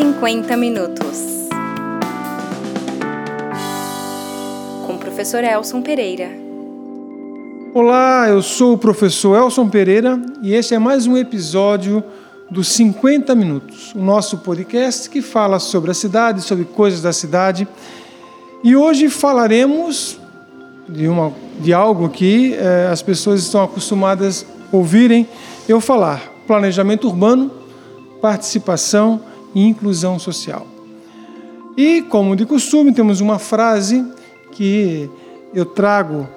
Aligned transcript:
50 0.00 0.56
minutos. 0.56 1.46
Com 4.86 4.94
o 4.94 4.98
professor 4.98 5.44
Elson 5.44 5.82
Pereira. 5.82 6.30
Olá, 7.74 8.26
eu 8.26 8.40
sou 8.40 8.72
o 8.72 8.78
professor 8.78 9.36
Elson 9.36 9.68
Pereira 9.68 10.18
e 10.40 10.54
este 10.54 10.74
é 10.74 10.78
mais 10.78 11.06
um 11.06 11.18
episódio 11.18 12.02
dos 12.50 12.68
50 12.68 13.34
Minutos, 13.34 13.94
o 13.94 13.98
nosso 13.98 14.38
podcast 14.38 15.10
que 15.10 15.20
fala 15.20 15.58
sobre 15.58 15.90
a 15.90 15.94
cidade, 15.94 16.40
sobre 16.40 16.64
coisas 16.64 17.02
da 17.02 17.12
cidade. 17.12 17.68
E 18.64 18.74
hoje 18.74 19.10
falaremos 19.10 20.18
de, 20.88 21.08
uma, 21.08 21.30
de 21.58 21.74
algo 21.74 22.08
que 22.08 22.54
eh, 22.54 22.88
as 22.90 23.02
pessoas 23.02 23.42
estão 23.42 23.62
acostumadas 23.62 24.46
a 24.72 24.76
ouvirem 24.78 25.28
eu 25.68 25.78
falar: 25.78 26.22
planejamento 26.46 27.06
urbano, 27.06 27.50
participação 28.22 29.28
e 29.54 29.66
inclusão 29.66 30.18
social. 30.18 30.66
E, 31.76 32.02
como 32.02 32.36
de 32.36 32.44
costume, 32.44 32.92
temos 32.92 33.20
uma 33.20 33.38
frase 33.38 34.04
que 34.52 35.08
eu 35.54 35.64
trago 35.64 36.28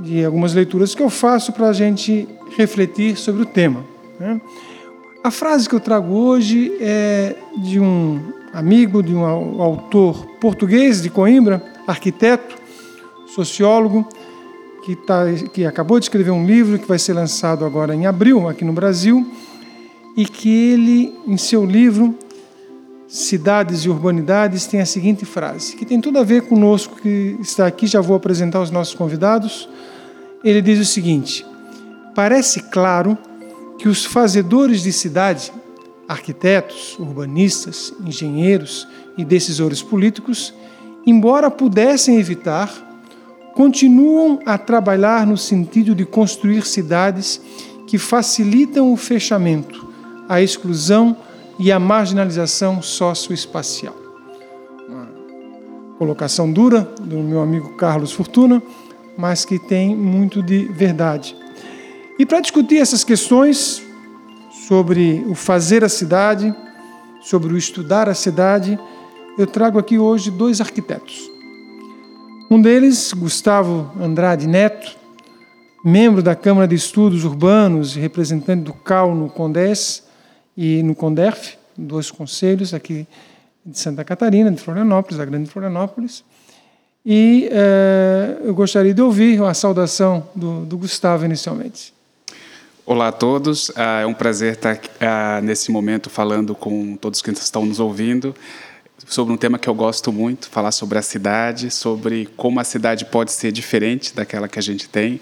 de 0.00 0.24
algumas 0.24 0.54
leituras 0.54 0.94
que 0.94 1.02
eu 1.02 1.10
faço 1.10 1.52
para 1.52 1.68
a 1.68 1.72
gente 1.72 2.28
refletir 2.56 3.16
sobre 3.16 3.42
o 3.42 3.46
tema. 3.46 3.84
Né? 4.18 4.40
A 5.22 5.30
frase 5.30 5.68
que 5.68 5.74
eu 5.74 5.80
trago 5.80 6.14
hoje 6.14 6.72
é 6.80 7.36
de 7.58 7.80
um 7.80 8.20
amigo, 8.52 9.02
de 9.02 9.14
um 9.14 9.24
autor 9.24 10.26
português 10.40 11.02
de 11.02 11.10
Coimbra, 11.10 11.62
arquiteto, 11.86 12.56
sociólogo, 13.26 14.08
que, 14.84 14.96
tá, 14.96 15.24
que 15.52 15.66
acabou 15.66 15.98
de 15.98 16.06
escrever 16.06 16.30
um 16.30 16.46
livro 16.46 16.78
que 16.78 16.86
vai 16.86 16.98
ser 16.98 17.12
lançado 17.12 17.64
agora 17.64 17.94
em 17.94 18.06
abril 18.06 18.48
aqui 18.48 18.64
no 18.64 18.72
Brasil, 18.72 19.26
e 20.16 20.24
que 20.24 20.48
ele, 20.48 21.14
em 21.26 21.36
seu 21.36 21.64
livro 21.64 22.14
Cidades 23.08 23.86
e 23.86 23.88
Urbanidades, 23.88 24.66
tem 24.66 24.82
a 24.82 24.86
seguinte 24.86 25.24
frase, 25.24 25.74
que 25.74 25.86
tem 25.86 25.98
tudo 25.98 26.18
a 26.18 26.22
ver 26.22 26.42
conosco 26.42 26.96
que 26.96 27.38
está 27.40 27.66
aqui, 27.66 27.86
já 27.86 28.02
vou 28.02 28.14
apresentar 28.14 28.60
os 28.60 28.70
nossos 28.70 28.94
convidados. 28.94 29.66
Ele 30.44 30.60
diz 30.60 30.78
o 30.78 30.84
seguinte: 30.84 31.44
Parece 32.14 32.64
claro 32.64 33.16
que 33.78 33.88
os 33.88 34.04
fazedores 34.04 34.82
de 34.82 34.92
cidade, 34.92 35.50
arquitetos, 36.06 36.98
urbanistas, 36.98 37.94
engenheiros 38.04 38.86
e 39.16 39.24
decisores 39.24 39.80
políticos, 39.80 40.52
embora 41.06 41.50
pudessem 41.50 42.18
evitar, 42.18 42.70
continuam 43.54 44.38
a 44.44 44.58
trabalhar 44.58 45.26
no 45.26 45.38
sentido 45.38 45.94
de 45.94 46.04
construir 46.04 46.66
cidades 46.66 47.40
que 47.86 47.96
facilitam 47.96 48.92
o 48.92 48.98
fechamento, 48.98 49.88
a 50.28 50.42
exclusão 50.42 51.16
e 51.58 51.72
a 51.72 51.78
marginalização 51.78 52.80
socioespacial. 52.80 53.94
Uma 54.88 55.08
colocação 55.98 56.50
dura 56.50 56.82
do 57.00 57.18
meu 57.18 57.40
amigo 57.40 57.74
Carlos 57.74 58.12
Fortuna, 58.12 58.62
mas 59.16 59.44
que 59.44 59.58
tem 59.58 59.96
muito 59.96 60.42
de 60.42 60.66
verdade. 60.66 61.36
E 62.18 62.24
para 62.24 62.40
discutir 62.40 62.78
essas 62.78 63.02
questões 63.02 63.82
sobre 64.68 65.24
o 65.28 65.34
fazer 65.34 65.82
a 65.82 65.88
cidade, 65.88 66.54
sobre 67.20 67.52
o 67.52 67.56
estudar 67.56 68.08
a 68.08 68.14
cidade, 68.14 68.78
eu 69.36 69.46
trago 69.46 69.78
aqui 69.78 69.98
hoje 69.98 70.30
dois 70.30 70.60
arquitetos. 70.60 71.28
Um 72.50 72.62
deles, 72.62 73.12
Gustavo 73.12 73.90
Andrade 74.00 74.46
Neto, 74.46 74.96
membro 75.84 76.22
da 76.22 76.34
Câmara 76.34 76.66
de 76.66 76.74
Estudos 76.74 77.24
Urbanos 77.24 77.96
e 77.96 78.00
representante 78.00 78.62
do 78.62 78.72
CAL 78.72 79.14
no 79.14 79.28
CONDES 79.28 80.07
e 80.60 80.82
no 80.82 80.92
CONDERF, 80.92 81.56
dois 81.76 82.10
conselhos 82.10 82.74
aqui 82.74 83.06
de 83.64 83.78
Santa 83.78 84.02
Catarina, 84.02 84.50
de 84.50 84.60
Florianópolis, 84.60 85.16
da 85.16 85.24
Grande 85.24 85.48
Florianópolis. 85.48 86.24
E 87.06 87.48
eh, 87.52 88.38
eu 88.42 88.52
gostaria 88.52 88.92
de 88.92 89.00
ouvir 89.00 89.40
a 89.44 89.54
saudação 89.54 90.28
do, 90.34 90.64
do 90.64 90.76
Gustavo 90.76 91.24
inicialmente. 91.24 91.94
Olá 92.84 93.08
a 93.08 93.12
todos, 93.12 93.70
ah, 93.76 94.00
é 94.00 94.06
um 94.06 94.12
prazer 94.12 94.54
estar 94.54 94.80
ah, 95.00 95.40
nesse 95.44 95.70
momento 95.70 96.10
falando 96.10 96.56
com 96.56 96.96
todos 96.96 97.22
que 97.22 97.30
estão 97.30 97.64
nos 97.64 97.78
ouvindo 97.78 98.34
sobre 99.06 99.32
um 99.32 99.36
tema 99.36 99.60
que 99.60 99.68
eu 99.68 99.74
gosto 99.74 100.12
muito, 100.12 100.50
falar 100.50 100.72
sobre 100.72 100.98
a 100.98 101.02
cidade, 101.02 101.70
sobre 101.70 102.28
como 102.36 102.58
a 102.58 102.64
cidade 102.64 103.04
pode 103.04 103.30
ser 103.30 103.52
diferente 103.52 104.12
daquela 104.12 104.48
que 104.48 104.58
a 104.58 104.62
gente 104.62 104.88
tem. 104.88 105.20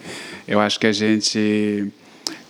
Eu 0.48 0.60
acho 0.60 0.80
que 0.80 0.86
a 0.86 0.92
gente 0.92 1.92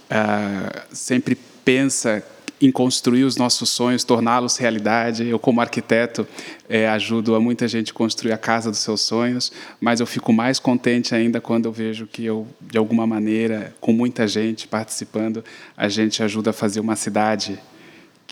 uh, 0.09 0.81
sempre 0.93 1.37
pensa 1.65 2.23
em 2.61 2.71
construir 2.71 3.25
os 3.25 3.37
nossos 3.37 3.69
sonhos, 3.69 4.03
torná-los 4.03 4.57
realidade. 4.57 5.27
Eu, 5.29 5.39
como 5.39 5.61
arquiteto, 5.61 6.27
é, 6.69 6.89
ajudo 6.89 7.35
a 7.35 7.41
muita 7.41 7.69
gente 7.69 7.93
construir 7.93 8.33
a 8.33 8.39
casa 8.39 8.71
dos 8.71 8.81
seus 8.81 9.03
sonhos, 9.03 9.53
mas 9.81 10.01
eu 10.01 10.07
fico 10.07 10.33
mais 10.33 10.59
contente 10.59 11.15
ainda 11.15 11.41
quando 11.41 11.67
eu 11.67 11.73
vejo 11.73 12.07
que 12.07 12.25
eu, 12.25 12.47
de 12.61 12.79
alguma 12.79 13.07
maneira, 13.07 13.75
com 13.81 13.93
muita 13.93 14.27
gente 14.27 14.67
participando, 14.67 15.45
a 15.77 15.89
gente 15.89 16.23
ajuda 16.23 16.51
a 16.51 16.53
fazer 16.53 16.81
uma 16.81 16.97
cidade 16.97 17.59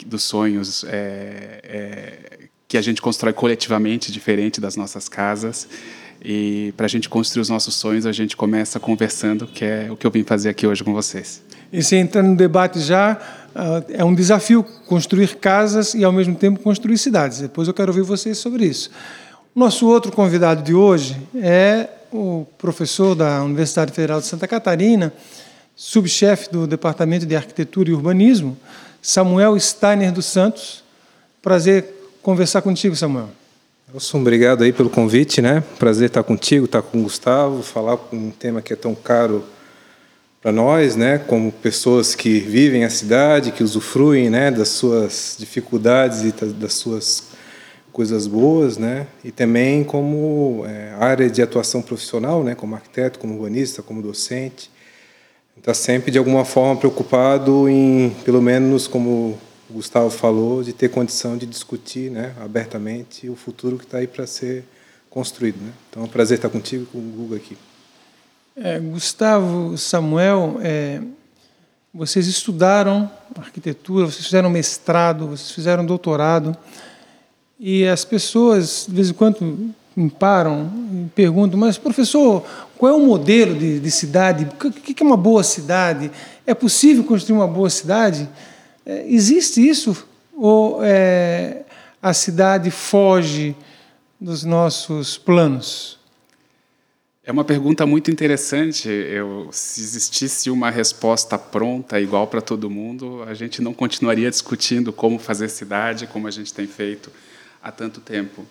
dos 0.07 0.23
sonhos 0.23 0.85
é, 0.85 1.61
é, 1.63 2.39
que 2.67 2.79
a 2.79 2.83
gente 2.83 3.01
constrói 3.01 3.33
coletivamente, 3.33 4.11
diferente 4.11 4.61
das 4.61 4.75
nossas 4.75 5.09
casas. 5.09 5.69
E 6.25 6.73
para 6.75 6.87
a 6.87 6.89
gente 6.89 7.07
construir 7.07 7.43
os 7.43 7.51
nossos 7.51 7.75
sonhos, 7.75 8.07
a 8.07 8.13
gente 8.13 8.35
começa 8.35 8.81
conversando, 8.81 9.47
que 9.47 9.63
é 9.63 9.89
o 9.91 9.97
que 9.97 10.07
eu 10.07 10.11
vim 10.11 10.25
fazer 10.25 10.49
aqui 10.49 10.67
hoje 10.67 10.83
com 10.83 10.95
vocês. 10.95 11.43
E 11.71 11.83
se 11.83 11.97
entrando 11.97 12.29
no 12.29 12.37
debate 12.37 12.81
já, 12.81 13.19
uh, 13.55 13.85
é 13.93 14.03
um 14.03 14.15
desafio 14.15 14.65
construir 14.87 15.37
casas 15.37 15.93
e, 15.93 16.03
ao 16.03 16.13
mesmo 16.13 16.35
tempo, 16.35 16.61
construir 16.61 16.97
cidades. 16.97 17.41
Depois 17.41 17.69
eu 17.69 17.75
quero 17.75 17.91
ouvir 17.91 18.03
vocês 18.03 18.39
sobre 18.39 18.65
isso. 18.65 18.91
Nosso 19.55 19.87
outro 19.87 20.11
convidado 20.11 20.63
de 20.63 20.73
hoje 20.73 21.15
é 21.37 21.89
o 22.11 22.47
professor 22.57 23.15
da 23.15 23.43
Universidade 23.43 23.93
Federal 23.93 24.21
de 24.21 24.27
Santa 24.27 24.49
Catarina, 24.49 25.13
subchefe 25.77 26.51
do 26.51 26.67
Departamento 26.67 27.27
de 27.27 27.37
Arquitetura 27.37 27.91
e 27.91 27.93
Urbanismo, 27.93 28.57
Samuel 29.03 29.61
Steiner 29.61 30.11
dos 30.11 30.25
Santos. 30.25 30.83
Prazer 31.43 31.85
conversar 32.23 32.63
contigo, 32.63 32.97
Samuel. 32.97 33.29
Wilson, 33.95 34.23
obrigado 34.23 34.65
aí 34.65 34.73
pelo 34.73 34.91
convite, 34.91 35.41
né? 35.41 35.63
Prazer 35.79 36.09
estar 36.09 36.25
contigo, 36.25 36.65
estar 36.65 36.83
com 36.83 36.99
o 36.99 37.03
Gustavo, 37.05 37.63
falar 37.63 37.97
com 37.97 38.17
um 38.17 38.31
tema 38.33 38.61
que 38.61 38.73
é 38.73 38.77
tão 38.77 38.93
caro 38.93 39.45
para 40.43 40.51
nós, 40.51 40.97
né? 40.97 41.19
Como 41.19 41.53
pessoas 41.53 42.13
que 42.13 42.41
vivem 42.41 42.85
a 42.85 42.91
cidade, 42.91 43.53
que 43.53 43.63
usufruem, 43.63 44.29
né? 44.29 44.51
Das 44.51 44.71
suas 44.71 45.37
dificuldades 45.39 46.25
e 46.25 46.33
das 46.55 46.73
suas 46.73 47.29
coisas 47.93 48.27
boas, 48.27 48.79
né? 48.79 49.07
E 49.23 49.31
também 49.31 49.85
como 49.85 50.65
é, 50.67 50.93
área 50.99 51.31
de 51.31 51.41
atuação 51.41 51.81
profissional, 51.81 52.43
né? 52.43 52.57
Como 52.57 52.75
arquiteto, 52.75 53.21
como 53.21 53.35
urbanista, 53.35 53.81
como 53.81 54.03
docente, 54.03 54.73
está 55.57 55.73
sempre 55.73 56.11
de 56.11 56.19
alguma 56.19 56.45
forma 56.45 56.75
preocupado 56.75 57.69
em, 57.69 58.11
pelo 58.25 58.43
menos 58.43 58.89
como 58.89 59.39
o 59.75 59.79
Gustavo 59.79 60.09
falou, 60.09 60.63
de 60.63 60.73
ter 60.73 60.89
condição 60.89 61.37
de 61.37 61.47
discutir 61.47 62.09
né, 62.09 62.33
abertamente 62.41 63.29
o 63.29 63.35
futuro 63.35 63.77
que 63.77 63.85
está 63.85 63.99
aí 63.99 64.07
para 64.07 64.25
ser 64.25 64.63
construído. 65.11 65.57
Né? 65.61 65.73
Então 65.91 66.05
é 66.05 66.07
um 66.07 66.09
prazer 66.09 66.39
estar 66.39 66.49
contigo 66.49 66.87
com 66.87 66.99
o 66.99 67.01
Google 67.01 67.37
aqui. 67.37 67.59
É, 68.57 68.79
Gustavo, 68.79 69.77
Samuel, 69.77 70.61
é, 70.63 71.01
vocês 71.93 72.29
estudaram 72.29 73.11
arquitetura, 73.37 74.07
vocês 74.07 74.25
fizeram 74.25 74.49
mestrado, 74.49 75.27
vocês 75.27 75.51
fizeram 75.51 75.85
doutorado, 75.85 76.57
e 77.59 77.85
as 77.85 78.05
pessoas, 78.05 78.87
de 78.89 78.95
vez 78.95 79.11
em 79.11 79.13
quando, 79.13 79.75
me 79.97 80.09
param 80.09 80.71
e 80.93 81.09
perguntam, 81.17 81.59
mas 81.59 81.79
professor, 81.79 82.45
qual 82.79 82.93
é 82.93 82.97
o 82.97 83.01
modelo 83.01 83.59
de, 83.59 83.81
de 83.81 83.91
cidade? 83.91 84.45
O 84.45 84.71
que 84.71 85.03
é 85.03 85.07
uma 85.07 85.17
boa 85.17 85.43
cidade? 85.43 86.13
É 86.47 86.55
possível 86.55 87.03
construir 87.03 87.37
uma 87.37 87.49
boa 87.49 87.71
cidade? 87.71 88.29
É, 88.87 89.07
existe 89.09 89.67
isso? 89.67 90.07
Ou 90.37 90.81
é, 90.83 91.63
a 92.03 92.13
cidade 92.13 92.71
foge 92.71 93.57
dos 94.21 94.45
nossos 94.45 95.17
planos? 95.17 95.99
É 97.27 97.33
uma 97.33 97.45
pergunta 97.45 97.87
muito 97.87 98.11
interessante. 98.11 98.89
Eu, 98.89 99.49
se 99.51 99.81
existisse 99.81 100.51
uma 100.51 100.71
resposta 100.71 101.39
pronta, 101.39 101.99
igual 101.99 102.27
para 102.27 102.43
todo 102.43 102.69
mundo, 102.69 103.23
a 103.23 103.33
gente 103.33 103.63
não 103.63 103.73
continuaria 103.73 104.31
discutindo 104.31 104.93
como 104.93 105.19
fazer 105.19 105.49
cidade, 105.49 106.07
como 106.07 106.27
a 106.27 106.31
gente 106.31 106.53
tem 106.53 106.67
feito 106.67 107.11
há 107.63 107.73
tanto 107.73 108.01
tempo. 108.01 108.45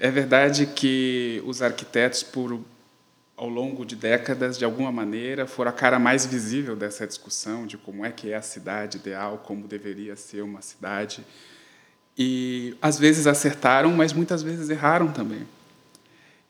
É 0.00 0.10
verdade 0.10 0.66
que 0.66 1.40
os 1.46 1.62
arquitetos, 1.62 2.24
por 2.24 2.58
ao 3.44 3.50
longo 3.50 3.84
de 3.84 3.94
décadas, 3.94 4.56
de 4.56 4.64
alguma 4.64 4.90
maneira, 4.90 5.46
foram 5.46 5.70
a 5.70 5.74
cara 5.74 5.98
mais 5.98 6.24
visível 6.24 6.74
dessa 6.74 7.06
discussão 7.06 7.66
de 7.66 7.76
como 7.76 8.04
é 8.04 8.10
que 8.10 8.32
é 8.32 8.36
a 8.36 8.42
cidade 8.42 8.96
ideal, 8.96 9.42
como 9.44 9.68
deveria 9.68 10.16
ser 10.16 10.42
uma 10.42 10.62
cidade. 10.62 11.24
E 12.16 12.74
às 12.80 12.98
vezes 12.98 13.26
acertaram, 13.26 13.92
mas 13.92 14.12
muitas 14.12 14.42
vezes 14.42 14.70
erraram 14.70 15.12
também. 15.12 15.46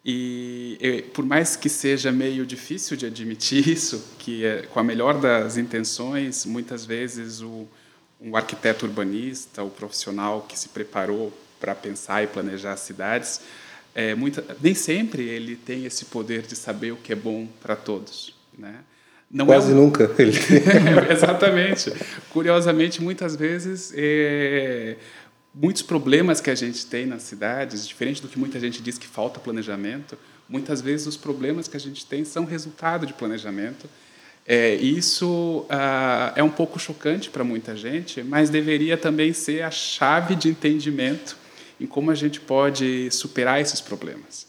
E 0.04 1.04
por 1.14 1.24
mais 1.24 1.56
que 1.56 1.68
seja 1.68 2.12
meio 2.12 2.46
difícil 2.46 2.96
de 2.96 3.06
admitir 3.06 3.66
isso, 3.68 4.14
que 4.18 4.44
é, 4.44 4.62
com 4.62 4.78
a 4.78 4.84
melhor 4.84 5.18
das 5.18 5.56
intenções, 5.56 6.44
muitas 6.46 6.84
vezes 6.84 7.40
o, 7.40 7.66
um 8.20 8.36
arquiteto 8.36 8.86
urbanista, 8.86 9.64
o 9.64 9.70
profissional 9.70 10.42
que 10.48 10.56
se 10.56 10.68
preparou 10.68 11.32
para 11.58 11.74
pensar 11.74 12.22
e 12.22 12.26
planejar 12.26 12.76
cidades, 12.76 13.40
é, 13.94 14.14
muita, 14.14 14.44
nem 14.60 14.74
sempre 14.74 15.22
ele 15.22 15.54
tem 15.54 15.84
esse 15.84 16.06
poder 16.06 16.42
de 16.42 16.56
saber 16.56 16.92
o 16.92 16.96
que 16.96 17.12
é 17.12 17.16
bom 17.16 17.46
para 17.62 17.76
todos, 17.76 18.34
né? 18.58 18.74
Não 19.30 19.46
Quase 19.46 19.70
é 19.70 19.74
um... 19.74 19.78
nunca. 19.78 20.10
Ele... 20.18 20.32
Exatamente. 21.10 21.92
Curiosamente, 22.30 23.02
muitas 23.02 23.36
vezes, 23.36 23.92
é... 23.96 24.96
muitos 25.54 25.82
problemas 25.82 26.40
que 26.40 26.50
a 26.50 26.54
gente 26.54 26.86
tem 26.86 27.06
nas 27.06 27.22
cidades, 27.22 27.86
diferente 27.86 28.20
do 28.20 28.28
que 28.28 28.38
muita 28.38 28.58
gente 28.58 28.82
diz 28.82 28.98
que 28.98 29.06
falta 29.06 29.40
planejamento, 29.40 30.18
muitas 30.48 30.80
vezes 30.80 31.06
os 31.06 31.16
problemas 31.16 31.68
que 31.68 31.76
a 31.76 31.80
gente 31.80 32.04
tem 32.04 32.24
são 32.24 32.44
resultado 32.44 33.06
de 33.06 33.12
planejamento. 33.12 33.88
É, 34.46 34.74
isso 34.74 35.64
ah, 35.70 36.32
é 36.36 36.42
um 36.42 36.50
pouco 36.50 36.78
chocante 36.78 37.30
para 37.30 37.42
muita 37.42 37.74
gente, 37.74 38.22
mas 38.22 38.50
deveria 38.50 38.96
também 38.96 39.32
ser 39.32 39.62
a 39.62 39.70
chave 39.70 40.34
de 40.34 40.48
entendimento 40.48 41.43
em 41.80 41.86
como 41.86 42.10
a 42.10 42.14
gente 42.14 42.40
pode 42.40 43.10
superar 43.10 43.60
esses 43.60 43.80
problemas. 43.80 44.46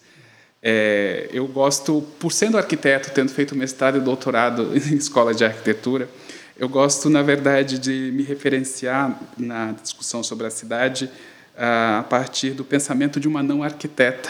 É, 0.61 1.29
eu 1.31 1.47
gosto, 1.47 2.01
por 2.19 2.31
sendo 2.31 2.57
arquiteto, 2.57 3.11
tendo 3.11 3.29
feito 3.29 3.55
mestrado 3.55 3.97
e 3.97 4.01
doutorado 4.01 4.71
em 4.75 4.95
escola 4.95 5.33
de 5.33 5.45
arquitetura, 5.45 6.09
eu 6.57 6.69
gosto, 6.69 7.09
na 7.09 7.21
verdade, 7.21 7.77
de 7.77 8.11
me 8.13 8.23
referenciar 8.23 9.19
na 9.37 9.73
discussão 9.73 10.23
sobre 10.23 10.47
a 10.47 10.49
cidade 10.49 11.09
a 11.57 12.03
partir 12.09 12.51
do 12.51 12.63
pensamento 12.65 13.19
de 13.19 13.27
uma 13.27 13.43
não 13.43 13.61
arquiteta, 13.61 14.29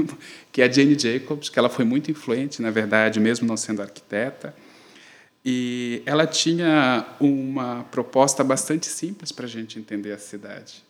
que 0.52 0.60
é 0.60 0.64
a 0.64 0.70
Jane 0.70 0.98
Jacobs, 0.98 1.48
que 1.48 1.58
ela 1.58 1.68
foi 1.68 1.84
muito 1.84 2.10
influente, 2.10 2.60
na 2.60 2.70
verdade, 2.70 3.20
mesmo 3.20 3.46
não 3.46 3.56
sendo 3.56 3.82
arquiteta. 3.82 4.54
E 5.44 6.02
ela 6.04 6.26
tinha 6.26 7.06
uma 7.20 7.84
proposta 7.90 8.42
bastante 8.42 8.86
simples 8.86 9.30
para 9.30 9.46
a 9.46 9.48
gente 9.48 9.78
entender 9.78 10.12
a 10.12 10.18
cidade. 10.18 10.85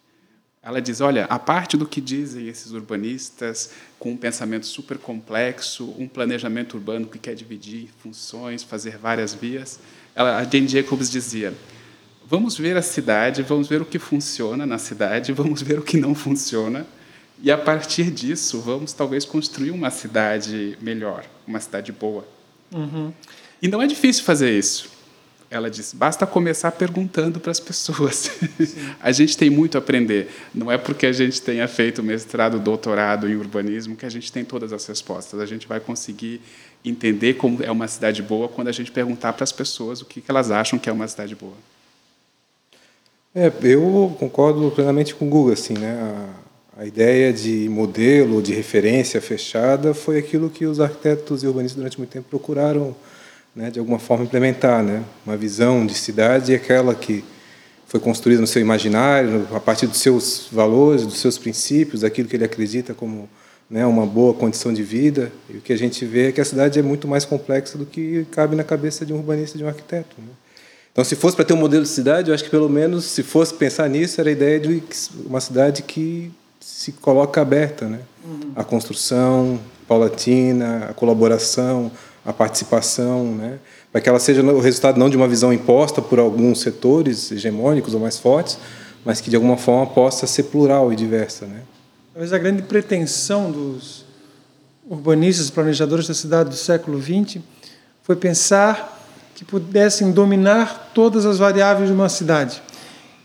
Ela 0.66 0.82
diz: 0.82 1.00
olha, 1.00 1.26
a 1.26 1.38
parte 1.38 1.76
do 1.76 1.86
que 1.86 2.00
dizem 2.00 2.48
esses 2.48 2.72
urbanistas, 2.72 3.70
com 4.00 4.10
um 4.10 4.16
pensamento 4.16 4.66
super 4.66 4.98
complexo, 4.98 5.94
um 5.96 6.08
planejamento 6.08 6.74
urbano 6.74 7.06
que 7.06 7.20
quer 7.20 7.36
dividir 7.36 7.88
funções, 8.02 8.64
fazer 8.64 8.98
várias 8.98 9.32
vias, 9.32 9.78
ela, 10.12 10.38
a 10.38 10.42
Jane 10.42 10.66
Jacobs 10.66 11.08
dizia: 11.08 11.54
vamos 12.26 12.58
ver 12.58 12.76
a 12.76 12.82
cidade, 12.82 13.42
vamos 13.42 13.68
ver 13.68 13.80
o 13.80 13.84
que 13.84 14.00
funciona 14.00 14.66
na 14.66 14.76
cidade, 14.76 15.32
vamos 15.32 15.62
ver 15.62 15.78
o 15.78 15.82
que 15.82 15.96
não 15.96 16.16
funciona, 16.16 16.84
e 17.40 17.48
a 17.48 17.56
partir 17.56 18.10
disso, 18.10 18.60
vamos 18.60 18.92
talvez 18.92 19.24
construir 19.24 19.70
uma 19.70 19.90
cidade 19.90 20.76
melhor, 20.82 21.24
uma 21.46 21.60
cidade 21.60 21.92
boa. 21.92 22.26
Uhum. 22.72 23.12
E 23.62 23.68
não 23.68 23.80
é 23.80 23.86
difícil 23.86 24.24
fazer 24.24 24.58
isso. 24.58 24.95
Ela 25.56 25.70
diz: 25.70 25.92
basta 25.92 26.26
começar 26.26 26.70
perguntando 26.72 27.40
para 27.40 27.50
as 27.50 27.58
pessoas. 27.58 28.30
a 29.00 29.10
gente 29.12 29.36
tem 29.36 29.50
muito 29.50 29.76
a 29.76 29.78
aprender. 29.78 30.30
Não 30.54 30.70
é 30.70 30.78
porque 30.78 31.06
a 31.06 31.12
gente 31.12 31.40
tenha 31.40 31.66
feito 31.66 32.02
mestrado, 32.02 32.58
doutorado 32.58 33.28
em 33.28 33.36
urbanismo 33.36 33.96
que 33.96 34.06
a 34.06 34.10
gente 34.10 34.30
tem 34.30 34.44
todas 34.44 34.72
as 34.72 34.86
respostas. 34.86 35.40
A 35.40 35.46
gente 35.46 35.66
vai 35.66 35.80
conseguir 35.80 36.40
entender 36.84 37.34
como 37.34 37.62
é 37.62 37.70
uma 37.70 37.88
cidade 37.88 38.22
boa 38.22 38.48
quando 38.48 38.68
a 38.68 38.72
gente 38.72 38.92
perguntar 38.92 39.32
para 39.32 39.44
as 39.44 39.52
pessoas 39.52 40.00
o 40.00 40.04
que 40.04 40.22
elas 40.28 40.50
acham 40.50 40.78
que 40.78 40.88
é 40.88 40.92
uma 40.92 41.08
cidade 41.08 41.34
boa. 41.34 41.54
É, 43.34 43.52
eu 43.62 44.16
concordo 44.18 44.70
plenamente 44.70 45.14
com 45.14 45.26
o 45.26 45.28
Google. 45.28 45.52
Assim, 45.52 45.74
né? 45.74 45.98
A, 46.76 46.82
a 46.82 46.86
ideia 46.86 47.32
de 47.32 47.68
modelo, 47.70 48.42
de 48.42 48.52
referência 48.52 49.20
fechada, 49.20 49.94
foi 49.94 50.18
aquilo 50.18 50.50
que 50.50 50.66
os 50.66 50.78
arquitetos 50.78 51.42
e 51.42 51.46
urbanistas 51.46 51.76
durante 51.76 51.96
muito 51.96 52.10
tempo 52.10 52.26
procuraram 52.28 52.94
né, 53.56 53.70
de 53.70 53.78
alguma 53.78 53.98
forma 53.98 54.24
implementar, 54.24 54.82
né, 54.82 55.02
uma 55.24 55.36
visão 55.36 55.86
de 55.86 55.94
cidade 55.94 56.54
aquela 56.54 56.94
que 56.94 57.24
foi 57.86 57.98
construída 57.98 58.40
no 58.40 58.46
seu 58.46 58.60
imaginário, 58.60 59.48
a 59.54 59.60
partir 59.60 59.86
dos 59.86 59.98
seus 59.98 60.48
valores, 60.52 61.06
dos 61.06 61.18
seus 61.18 61.38
princípios, 61.38 62.02
daquilo 62.02 62.28
que 62.28 62.36
ele 62.36 62.44
acredita 62.44 62.92
como 62.92 63.28
né, 63.70 63.86
uma 63.86 64.04
boa 64.04 64.34
condição 64.34 64.72
de 64.72 64.82
vida. 64.82 65.32
E 65.48 65.56
o 65.56 65.60
que 65.60 65.72
a 65.72 65.78
gente 65.78 66.04
vê 66.04 66.28
é 66.28 66.32
que 66.32 66.40
a 66.40 66.44
cidade 66.44 66.78
é 66.78 66.82
muito 66.82 67.08
mais 67.08 67.24
complexa 67.24 67.78
do 67.78 67.86
que 67.86 68.26
cabe 68.30 68.56
na 68.56 68.64
cabeça 68.64 69.06
de 69.06 69.12
um 69.12 69.16
urbanista, 69.16 69.56
de 69.56 69.64
um 69.64 69.68
arquiteto. 69.68 70.16
Né? 70.18 70.28
Então, 70.92 71.04
se 71.04 71.14
fosse 71.14 71.36
para 71.36 71.44
ter 71.44 71.54
um 71.54 71.58
modelo 71.58 71.84
de 71.84 71.88
cidade, 71.88 72.30
eu 72.30 72.34
acho 72.34 72.42
que 72.42 72.50
pelo 72.50 72.68
menos, 72.68 73.04
se 73.04 73.22
fosse 73.22 73.54
pensar 73.54 73.88
nisso, 73.88 74.20
era 74.20 74.30
a 74.30 74.32
ideia 74.32 74.58
de 74.58 74.82
uma 75.24 75.40
cidade 75.40 75.82
que 75.82 76.32
se 76.58 76.90
coloca 76.92 77.40
aberta, 77.40 77.86
né? 77.86 78.00
Uhum. 78.24 78.52
A 78.56 78.64
construção 78.64 79.60
paulatina, 79.86 80.86
a 80.90 80.94
colaboração, 80.94 81.92
a 82.26 82.32
participação, 82.32 83.24
né? 83.36 83.58
para 83.92 84.00
que 84.00 84.08
ela 84.08 84.18
seja 84.18 84.42
o 84.42 84.60
resultado 84.60 84.98
não 84.98 85.08
de 85.08 85.16
uma 85.16 85.28
visão 85.28 85.52
imposta 85.52 86.02
por 86.02 86.18
alguns 86.18 86.60
setores 86.60 87.30
hegemônicos 87.30 87.94
ou 87.94 88.00
mais 88.00 88.18
fortes, 88.18 88.58
mas 89.04 89.20
que 89.20 89.30
de 89.30 89.36
alguma 89.36 89.56
forma 89.56 89.86
possa 89.86 90.26
ser 90.26 90.42
plural 90.44 90.92
e 90.92 90.96
diversa. 90.96 91.46
Né? 91.46 91.60
Talvez 92.12 92.32
a 92.32 92.38
grande 92.38 92.62
pretensão 92.62 93.52
dos 93.52 94.04
urbanistas, 94.90 95.48
planejadores 95.50 96.08
da 96.08 96.14
cidade 96.14 96.50
do 96.50 96.56
século 96.56 97.00
XX 97.00 97.38
foi 98.02 98.16
pensar 98.16 99.00
que 99.36 99.44
pudessem 99.44 100.10
dominar 100.10 100.90
todas 100.92 101.24
as 101.24 101.38
variáveis 101.38 101.88
de 101.88 101.94
uma 101.94 102.08
cidade. 102.08 102.60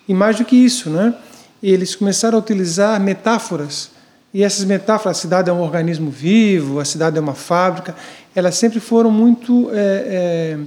E 0.07 0.13
mais 0.13 0.37
do 0.37 0.45
que 0.45 0.55
isso, 0.55 0.91
né? 0.91 1.15
eles 1.63 1.95
começaram 1.95 2.37
a 2.37 2.39
utilizar 2.39 2.99
metáforas 2.99 3.89
e 4.33 4.43
essas 4.43 4.63
metáforas, 4.63 5.17
a 5.17 5.21
cidade 5.21 5.49
é 5.49 5.53
um 5.53 5.61
organismo 5.61 6.09
vivo, 6.09 6.79
a 6.79 6.85
cidade 6.85 7.17
é 7.17 7.21
uma 7.21 7.33
fábrica, 7.33 7.95
elas 8.35 8.55
sempre 8.55 8.79
foram 8.79 9.11
muito 9.11 9.69
é, 9.73 9.75
é, 9.75 10.59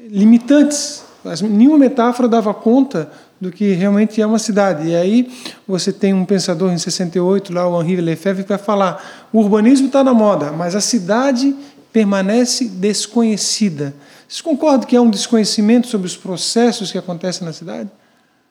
limitantes. 0.00 1.04
Nenhuma 1.42 1.78
metáfora 1.78 2.28
dava 2.28 2.54
conta 2.54 3.10
do 3.40 3.50
que 3.50 3.72
realmente 3.72 4.20
é 4.20 4.26
uma 4.26 4.38
cidade. 4.38 4.88
E 4.88 4.94
aí 4.94 5.32
você 5.66 5.92
tem 5.92 6.14
um 6.14 6.24
pensador 6.24 6.72
em 6.72 6.78
68, 6.78 7.52
lá 7.52 7.68
o 7.68 7.82
Henri 7.82 8.00
Lefebvre, 8.00 8.42
que 8.44 8.48
vai 8.48 8.58
falar: 8.58 9.28
o 9.32 9.38
urbanismo 9.38 9.86
está 9.86 10.02
na 10.02 10.14
moda, 10.14 10.52
mas 10.52 10.74
a 10.74 10.80
cidade 10.80 11.54
permanece 11.92 12.68
desconhecida. 12.68 13.94
Vocês 14.28 14.40
concordam 14.40 14.86
que 14.86 14.96
há 14.96 15.00
um 15.00 15.10
desconhecimento 15.10 15.86
sobre 15.86 16.06
os 16.06 16.16
processos 16.16 16.90
que 16.90 16.98
acontecem 16.98 17.46
na 17.46 17.52
cidade? 17.52 17.90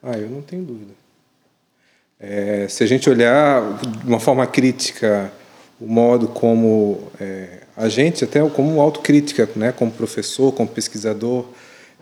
Ah, 0.02 0.18
eu 0.18 0.30
não 0.30 0.42
tenho 0.42 0.64
dúvida. 0.64 0.92
É, 2.20 2.68
se 2.70 2.84
a 2.84 2.88
gente 2.88 3.10
olhar 3.10 3.62
de 4.04 4.08
uma 4.08 4.20
forma 4.20 4.48
crítica 4.48 5.32
o 5.80 5.88
modo 5.88 6.30
como 6.30 7.12
é, 7.20 7.65
a 7.76 7.90
gente, 7.90 8.24
até 8.24 8.48
como 8.50 8.80
autocrítica, 8.80 9.50
né, 9.56 9.72
como 9.72 9.92
professor, 9.92 10.52
como 10.52 10.70
pesquisador, 10.70 11.46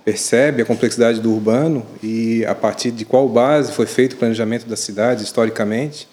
percebe 0.06 0.62
a 0.62 0.66
complexidade 0.66 1.20
do 1.20 1.34
urbano 1.34 1.86
e 2.02 2.46
a 2.46 2.54
partir 2.54 2.92
de 2.92 3.06
qual 3.06 3.28
base 3.28 3.72
foi 3.72 3.86
feito 3.86 4.14
o 4.14 4.18
planejamento 4.18 4.68
da 4.68 4.76
cidade 4.76 5.24
historicamente, 5.24 6.08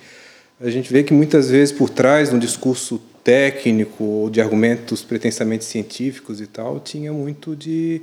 a 0.60 0.70
gente 0.70 0.92
vê 0.92 1.02
que 1.02 1.12
muitas 1.12 1.50
vezes 1.50 1.72
por 1.72 1.90
trás 1.90 2.30
de 2.30 2.36
um 2.36 2.38
discurso 2.38 3.00
técnico 3.24 4.04
ou 4.04 4.30
de 4.30 4.40
argumentos 4.40 5.02
pretensamente 5.02 5.64
científicos 5.64 6.40
e 6.40 6.46
tal, 6.46 6.78
tinha 6.80 7.12
muito 7.12 7.56
de 7.56 8.02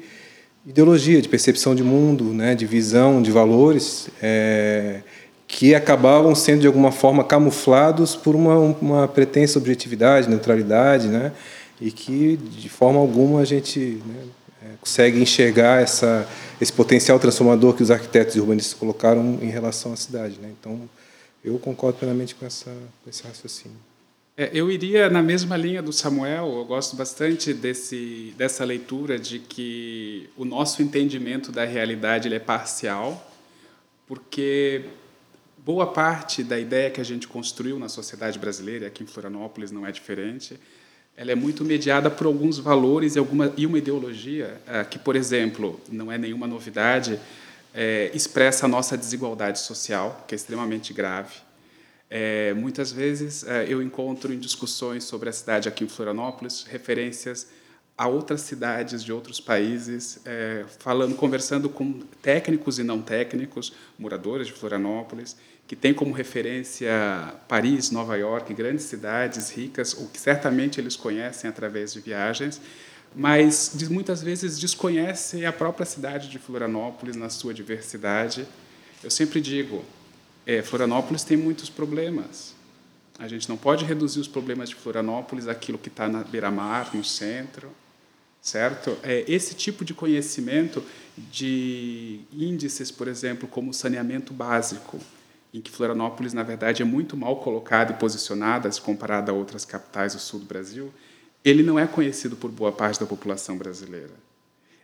ideologia, 0.66 1.22
de 1.22 1.30
percepção 1.30 1.74
de 1.74 1.84
mundo, 1.84 2.26
né, 2.26 2.54
de 2.54 2.66
visão, 2.66 3.22
de 3.22 3.32
valores. 3.32 4.10
É, 4.22 5.02
que 5.48 5.74
acabavam 5.74 6.36
sendo 6.36 6.62
de 6.62 6.68
alguma 6.68 6.92
forma 6.92 7.24
camuflados 7.24 8.16
por 8.16 8.36
uma, 8.36 8.58
uma 8.58 9.08
pretensa 9.08 9.58
objetividade, 9.58 10.30
neutralidade, 10.30 11.08
né? 11.08 11.32
e 11.80 11.92
que 11.92 12.36
de 12.38 12.68
forma 12.68 13.00
alguma 13.00 13.42
a 13.42 13.46
gente 13.46 14.02
né, 14.06 14.24
é, 14.64 14.66
consegue 14.82 15.22
enxergar 15.22 15.82
essa, 15.82 16.28
esse 16.60 16.74
potencial 16.74 17.20
transformador 17.20 17.74
que 17.74 17.84
os 17.84 17.92
arquitetos 17.92 18.36
e 18.36 18.40
urbanistas 18.40 18.74
colocaram 18.74 19.40
em 19.42 19.50
relação 19.50 19.94
à 19.94 19.96
cidade. 19.96 20.38
Né? 20.40 20.52
Então, 20.60 20.90
eu 21.46 21.58
concordo 21.60 22.00
plenamente 22.00 22.36
com, 22.36 22.46
essa, 22.46 22.72
com 23.04 23.10
esse 23.10 23.24
raciocínio. 23.24 23.78
É, 24.36 24.52
eu 24.54 24.70
iria 24.70 25.10
na 25.10 25.24
mesma 25.24 25.56
linha 25.56 25.82
do 25.82 25.94
Samuel. 25.94 26.54
Eu 26.58 26.66
gosto 26.66 26.96
bastante 26.96 27.54
desse, 27.54 28.34
dessa 28.38 28.66
leitura 28.66 29.18
de 29.18 29.40
que 29.40 30.30
o 30.36 30.44
nosso 30.44 30.82
entendimento 30.84 31.52
da 31.52 31.64
realidade 31.64 32.32
é 32.34 32.40
parcial, 32.40 33.32
porque 34.08 34.84
boa 35.68 35.86
parte 35.86 36.46
da 36.46 36.58
ideia 36.58 36.90
que 36.90 37.02
a 37.02 37.04
gente 37.04 37.28
construiu 37.28 37.78
na 37.78 37.90
sociedade 37.90 38.40
brasileira, 38.40 38.88
aqui 38.88 39.04
em 39.04 39.06
Florianópolis 39.06 39.70
não 39.70 39.86
é 39.86 39.92
diferente, 39.92 40.58
ela 41.18 41.30
é 41.30 41.36
muito 41.36 41.66
mediada 41.66 42.10
por 42.10 42.26
alguns 42.26 42.58
valores 42.58 43.18
e, 43.18 43.20
alguma, 43.20 43.54
e 43.58 43.66
uma 43.66 43.78
ideologia 43.78 44.62
é, 44.66 44.86
que, 44.86 44.98
por 44.98 45.14
exemplo, 45.14 45.78
não 45.92 46.10
é 46.10 46.18
nenhuma 46.18 46.48
novidade, 46.48 47.20
é, 47.74 48.10
expressa 48.14 48.66
a 48.66 48.70
nossa 48.70 48.98
desigualdade 48.98 49.60
social, 49.60 50.24
que 50.26 50.34
é 50.34 50.38
extremamente 50.38 50.94
grave. 50.94 51.36
É, 52.10 52.54
muitas 52.54 52.90
vezes 52.90 53.44
é, 53.46 53.66
eu 53.68 53.82
encontro 53.82 54.34
em 54.34 54.40
discussões 54.40 55.04
sobre 55.04 55.28
a 55.28 55.34
cidade 55.34 55.68
aqui 55.68 55.84
em 55.84 55.90
Florianópolis 55.90 56.64
referências 56.64 57.46
a 57.98 58.08
outras 58.08 58.40
cidades 58.42 59.04
de 59.04 59.12
outros 59.12 59.40
países, 59.40 60.20
falando, 60.78 61.16
conversando 61.16 61.68
com 61.68 61.94
técnicos 62.22 62.78
e 62.78 62.84
não 62.84 63.02
técnicos, 63.02 63.74
moradores 63.98 64.46
de 64.46 64.54
Florianópolis, 64.54 65.36
que 65.68 65.76
tem 65.76 65.94
como 65.94 66.14
referência 66.14 66.90
Paris, 67.48 67.92
Nova 67.92 68.16
York, 68.16 68.54
grandes 68.54 68.86
cidades 68.86 69.50
ricas, 69.50 69.94
o 69.94 70.08
que 70.08 70.20
certamente 70.20 70.80
eles 70.80 70.96
conhecem 70.96 71.50
através 71.50 71.92
de 71.92 72.00
viagens, 72.00 72.62
mas 73.14 73.76
muitas 73.90 74.24
vezes 74.24 74.58
desconhecem 74.58 75.46
a 75.46 75.52
própria 75.52 75.86
cidade 75.86 76.30
de 76.30 76.40
Florianópolis 76.40 77.16
na 77.16 77.30
sua 77.30 77.54
diversidade 77.54 78.48
Eu 79.04 79.12
sempre 79.12 79.40
digo, 79.40 79.84
é, 80.46 80.62
Florianópolis 80.62 81.24
tem 81.24 81.38
muitos 81.38 81.70
problemas. 81.70 82.56
A 83.20 83.28
gente 83.28 83.50
não 83.50 83.58
pode 83.58 83.84
reduzir 83.86 84.20
os 84.20 84.28
problemas 84.28 84.70
de 84.70 84.76
Florianópolis 84.76 85.48
àquilo 85.48 85.78
que 85.78 85.90
está 85.90 86.08
na 86.08 86.24
beira-mar, 86.24 86.96
no 86.96 87.04
centro, 87.04 87.70
certo? 88.42 88.98
É, 89.04 89.24
esse 89.28 89.54
tipo 89.54 89.84
de 89.84 89.94
conhecimento 89.94 90.84
de 91.32 92.22
índices, 92.32 92.92
por 92.92 93.08
exemplo, 93.08 93.48
como 93.48 93.74
saneamento 93.74 94.34
básico, 94.34 95.00
em 95.54 95.62
que 95.62 95.72
Florianópolis, 95.72 96.34
na 96.34 96.44
verdade, 96.44 96.82
é 96.82 96.86
muito 96.86 97.16
mal 97.16 97.38
colocada 97.38 97.94
e 97.94 97.96
posicionada, 97.96 98.72
se 98.72 98.82
comparada 98.82 99.32
a 99.32 99.36
outras 99.36 99.66
capitais 99.66 100.14
do 100.14 100.20
sul 100.20 100.40
do 100.40 100.46
Brasil, 100.46 100.94
ele 101.44 101.64
não 101.64 101.80
é 101.80 101.88
conhecido 101.88 102.36
por 102.36 102.52
boa 102.52 102.72
parte 102.72 103.00
da 103.00 103.06
população 103.06 103.58
brasileira. 103.58 104.14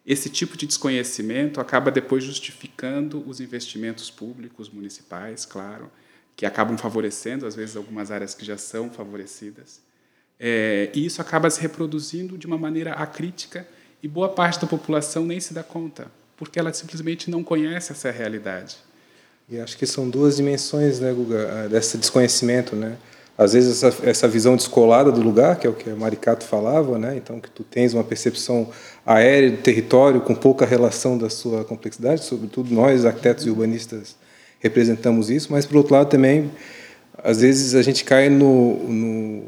Esse 0.05 0.29
tipo 0.29 0.57
de 0.57 0.65
desconhecimento 0.65 1.61
acaba 1.61 1.89
depois 1.89 2.23
justificando 2.23 3.23
os 3.27 3.39
investimentos 3.39 4.09
públicos 4.09 4.69
municipais, 4.69 5.45
claro, 5.45 5.89
que 6.35 6.45
acabam 6.45 6.77
favorecendo, 6.77 7.45
às 7.45 7.55
vezes, 7.55 7.75
algumas 7.75 8.11
áreas 8.11 8.33
que 8.33 8.45
já 8.45 8.57
são 8.57 8.89
favorecidas. 8.89 9.81
É, 10.39 10.91
e 10.93 11.05
isso 11.05 11.21
acaba 11.21 11.49
se 11.49 11.61
reproduzindo 11.61 12.37
de 12.37 12.47
uma 12.47 12.57
maneira 12.57 12.93
acrítica 12.93 13.67
e 14.01 14.07
boa 14.07 14.29
parte 14.29 14.59
da 14.59 14.67
população 14.67 15.25
nem 15.25 15.39
se 15.39 15.53
dá 15.53 15.63
conta, 15.63 16.11
porque 16.35 16.59
ela 16.59 16.73
simplesmente 16.73 17.29
não 17.29 17.43
conhece 17.43 17.93
essa 17.93 18.11
realidade. 18.11 18.77
E 19.49 19.59
acho 19.59 19.77
que 19.77 19.85
são 19.85 20.09
duas 20.09 20.37
dimensões, 20.37 20.99
né, 20.99 21.11
Guga, 21.11 21.67
desse 21.69 21.97
desconhecimento, 21.97 22.75
né? 22.75 22.97
Às 23.37 23.53
vezes 23.53 23.83
essa, 23.83 24.07
essa 24.07 24.27
visão 24.27 24.55
descolada 24.55 25.11
do 25.11 25.21
lugar, 25.21 25.57
que 25.57 25.65
é 25.65 25.69
o 25.69 25.73
que 25.73 25.89
Maricato 25.89 26.45
falava, 26.45 26.99
né? 26.99 27.17
Então 27.17 27.39
que 27.39 27.49
tu 27.49 27.63
tens 27.63 27.93
uma 27.93 28.03
percepção 28.03 28.69
aérea 29.05 29.51
do 29.51 29.57
território 29.57 30.21
com 30.21 30.35
pouca 30.35 30.65
relação 30.65 31.17
da 31.17 31.29
sua 31.29 31.65
complexidade, 31.65 32.23
sobretudo 32.23 32.73
nós 32.73 33.05
arquitetos 33.05 33.45
e 33.45 33.49
urbanistas 33.49 34.15
representamos 34.59 35.29
isso, 35.29 35.51
mas 35.51 35.65
por 35.65 35.77
outro 35.77 35.93
lado 35.93 36.09
também 36.09 36.49
às 37.23 37.41
vezes 37.41 37.75
a 37.75 37.81
gente 37.81 38.03
cai 38.05 38.29
no, 38.29 38.75
no 38.87 39.43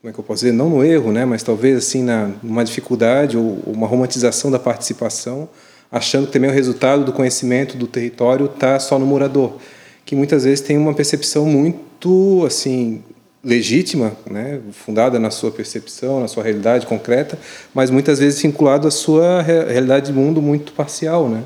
como 0.00 0.10
é 0.10 0.12
que 0.12 0.18
eu 0.18 0.24
posso 0.24 0.44
dizer, 0.44 0.52
não 0.52 0.70
no 0.70 0.82
erro, 0.82 1.12
né, 1.12 1.26
mas 1.26 1.42
talvez 1.42 1.76
assim 1.76 2.02
na 2.02 2.30
numa 2.42 2.64
dificuldade 2.64 3.36
ou 3.36 3.62
uma 3.66 3.86
romantização 3.86 4.50
da 4.50 4.58
participação, 4.58 5.48
achando 5.90 6.26
que 6.26 6.32
também 6.32 6.50
o 6.50 6.52
resultado 6.52 7.04
do 7.04 7.12
conhecimento 7.12 7.76
do 7.76 7.86
território 7.86 8.46
está 8.46 8.78
só 8.78 8.98
no 8.98 9.06
morador, 9.06 9.58
que 10.04 10.14
muitas 10.14 10.44
vezes 10.44 10.60
tem 10.60 10.78
uma 10.78 10.94
percepção 10.94 11.46
muito 11.46 12.44
assim 12.46 13.02
legítima, 13.42 14.12
né, 14.30 14.60
fundada 14.72 15.18
na 15.18 15.30
sua 15.30 15.50
percepção, 15.50 16.20
na 16.20 16.28
sua 16.28 16.42
realidade 16.42 16.86
concreta, 16.86 17.38
mas 17.72 17.90
muitas 17.90 18.18
vezes 18.18 18.40
vinculado 18.40 18.86
à 18.86 18.90
sua 18.90 19.40
realidade 19.40 20.06
de 20.06 20.12
mundo 20.12 20.42
muito 20.42 20.72
parcial, 20.72 21.28
né? 21.28 21.42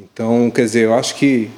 Então, 0.00 0.50
quer 0.50 0.62
dizer, 0.62 0.84
eu 0.84 0.94
acho 0.94 1.16
que 1.16 1.50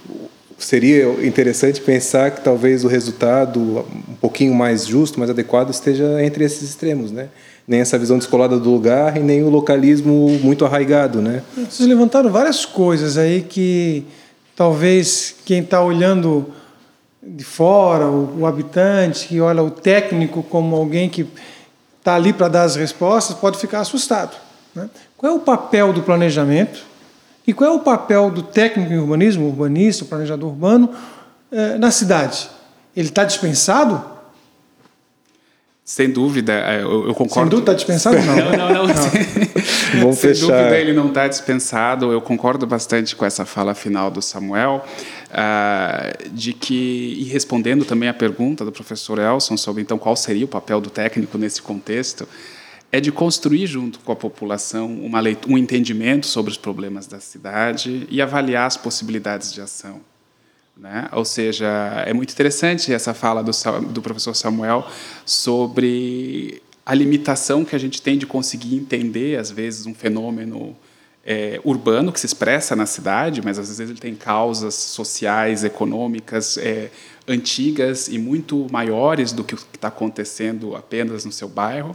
seria 0.59 1.07
interessante 1.25 1.81
pensar 1.81 2.31
que 2.31 2.43
talvez 2.43 2.85
o 2.85 2.89
resultado 2.89 3.61
um 4.09 4.15
pouquinho 4.21 4.55
mais 4.55 4.87
justo, 4.87 5.19
mais 5.19 5.31
adequado, 5.31 5.71
esteja 5.71 6.23
entre 6.23 6.45
esses 6.45 6.63
extremos, 6.63 7.13
né? 7.13 7.29
Nem 7.71 7.79
essa 7.79 7.97
visão 7.97 8.19
descolada 8.19 8.59
do 8.59 8.69
lugar 8.69 9.17
e 9.17 9.21
nem 9.21 9.45
o 9.45 9.49
localismo 9.49 10.29
muito 10.43 10.65
arraigado, 10.65 11.23
né? 11.23 11.41
Vocês 11.55 11.89
levantaram 11.89 12.29
várias 12.29 12.67
coisas 12.67 13.17
aí 13.17 13.43
que 13.43 14.05
talvez 14.57 15.37
quem 15.45 15.61
está 15.61 15.81
olhando 15.81 16.53
de 17.23 17.45
fora, 17.45 18.07
o, 18.07 18.41
o, 18.41 18.47
habitante 18.47 19.29
que 19.29 19.41
olha 19.41 19.63
o 19.63 19.71
técnico 19.71 20.43
como 20.43 20.75
alguém 20.75 21.09
que 21.09 21.25
está 22.01 22.17
ali 22.17 22.33
para 22.33 22.49
dar 22.49 22.65
as 22.65 22.75
respostas, 22.75 23.37
pode 23.37 23.57
ficar 23.57 23.79
assustado. 23.79 24.37
Né? 24.75 24.91
Qual 25.17 25.33
é 25.33 25.37
o 25.37 25.39
papel 25.39 25.93
do 25.93 26.03
planejamento 26.03 26.83
e 27.47 27.53
qual 27.53 27.71
é 27.71 27.73
o 27.73 27.79
papel 27.79 28.33
do 28.33 28.43
técnico 28.43 28.93
em 28.93 28.99
urbanismo, 28.99 29.47
urbanista, 29.47 30.05
planejador 30.05 30.51
urbano, 30.51 30.91
eh, 31.53 31.79
na 31.79 31.93
cidade? 31.93 32.51
Ele 32.97 33.07
está 33.07 33.23
dispensado? 33.23 34.19
Sem 35.91 36.09
dúvida, 36.09 36.53
é, 36.53 36.83
eu, 36.83 37.09
eu 37.09 37.15
concordo. 37.17 37.35
Sem 37.35 37.49
dúvida 37.49 37.73
está 37.73 37.75
dispensado? 37.75 38.17
Não, 38.25 38.37
não, 38.37 38.69
não. 38.69 38.87
não. 38.87 38.95
Vamos 39.99 40.19
Sem 40.19 40.31
fechar. 40.31 40.47
dúvida 40.47 40.79
ele 40.79 40.93
não 40.93 41.09
está 41.09 41.27
dispensado. 41.27 42.13
Eu 42.13 42.21
concordo 42.21 42.65
bastante 42.65 43.17
com 43.17 43.25
essa 43.25 43.45
fala 43.45 43.75
final 43.75 44.09
do 44.09 44.23
Samuel, 44.23 44.85
uh, 45.33 46.31
de 46.31 46.53
que, 46.53 47.17
e 47.19 47.25
respondendo 47.25 47.85
também 47.85 48.09
a 48.09 48.15
pergunta 48.15 48.65
do 48.65 48.71
professor 48.71 49.19
Elson 49.19 49.57
sobre 49.57 49.83
então 49.83 49.99
qual 49.99 50.15
seria 50.15 50.45
o 50.45 50.49
papel 50.49 50.81
do 50.81 50.91
técnico 50.91 51.37
nesse 51.37 51.61
contexto, 51.61 52.29
é 52.93 53.01
de 53.01 53.11
construir 53.11 53.67
junto 53.67 53.99
com 53.99 54.13
a 54.13 54.17
população 54.17 54.95
uma 54.95 55.19
leitura, 55.19 55.53
um 55.53 55.59
entendimento 55.59 56.29
sobre 56.29 56.53
os 56.53 56.57
problemas 56.57 57.09
da 57.09 57.19
cidade 57.19 58.07
e 58.09 58.23
avaliar 58.23 58.69
as 58.69 58.77
possibilidades 58.77 59.53
de 59.53 59.61
ação. 59.61 60.01
Né? 60.81 61.11
Ou 61.13 61.27
seja, 61.27 61.69
é 62.07 62.13
muito 62.15 62.33
interessante 62.33 62.91
essa 62.91 63.13
fala 63.13 63.45
do, 63.45 63.53
do 63.93 64.01
professor 64.01 64.35
Samuel 64.35 64.89
sobre 65.27 66.63
a 66.87 66.95
limitação 66.95 67.67
que 67.67 67.77
a 67.77 67.79
gente 67.79 68.01
tem 68.01 68.17
de 68.17 68.27
conseguir 68.27 68.77
entender, 68.77 69.39
às 69.39 69.51
vezes, 69.51 69.85
um 69.85 69.95
fenômeno 69.95 70.75
é, 71.23 71.61
urbano 71.65 72.11
que 72.11 72.19
se 72.19 72.25
expressa 72.25 72.75
na 72.75 72.87
cidade, 72.87 73.43
mas 73.45 73.59
às 73.59 73.69
vezes 73.69 73.91
ele 73.91 73.99
tem 73.99 74.15
causas 74.15 74.75
sociais, 74.75 75.65
econômicas 75.65 76.57
é, 76.57 76.91
antigas 77.29 78.09
e 78.09 78.19
muito 78.19 78.67
maiores 78.73 79.33
do 79.33 79.45
que 79.45 79.55
o 79.55 79.59
que 79.59 79.77
está 79.77 79.89
acontecendo 79.89 80.75
apenas 80.75 81.27
no 81.27 81.31
seu 81.31 81.47
bairro. 81.47 81.95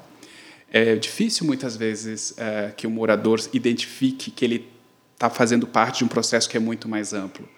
É 0.71 0.95
difícil 0.95 1.47
muitas 1.47 1.75
vezes 1.75 2.35
é, 2.37 2.71
que 2.77 2.85
o 2.85 2.91
morador 2.91 3.41
identifique 3.51 4.29
que 4.29 4.45
ele 4.45 4.69
está 5.15 5.27
fazendo 5.27 5.65
parte 5.65 5.99
de 5.99 6.03
um 6.03 6.07
processo 6.07 6.47
que 6.47 6.55
é 6.55 6.59
muito 6.59 6.87
mais 6.87 7.13
amplo, 7.13 7.49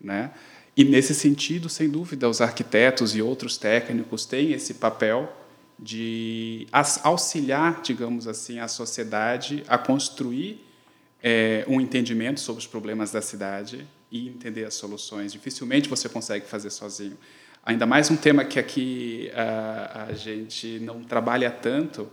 né? 0.00 0.30
E, 0.76 0.84
nesse 0.84 1.14
sentido, 1.14 1.68
sem 1.68 1.88
dúvida, 1.88 2.28
os 2.28 2.40
arquitetos 2.40 3.14
e 3.14 3.22
outros 3.22 3.56
técnicos 3.56 4.24
têm 4.24 4.52
esse 4.52 4.74
papel 4.74 5.30
de 5.78 6.66
auxiliar, 7.02 7.80
digamos 7.82 8.28
assim, 8.28 8.58
a 8.58 8.68
sociedade 8.68 9.64
a 9.66 9.78
construir 9.78 10.64
é, 11.22 11.64
um 11.66 11.80
entendimento 11.80 12.40
sobre 12.40 12.60
os 12.60 12.66
problemas 12.66 13.10
da 13.10 13.22
cidade 13.22 13.86
e 14.10 14.28
entender 14.28 14.64
as 14.64 14.74
soluções. 14.74 15.32
Dificilmente 15.32 15.88
você 15.88 16.08
consegue 16.08 16.46
fazer 16.46 16.70
sozinho. 16.70 17.16
Ainda 17.64 17.86
mais 17.86 18.10
um 18.10 18.16
tema 18.16 18.44
que 18.44 18.58
aqui 18.58 19.30
a, 19.34 20.06
a 20.08 20.12
gente 20.12 20.78
não 20.80 21.02
trabalha 21.02 21.50
tanto 21.50 22.08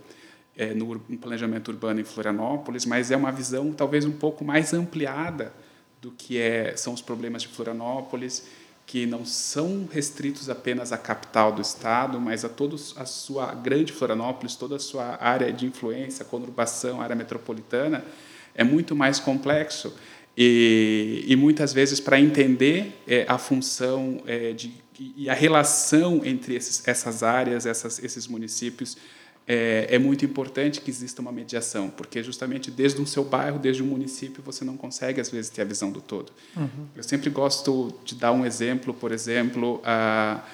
é, 0.56 0.74
no, 0.74 0.98
planejamento 0.98 1.68
urbano 1.68 2.00
em 2.00 2.04
Florianópolis, 2.04 2.84
mas 2.84 3.10
é 3.10 3.16
uma 3.16 3.32
visão 3.32 3.72
talvez 3.72 4.04
um 4.04 4.12
pouco 4.12 4.44
mais 4.44 4.74
ampliada 4.74 5.52
do 6.00 6.10
que 6.12 6.38
é, 6.38 6.76
são 6.76 6.92
os 6.92 7.02
problemas 7.02 7.42
de 7.42 7.48
Florianópolis, 7.48 8.46
que 8.86 9.04
não 9.04 9.24
são 9.24 9.86
restritos 9.92 10.48
apenas 10.48 10.92
à 10.92 10.98
capital 10.98 11.52
do 11.52 11.60
estado, 11.60 12.18
mas 12.18 12.44
a 12.44 12.48
toda 12.48 12.74
a 12.74 13.04
sua 13.04 13.54
grande 13.54 13.92
Florianópolis, 13.92 14.56
toda 14.56 14.76
a 14.76 14.78
sua 14.78 15.22
área 15.22 15.52
de 15.52 15.66
influência, 15.66 16.24
conurbação, 16.24 17.00
área 17.00 17.14
metropolitana, 17.14 18.02
é 18.54 18.64
muito 18.64 18.96
mais 18.96 19.20
complexo. 19.20 19.94
E, 20.36 21.24
e 21.26 21.36
muitas 21.36 21.72
vezes, 21.72 22.00
para 22.00 22.18
entender 22.18 22.98
é, 23.06 23.26
a 23.28 23.36
função 23.36 24.22
é, 24.26 24.52
de, 24.52 24.72
e 24.98 25.28
a 25.28 25.34
relação 25.34 26.22
entre 26.24 26.54
esses, 26.54 26.86
essas 26.86 27.22
áreas, 27.22 27.66
essas, 27.66 28.02
esses 28.02 28.26
municípios, 28.26 28.96
é, 29.50 29.86
é, 29.88 29.98
muito 29.98 30.26
importante 30.26 30.78
que 30.82 30.90
exista 30.90 31.22
uma 31.22 31.32
mediação, 31.32 31.88
porque 31.88 32.22
justamente 32.22 32.70
desde 32.70 33.00
o 33.00 33.06
seu 33.06 33.24
bairro, 33.24 33.58
desde 33.58 33.82
o 33.82 33.86
município, 33.86 34.42
você 34.42 34.62
não 34.62 34.76
consegue, 34.76 35.22
às 35.22 35.30
vezes, 35.30 35.50
ter 35.50 35.62
a 35.62 35.64
visão 35.64 35.90
do 35.90 36.02
todo. 36.02 36.30
Uhum. 36.54 36.86
Eu 36.94 37.02
sempre 37.02 37.30
gosto 37.30 37.94
de 38.04 38.14
dar 38.14 38.30
um 38.30 38.44
exemplo, 38.44 38.92
por 38.92 39.10
exemplo, 39.10 39.80
a, 39.82 40.44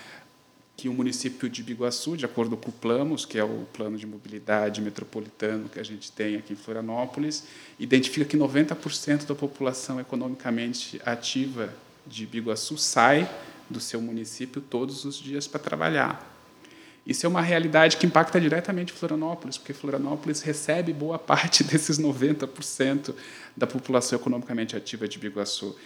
que 0.76 0.88
o 0.88 0.94
município 0.94 1.48
de 1.48 1.60
Biguaçu, 1.60 2.16
de 2.16 2.24
acordo 2.24 2.56
com 2.56 2.68
o 2.68 2.72
Planos, 2.72 3.24
que 3.24 3.36
é 3.36 3.42
o 3.42 3.66
plano 3.72 3.96
de 3.96 4.06
mobilidade 4.06 4.80
metropolitano 4.80 5.68
que 5.68 5.80
a 5.80 5.84
gente 5.84 6.12
tem 6.12 6.36
aqui 6.36 6.52
em 6.52 6.56
Florianópolis, 6.56 7.48
identifica 7.80 8.24
que 8.24 8.36
90% 8.36 9.26
da 9.26 9.34
população 9.34 9.98
economicamente 9.98 11.02
ativa 11.04 11.74
de 12.06 12.24
Biguaçu 12.26 12.78
sai 12.78 13.28
do 13.68 13.80
seu 13.80 14.00
município 14.00 14.62
todos 14.62 15.04
os 15.04 15.16
dias 15.16 15.48
para 15.48 15.58
trabalhar. 15.58 16.33
Isso 17.06 17.26
é 17.26 17.28
uma 17.28 17.42
realidade 17.42 17.98
que 17.98 18.06
impacta 18.06 18.40
diretamente 18.40 18.92
Florianópolis, 18.92 19.58
porque 19.58 19.74
Florianópolis 19.74 20.40
recebe 20.40 20.92
boa 20.92 21.18
parte 21.18 21.62
desses 21.64 21.98
90% 21.98 23.14
da 23.56 23.66
população 23.66 24.18
economicamente 24.18 24.74
ativa 24.74 25.06
de 25.06 25.18
Biguaçu. 25.18 25.76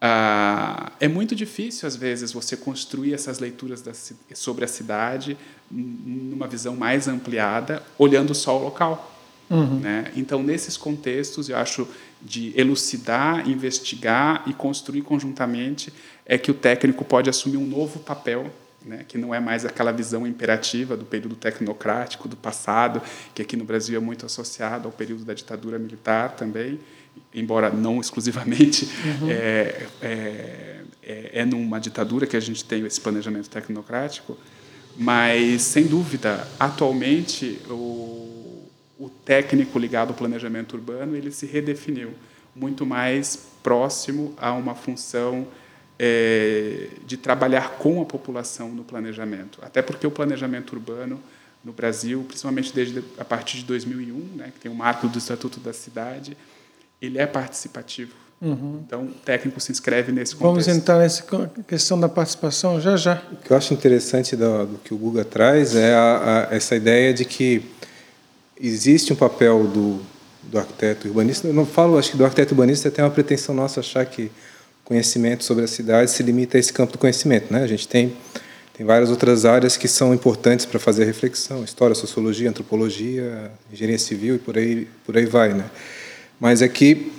Ah, 0.00 0.92
é 1.00 1.08
muito 1.08 1.34
difícil, 1.34 1.88
às 1.88 1.96
vezes, 1.96 2.30
você 2.30 2.56
construir 2.56 3.14
essas 3.14 3.38
leituras 3.38 3.80
da, 3.80 3.92
sobre 4.34 4.64
a 4.64 4.68
cidade 4.68 5.38
numa 5.70 6.46
visão 6.46 6.76
mais 6.76 7.08
ampliada, 7.08 7.82
olhando 7.98 8.34
só 8.34 8.58
o 8.58 8.62
local. 8.62 9.14
Uhum. 9.48 9.80
Né? 9.80 10.12
Então, 10.14 10.42
nesses 10.42 10.76
contextos, 10.76 11.48
eu 11.48 11.56
acho 11.56 11.88
de 12.20 12.52
elucidar, 12.58 13.48
investigar 13.48 14.42
e 14.46 14.52
construir 14.52 15.02
conjuntamente 15.02 15.92
é 16.26 16.36
que 16.36 16.50
o 16.50 16.54
técnico 16.54 17.04
pode 17.04 17.30
assumir 17.30 17.56
um 17.56 17.66
novo 17.66 18.00
papel 18.00 18.50
né, 18.86 19.04
que 19.06 19.18
não 19.18 19.34
é 19.34 19.40
mais 19.40 19.64
aquela 19.64 19.90
visão 19.90 20.26
imperativa 20.26 20.96
do 20.96 21.04
período 21.04 21.34
tecnocrático 21.34 22.28
do 22.28 22.36
passado, 22.36 23.02
que 23.34 23.42
aqui 23.42 23.56
no 23.56 23.64
Brasil 23.64 23.96
é 23.96 24.00
muito 24.00 24.24
associado 24.24 24.86
ao 24.86 24.92
período 24.92 25.24
da 25.24 25.34
ditadura 25.34 25.78
militar 25.78 26.36
também, 26.36 26.78
embora 27.34 27.68
não 27.68 27.98
exclusivamente, 28.00 28.88
uhum. 29.20 29.30
é, 29.30 29.86
é, 30.00 30.80
é, 31.02 31.30
é 31.40 31.44
numa 31.44 31.80
ditadura 31.80 32.26
que 32.26 32.36
a 32.36 32.40
gente 32.40 32.64
tem 32.64 32.86
esse 32.86 33.00
planejamento 33.00 33.50
tecnocrático, 33.50 34.38
mas, 34.96 35.62
sem 35.62 35.86
dúvida, 35.86 36.48
atualmente, 36.58 37.60
o, 37.68 38.64
o 38.98 39.10
técnico 39.24 39.78
ligado 39.78 40.10
ao 40.10 40.14
planejamento 40.14 40.74
urbano 40.74 41.14
ele 41.14 41.30
se 41.30 41.44
redefiniu 41.44 42.14
muito 42.54 42.86
mais 42.86 43.48
próximo 43.62 44.32
a 44.38 44.52
uma 44.52 44.74
função 44.74 45.46
é, 45.98 46.88
de 47.06 47.16
trabalhar 47.16 47.76
com 47.78 48.02
a 48.02 48.04
população 48.04 48.68
no 48.68 48.84
planejamento. 48.84 49.58
Até 49.62 49.82
porque 49.82 50.06
o 50.06 50.10
planejamento 50.10 50.72
urbano 50.72 51.20
no 51.64 51.72
Brasil, 51.72 52.24
principalmente 52.28 52.72
desde 52.72 53.02
a 53.18 53.24
partir 53.24 53.58
de 53.58 53.64
2001, 53.64 54.36
né, 54.36 54.52
que 54.54 54.60
tem 54.60 54.70
o 54.70 54.74
marco 54.74 55.08
do 55.08 55.18
Estatuto 55.18 55.58
da 55.58 55.72
Cidade, 55.72 56.36
ele 57.00 57.18
é 57.18 57.26
participativo. 57.26 58.12
Uhum. 58.40 58.82
Então, 58.86 59.04
o 59.04 59.10
técnico 59.24 59.58
se 59.60 59.72
inscreve 59.72 60.12
nesse 60.12 60.36
contexto. 60.36 60.66
Vamos 60.66 60.68
entrar 60.68 60.98
nessa 60.98 61.24
questão 61.66 61.98
da 61.98 62.08
participação 62.08 62.80
já 62.80 62.96
já. 62.96 63.22
O 63.32 63.36
que 63.36 63.50
eu 63.50 63.56
acho 63.56 63.72
interessante 63.72 64.36
do, 64.36 64.66
do 64.66 64.78
que 64.78 64.92
o 64.92 64.96
Guga 64.96 65.24
traz 65.24 65.74
é 65.74 65.94
a, 65.94 66.48
a, 66.50 66.54
essa 66.54 66.76
ideia 66.76 67.14
de 67.14 67.24
que 67.24 67.64
existe 68.60 69.12
um 69.12 69.16
papel 69.16 69.66
do, 69.66 70.00
do 70.42 70.58
arquiteto 70.58 71.08
urbanista. 71.08 71.48
Eu 71.48 71.54
não 71.54 71.64
falo, 71.64 71.98
acho 71.98 72.10
que 72.10 72.16
do 72.16 72.24
arquiteto 72.24 72.52
urbanista 72.52 72.90
tem 72.90 73.02
uma 73.02 73.10
pretensão 73.10 73.54
nossa 73.54 73.80
achar 73.80 74.04
que 74.04 74.30
conhecimento 74.86 75.44
sobre 75.44 75.64
a 75.64 75.68
cidade 75.68 76.10
se 76.10 76.22
limita 76.22 76.56
a 76.56 76.60
esse 76.60 76.72
campo 76.72 76.92
do 76.92 76.98
conhecimento. 76.98 77.52
Né? 77.52 77.62
A 77.62 77.66
gente 77.66 77.86
tem, 77.86 78.16
tem 78.72 78.86
várias 78.86 79.10
outras 79.10 79.44
áreas 79.44 79.76
que 79.76 79.86
são 79.86 80.14
importantes 80.14 80.64
para 80.64 80.80
fazer 80.80 81.02
a 81.02 81.06
reflexão: 81.06 81.62
história, 81.62 81.94
sociologia, 81.94 82.48
antropologia, 82.48 83.50
engenharia 83.70 83.98
civil 83.98 84.36
e 84.36 84.38
por 84.38 84.56
aí, 84.56 84.88
por 85.04 85.16
aí 85.16 85.26
vai. 85.26 85.52
Né? 85.52 85.64
Mas 86.40 86.62
é 86.62 86.68
que 86.68 87.12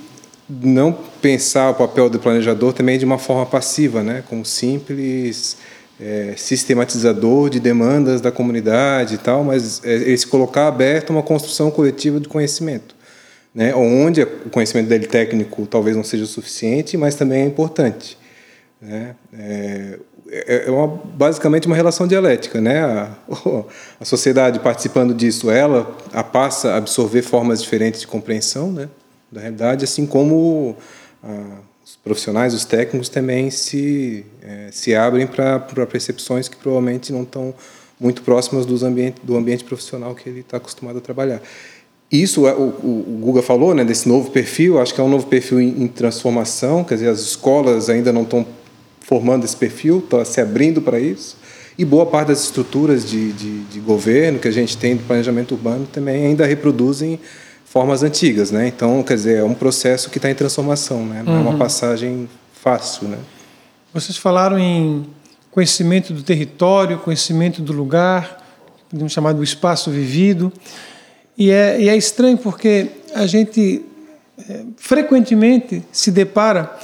não 0.50 0.97
pensar 1.21 1.69
o 1.69 1.75
papel 1.75 2.09
do 2.09 2.19
planejador 2.19 2.74
também 2.74 2.97
de 2.97 3.03
uma 3.03 3.17
forma 3.17 3.45
passiva, 3.45 4.01
né, 4.01 4.24
como 4.29 4.45
simples 4.45 5.57
é, 6.00 6.36
sistematizador 6.38 7.50
de 7.50 7.59
demandas 7.59 8.21
da 8.21 8.31
comunidade 8.31 9.15
e 9.15 9.17
tal, 9.17 9.43
mas 9.43 9.83
é, 9.83 9.93
ele 9.93 10.17
se 10.17 10.25
colocar 10.25 10.67
aberto 10.67 11.09
a 11.09 11.13
uma 11.13 11.24
construção 11.24 11.69
coletiva 11.69 12.19
de 12.19 12.29
conhecimento, 12.29 12.95
né, 13.58 13.74
onde 13.74 14.22
o 14.22 14.52
conhecimento 14.52 14.88
dele 14.88 15.08
técnico 15.08 15.66
talvez 15.66 15.98
não 15.98 16.04
seja 16.04 16.28
suficiente, 16.28 16.96
mas 16.96 17.16
também 17.16 17.42
é 17.42 17.46
importante. 17.46 18.16
Né, 18.80 19.16
é, 19.34 20.00
é, 20.30 20.68
é 20.68 20.72
uma, 20.72 20.88
basicamente 20.88 21.66
uma 21.66 21.76
relação 21.76 22.06
dialética, 22.06 22.62
né? 22.62 22.84
A, 22.84 23.10
a 24.00 24.06
sociedade 24.06 24.60
participando 24.60 25.12
disso, 25.12 25.50
ela 25.50 25.98
a 26.14 26.24
passa 26.24 26.74
a 26.74 26.78
absorver 26.78 27.24
formas 27.24 27.60
diferentes 27.60 28.02
de 28.02 28.06
compreensão, 28.06 28.72
né? 28.72 28.88
da 29.32 29.42
realidade, 29.42 29.84
assim 29.84 30.06
como 30.06 30.78
ah, 31.24 31.58
os 31.84 31.96
profissionais, 31.96 32.54
os 32.54 32.64
técnicos 32.64 33.10
também 33.10 33.50
se, 33.50 34.24
é, 34.44 34.70
se 34.72 34.94
abrem 34.94 35.26
para 35.26 35.60
percepções 35.88 36.48
que 36.48 36.56
provavelmente 36.56 37.12
não 37.12 37.24
estão 37.24 37.56
muito 38.00 38.22
próximas 38.22 38.68
dos 38.68 38.84
ambiente, 38.84 39.20
do 39.24 39.36
ambiente 39.36 39.64
profissional 39.64 40.14
que 40.14 40.30
ele 40.30 40.42
está 40.42 40.58
acostumado 40.58 41.00
a 41.00 41.02
trabalhar. 41.02 41.42
Isso, 42.12 42.48
é, 42.48 42.54
o, 42.54 42.64
o, 42.64 43.20
Guga 43.22 43.42
falou, 43.42 43.74
né, 43.76 43.84
desse 43.84 44.08
novo 44.08 44.32
perfil, 44.32 44.80
acho 44.80 44.94
que 44.94 45.02
é 45.02 45.04
um 45.04 45.10
novo 45.10 45.28
perfil 45.28 45.60
em, 45.60 45.84
em 45.84 45.88
transformação, 45.88 46.84
quer 46.84 46.96
dizer, 46.96 47.10
as 47.10 47.20
escolas 47.20 47.90
ainda 47.90 48.14
não 48.14 48.24
estão 48.24 48.46
formando 49.02 49.44
esse 49.44 49.56
perfil, 49.56 50.00
estão 50.00 50.24
se 50.24 50.40
abrindo 50.40 50.82
para 50.82 51.00
isso, 51.00 51.38
e 51.78 51.84
boa 51.84 52.06
parte 52.06 52.30
das 52.30 52.44
estruturas 52.44 53.08
de, 53.08 53.32
de, 53.34 53.60
de 53.66 53.80
governo 53.80 54.40
que 54.40 54.48
a 54.48 54.52
gente 54.52 54.78
tem 54.78 54.96
do 54.96 55.04
planejamento 55.04 55.52
urbano 55.54 55.86
também 55.92 56.26
ainda 56.26 56.46
reproduzem 56.46 57.20
formas 57.66 58.02
antigas, 58.02 58.50
né? 58.50 58.68
Então, 58.68 59.04
quer 59.04 59.14
dizer, 59.14 59.38
é 59.40 59.44
um 59.44 59.54
processo 59.54 60.10
que 60.10 60.18
está 60.18 60.32
em 60.32 60.34
transformação, 60.34 61.06
né? 61.06 61.22
Não 61.24 61.34
uhum. 61.34 61.40
é 61.40 61.42
uma 61.42 61.52
uhum. 61.52 61.58
passagem 61.58 62.28
fácil, 62.52 63.08
né? 63.08 63.18
Vocês 63.94 64.18
falaram 64.18 64.58
em 64.58 65.06
conhecimento 65.52 66.14
do 66.14 66.24
território, 66.24 66.98
conhecimento 67.00 67.62
do 67.62 67.74
lugar, 67.74 68.43
podemos 68.89 69.13
chamar 69.13 69.34
do 69.34 69.43
espaço 69.43 69.91
vivido, 69.91 70.52
e 71.38 71.52
é, 71.52 71.80
e 71.80 71.89
é 71.89 71.95
estranho 71.95 72.38
porque 72.38 72.88
a 73.13 73.28
gente 73.28 73.86
é, 74.50 74.62
frequentemente 74.78 75.84
se 75.91 76.10
depara 76.10 76.76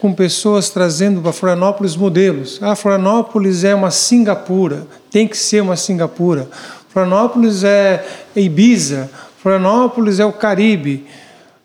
com 0.00 0.14
pessoas 0.14 0.70
trazendo 0.70 1.20
para 1.20 1.32
Florianópolis 1.32 1.96
modelos. 1.96 2.58
Ah, 2.62 2.74
Florianópolis 2.74 3.64
é 3.64 3.74
uma 3.74 3.90
Singapura, 3.90 4.86
tem 5.10 5.26
que 5.26 5.36
ser 5.36 5.60
uma 5.60 5.76
Singapura. 5.76 6.48
Florianópolis 6.88 7.64
é 7.64 8.04
Ibiza, 8.34 9.10
Florianópolis 9.42 10.20
é 10.20 10.24
o 10.24 10.32
Caribe. 10.32 11.04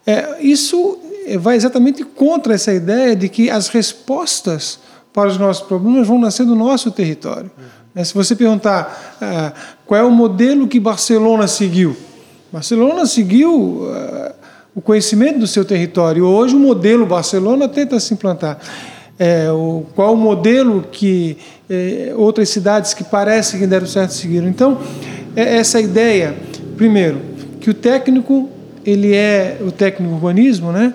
É, 0.06 0.42
isso 0.42 1.00
vai 1.40 1.56
exatamente 1.56 2.04
contra 2.04 2.54
essa 2.54 2.74
ideia 2.74 3.16
de 3.16 3.30
que 3.30 3.50
as 3.50 3.70
respostas 3.70 4.80
para 5.14 5.30
os 5.30 5.38
nossos 5.38 5.66
problemas 5.66 6.08
vão 6.08 6.20
nascer 6.20 6.46
do 6.46 6.56
nosso 6.56 6.92
território. 6.92 7.50
Uhum. 7.96 8.04
Se 8.04 8.14
você 8.14 8.36
perguntar 8.36 9.16
ah, 9.22 9.54
qual 9.86 10.02
é 10.02 10.04
o 10.04 10.12
modelo 10.12 10.68
que 10.68 10.80
Barcelona 10.80 11.48
seguiu, 11.48 11.96
Barcelona 12.54 13.08
seguiu 13.08 13.52
uh, 13.52 14.32
o 14.76 14.80
conhecimento 14.80 15.40
do 15.40 15.48
seu 15.48 15.66
território. 15.66 16.24
Hoje 16.24 16.56
o 16.56 16.60
modelo 16.60 17.04
Barcelona 17.04 17.68
tenta 17.68 18.00
se 18.00 18.14
implantar. 18.14 18.60
É, 19.18 19.50
o, 19.52 19.88
qual 19.96 20.14
o 20.14 20.18
modelo 20.18 20.86
que 20.92 21.36
é, 21.68 22.14
outras 22.16 22.50
cidades 22.50 22.94
que 22.94 23.04
parecem 23.04 23.60
que 23.60 23.66
deram 23.66 23.88
certo 23.88 24.12
seguiram. 24.12 24.48
Então, 24.48 24.78
é 25.36 25.58
essa 25.58 25.82
ideia, 25.82 26.36
primeiro, 26.78 27.20
que 27.60 27.72
o 27.72 27.74
técnico, 27.74 28.48
ele 28.86 29.16
é 29.16 29.58
o 29.60 29.72
técnico 29.72 30.14
urbanismo, 30.14 30.72
né? 30.72 30.94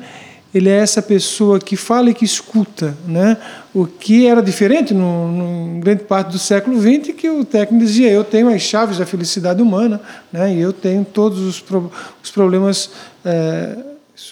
Ele 0.55 0.71
é 0.71 0.77
essa 0.79 1.03
pessoa 1.03 1.59
que 1.59 1.77
fala 1.77 2.09
e 2.09 2.15
que 2.15 2.25
escuta, 2.25 2.97
né? 3.07 3.37
O 3.75 3.87
que 3.87 4.27
era 4.27 4.43
diferente 4.43 4.95
no, 4.95 5.29
no 5.29 5.81
grande 5.81 6.05
parte 6.05 6.33
do 6.33 6.39
século 6.39 6.81
XX, 6.81 7.15
que 7.15 7.29
o 7.29 7.45
técnico 7.45 7.85
dizia: 7.85 8.11
eu 8.11 8.25
tenho 8.25 8.49
as 8.49 8.63
chaves 8.63 8.99
da 8.99 9.05
felicidade 9.05 9.61
humana, 9.61 10.01
né? 10.33 10.55
E 10.55 10.61
eu 10.61 10.73
tenho 10.73 11.05
todos 11.05 11.41
os, 11.41 11.61
pro, 11.61 11.93
os 12.23 12.31
problemas 12.31 12.91
é, 13.25 13.77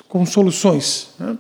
com 0.09 0.25
soluções. 0.25 1.09
Né? 1.19 1.37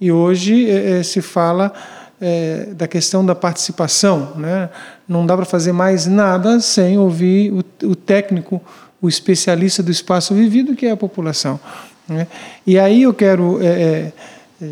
E 0.00 0.10
hoje 0.10 0.70
é, 0.70 1.02
se 1.02 1.20
fala 1.20 1.70
é, 2.18 2.68
da 2.72 2.88
questão 2.88 3.24
da 3.24 3.34
participação, 3.34 4.32
né? 4.36 4.70
Não 5.06 5.26
dá 5.26 5.36
para 5.36 5.44
fazer 5.44 5.72
mais 5.72 6.06
nada 6.06 6.60
sem 6.60 6.96
ouvir 6.96 7.52
o, 7.52 7.88
o 7.88 7.94
técnico 7.94 8.60
o 9.04 9.08
especialista 9.08 9.82
do 9.82 9.90
espaço 9.90 10.32
vivido, 10.32 10.74
que 10.74 10.86
é 10.86 10.90
a 10.90 10.96
população. 10.96 11.60
Né? 12.08 12.26
E 12.66 12.78
aí 12.78 13.02
eu 13.02 13.14
quero 13.14 13.58
é, 13.62 13.66
é, 13.66 14.12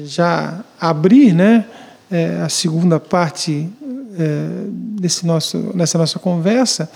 já 0.04 0.60
abrir 0.80 1.32
né, 1.32 1.64
é, 2.10 2.40
a 2.42 2.48
segunda 2.48 3.00
parte 3.00 3.68
é, 4.18 4.48
desse 4.68 5.26
nosso, 5.26 5.70
nessa 5.74 5.96
nossa 5.96 6.18
conversa, 6.18 6.90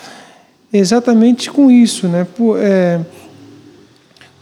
exatamente 0.73 1.51
com 1.51 1.71
isso. 1.71 2.07
Né? 2.09 2.27
Por, 2.37 2.59
é, 2.61 3.01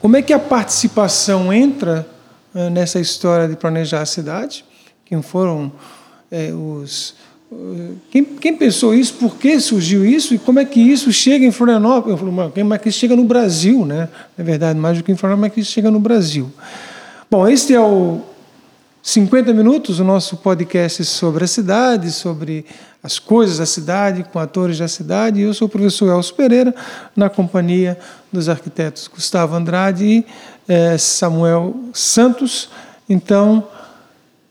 como 0.00 0.16
é 0.16 0.22
que 0.22 0.32
a 0.32 0.38
participação 0.38 1.52
entra 1.52 2.06
é, 2.54 2.68
nessa 2.70 2.98
história 2.98 3.48
de 3.48 3.56
planejar 3.56 4.02
a 4.02 4.06
cidade? 4.06 4.64
Quem 5.04 5.22
foram 5.22 5.72
os 6.82 7.14
quem, 8.10 8.24
quem, 8.24 8.56
pensou 8.56 8.94
isso? 8.94 9.14
Por 9.14 9.36
que 9.36 9.58
surgiu 9.60 10.04
isso? 10.04 10.34
E 10.34 10.38
como 10.38 10.58
é 10.58 10.64
que 10.64 10.80
isso 10.80 11.12
chega 11.12 11.44
em 11.44 11.50
Florianópolis? 11.50 12.20
Eu 12.20 12.26
falo, 12.26 12.52
como 12.52 12.74
é 12.74 12.78
que 12.78 12.88
isso 12.88 12.98
chega 12.98 13.16
no 13.16 13.24
Brasil, 13.24 13.84
né? 13.84 14.08
É 14.36 14.42
verdade, 14.42 14.78
mais 14.78 14.98
do 14.98 15.04
que 15.04 15.12
em 15.12 15.16
Florianópolis, 15.16 15.52
como 15.52 15.52
é 15.52 15.54
que 15.54 15.60
isso 15.60 15.72
chega 15.72 15.90
no 15.90 16.00
Brasil? 16.00 16.50
Bom, 17.30 17.48
este 17.48 17.74
é 17.74 17.80
o 17.80 18.20
50 19.02 19.52
minutos, 19.52 20.00
o 20.00 20.04
nosso 20.04 20.36
podcast 20.36 21.04
sobre 21.04 21.44
a 21.44 21.46
cidade, 21.46 22.10
sobre 22.10 22.64
as 23.02 23.18
coisas 23.18 23.58
da 23.58 23.66
cidade, 23.66 24.24
com 24.24 24.38
atores 24.38 24.78
da 24.78 24.88
cidade. 24.88 25.40
Eu 25.40 25.52
sou 25.52 25.66
o 25.66 25.70
professor 25.70 26.08
Elcio 26.08 26.34
Pereira, 26.34 26.74
na 27.14 27.28
companhia 27.28 27.98
dos 28.32 28.48
arquitetos 28.48 29.08
Gustavo 29.08 29.54
Andrade 29.54 30.04
e 30.04 30.26
eh, 30.66 30.96
Samuel 30.96 31.76
Santos. 31.92 32.70
Então, 33.08 33.68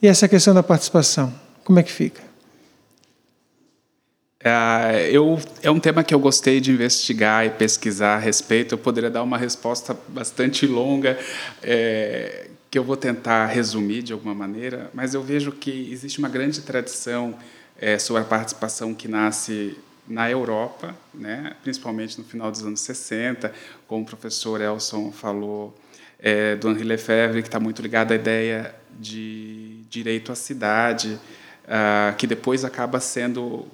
e 0.02 0.08
essa 0.08 0.28
questão 0.28 0.54
da 0.54 0.62
participação, 0.62 1.34
como 1.64 1.80
é 1.80 1.84
que 1.84 1.92
fica? 1.92 2.33
É, 4.44 5.10
eu, 5.10 5.40
é 5.62 5.72
um 5.72 5.80
tema 5.80 6.04
que 6.04 6.14
eu 6.14 6.20
gostei 6.20 6.60
de 6.60 6.72
investigar 6.72 7.46
e 7.46 7.50
pesquisar 7.50 8.16
a 8.16 8.20
respeito. 8.20 8.74
Eu 8.74 8.78
poderia 8.78 9.10
dar 9.10 9.24
uma 9.24 9.38
resposta 9.38 9.98
bastante 10.10 10.68
longa, 10.68 11.18
é, 11.62 12.48
que 12.70 12.78
eu 12.78 12.84
vou 12.84 12.98
tentar 12.98 13.46
resumir 13.46 14.02
de 14.02 14.12
alguma 14.12 14.34
maneira, 14.34 14.90
mas 14.94 15.14
eu 15.14 15.24
vejo 15.24 15.52
que 15.52 15.90
existe 15.92 16.20
uma 16.20 16.28
grande 16.28 16.60
tradição 16.62 17.36
é, 17.80 17.98
sobre 17.98 18.24
a 18.24 18.26
participação 18.26 18.94
que 18.94 19.08
nasce 19.08 19.78
na 20.08 20.30
Europa, 20.30 20.94
né, 21.14 21.56
principalmente 21.64 22.18
no 22.18 22.26
final 22.26 22.52
dos 22.52 22.62
anos 22.66 22.82
60, 22.82 23.54
como 23.88 24.02
o 24.02 24.06
professor 24.06 24.60
Elson 24.60 25.12
falou, 25.12 25.74
é, 26.20 26.56
do 26.56 26.70
Henri 26.70 26.84
Lefebvre, 26.84 27.42
que 27.42 27.48
está 27.48 27.60
muito 27.60 27.82
ligado 27.82 28.12
à 28.12 28.16
ideia 28.16 28.76
de 29.00 29.80
direito 29.90 30.32
à 30.32 30.36
cidade, 30.36 31.20
uh, 31.66 32.16
que 32.18 32.26
depois 32.26 32.66
acaba 32.66 33.00
sendo 33.00 33.68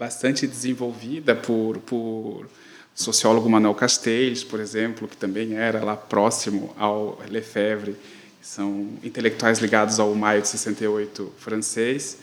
bastante 0.00 0.46
desenvolvida 0.46 1.34
por, 1.34 1.76
por 1.80 2.48
sociólogo 2.94 3.50
Manuel 3.50 3.74
Castells, 3.74 4.42
por 4.42 4.58
exemplo, 4.58 5.06
que 5.06 5.14
também 5.14 5.58
era 5.58 5.84
lá 5.84 5.94
próximo 5.94 6.74
ao 6.78 7.20
Lefebvre, 7.28 7.94
são 8.40 8.88
intelectuais 9.04 9.58
ligados 9.58 10.00
ao 10.00 10.14
Maio 10.14 10.40
de 10.40 10.48
68 10.48 11.30
francês. 11.36 12.16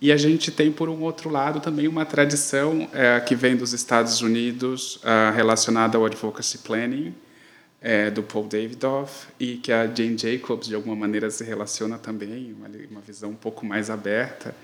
E 0.00 0.12
a 0.12 0.16
gente 0.16 0.52
tem, 0.52 0.70
por 0.70 0.88
um 0.88 1.02
outro 1.02 1.28
lado, 1.28 1.58
também 1.58 1.88
uma 1.88 2.06
tradição 2.06 2.88
é, 2.92 3.18
que 3.18 3.34
vem 3.34 3.56
dos 3.56 3.72
Estados 3.72 4.20
Unidos 4.20 5.00
é, 5.02 5.34
relacionada 5.34 5.98
ao 5.98 6.06
advocacy 6.06 6.58
planning, 6.58 7.12
é, 7.80 8.12
do 8.12 8.22
Paul 8.22 8.46
Davidoff, 8.46 9.26
e 9.40 9.56
que 9.56 9.72
a 9.72 9.92
Jane 9.92 10.16
Jacobs, 10.16 10.68
de 10.68 10.76
alguma 10.76 10.94
maneira, 10.94 11.28
se 11.30 11.42
relaciona 11.42 11.98
também, 11.98 12.54
uma, 12.56 12.68
uma 12.92 13.00
visão 13.00 13.30
um 13.30 13.36
pouco 13.36 13.66
mais 13.66 13.90
aberta. 13.90 14.54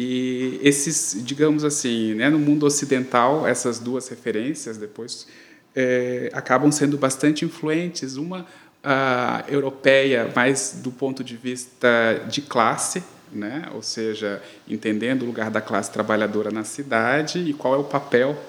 E 0.00 0.60
esses, 0.62 1.20
digamos 1.24 1.64
assim, 1.64 2.14
né, 2.14 2.30
no 2.30 2.38
mundo 2.38 2.64
ocidental, 2.64 3.44
essas 3.44 3.80
duas 3.80 4.06
referências 4.06 4.76
depois 4.76 5.26
é, 5.74 6.30
acabam 6.32 6.70
sendo 6.70 6.96
bastante 6.96 7.44
influentes. 7.44 8.16
Uma 8.16 8.46
a 8.82 9.44
europeia, 9.48 10.30
mais 10.34 10.78
do 10.82 10.90
ponto 10.90 11.24
de 11.24 11.36
vista 11.36 11.88
de 12.28 12.40
classe, 12.42 13.02
né? 13.32 13.68
ou 13.74 13.82
seja, 13.82 14.42
entendendo 14.66 15.22
o 15.22 15.26
lugar 15.26 15.50
da 15.50 15.60
classe 15.60 15.90
trabalhadora 15.90 16.50
na 16.50 16.64
cidade 16.64 17.40
e 17.40 17.52
qual 17.52 17.74
é 17.74 17.76
o 17.76 17.84
papel, 17.84 18.40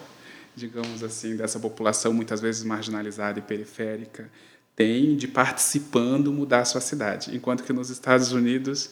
digamos 0.56 1.04
assim, 1.04 1.36
dessa 1.36 1.60
população 1.60 2.14
muitas 2.14 2.40
vezes 2.40 2.64
marginalizada 2.64 3.40
e 3.40 3.42
periférica 3.42 4.30
tem 4.76 5.18
de 5.18 5.28
participando 5.28 6.32
mudar 6.32 6.62
a 6.62 6.66
sua 6.66 6.80
cidade, 6.80 7.36
enquanto 7.36 7.64
que 7.64 7.74
nos 7.74 7.90
Estados 7.90 8.32
Unidos 8.32 8.90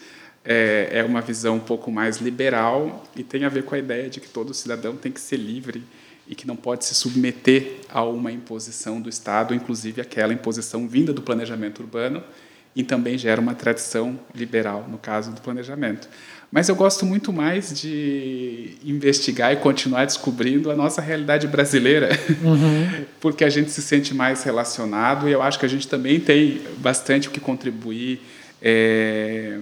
é, 0.49 0.99
é 0.99 1.03
uma 1.03 1.19
visão 1.19 1.57
um 1.57 1.59
pouco 1.59 1.91
mais 1.91 2.17
liberal 2.17 3.03
e 3.13 3.21
tem 3.21 3.43
a 3.43 3.49
ver 3.49 3.63
com 3.63 3.75
a 3.75 3.77
ideia 3.77 4.09
de 4.09 4.21
que 4.21 4.29
todo 4.29 4.53
cidadão 4.53 4.95
tem 4.95 5.11
que 5.11 5.19
ser 5.19 5.35
livre 5.35 5.83
e 6.25 6.33
que 6.33 6.47
não 6.47 6.55
pode 6.55 6.85
se 6.85 6.95
submeter 6.95 7.79
a 7.89 8.03
uma 8.03 8.31
imposição 8.31 9.01
do 9.01 9.09
Estado, 9.09 9.53
inclusive 9.53 9.99
aquela 10.01 10.33
imposição 10.33 10.87
vinda 10.87 11.11
do 11.11 11.21
planejamento 11.21 11.81
urbano, 11.81 12.23
e 12.73 12.83
também 12.83 13.17
gera 13.17 13.41
uma 13.41 13.55
tradição 13.55 14.17
liberal 14.33 14.85
no 14.87 14.97
caso 14.97 15.31
do 15.31 15.41
planejamento. 15.41 16.07
Mas 16.49 16.69
eu 16.69 16.75
gosto 16.75 17.05
muito 17.05 17.33
mais 17.33 17.77
de 17.77 18.75
investigar 18.85 19.51
e 19.51 19.57
continuar 19.57 20.05
descobrindo 20.05 20.71
a 20.71 20.75
nossa 20.75 21.01
realidade 21.01 21.45
brasileira, 21.45 22.09
uhum. 22.41 23.05
porque 23.19 23.43
a 23.43 23.49
gente 23.49 23.69
se 23.71 23.81
sente 23.81 24.13
mais 24.13 24.43
relacionado 24.43 25.27
e 25.27 25.31
eu 25.33 25.41
acho 25.41 25.59
que 25.59 25.65
a 25.65 25.69
gente 25.69 25.87
também 25.89 26.21
tem 26.21 26.61
bastante 26.77 27.27
o 27.27 27.31
que 27.31 27.39
contribuir 27.39 28.21
é, 28.61 29.59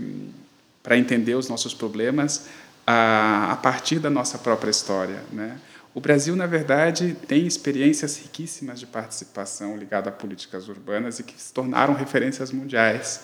para 0.86 0.96
entender 0.96 1.34
os 1.34 1.50
nossos 1.50 1.74
problemas 1.74 2.46
a, 2.86 3.54
a 3.54 3.56
partir 3.56 3.98
da 3.98 4.10
nossa 4.10 4.38
própria 4.38 4.70
história, 4.70 5.20
né? 5.34 5.58
O 5.96 6.00
Brasil, 6.00 6.36
na 6.36 6.46
verdade, 6.46 7.18
tem 7.28 7.48
experiências 7.48 8.18
riquíssimas 8.18 8.80
de 8.80 8.86
participação 8.86 9.76
ligada 9.76 10.10
a 10.10 10.12
políticas 10.12 10.68
urbanas 10.68 11.20
e 11.20 11.24
que 11.24 11.42
se 11.42 11.52
tornaram 11.52 11.94
referências 11.94 12.52
mundiais. 12.52 13.24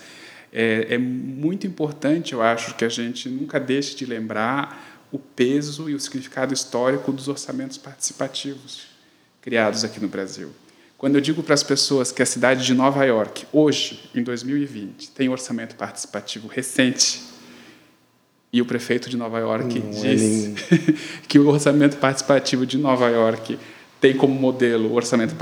É, 0.52 0.95
é, 0.95 0.97
muito 0.97 1.67
importante, 1.67 2.34
eu 2.34 2.41
acho, 2.41 2.74
que 2.76 2.84
a 2.84 2.89
gente 2.89 3.30
nunca 3.30 3.60
deixe 3.60 3.95
de 3.95 4.06
lembrar 4.06 5.06
o 5.12 5.19
peso 5.19 5.88
e 5.89 5.93
o 5.93 6.00
significado 6.00 6.54
histórico 6.54 7.12
dos 7.12 7.28
orçamentos 7.28 7.78
participativos 7.78 8.88
criados 9.39 9.84
aqui 9.84 10.00
no 10.00 10.08
Brasil. 10.08 10.50
Quando 10.97 11.15
eu 11.15 11.21
digo 11.21 11.43
para 11.43 11.54
as 11.54 11.63
pessoas 11.63 12.12
que 12.12 12.24
a 12.24 12.26
cidade 12.26 12.65
de 12.65 12.74
Nova 12.74 13.04
York, 13.04 13.45
hoje, 13.52 14.10
em 14.15 14.24
2020, 14.24 15.12
tem 15.12 15.30
orçamento 15.30 15.76
participativo 15.76 16.47
recente, 16.47 17.31
e 18.54 18.62
o 18.62 18.66
prefeito 18.66 19.10
de 19.10 19.16
Nova 19.16 19.40
York 19.40 19.78
é 19.78 19.82
disse 19.82 20.54
é 20.74 20.94
que 21.28 21.40
o 21.40 21.48
orçamento 21.48 21.98
participativo 21.98 22.66
de 22.66 22.78
Nova 22.78 23.10
York 23.10 23.58
tem 24.00 24.16
como 24.16 24.34
modelo 24.34 24.90
o 24.90 24.96
orçamento 24.96 25.36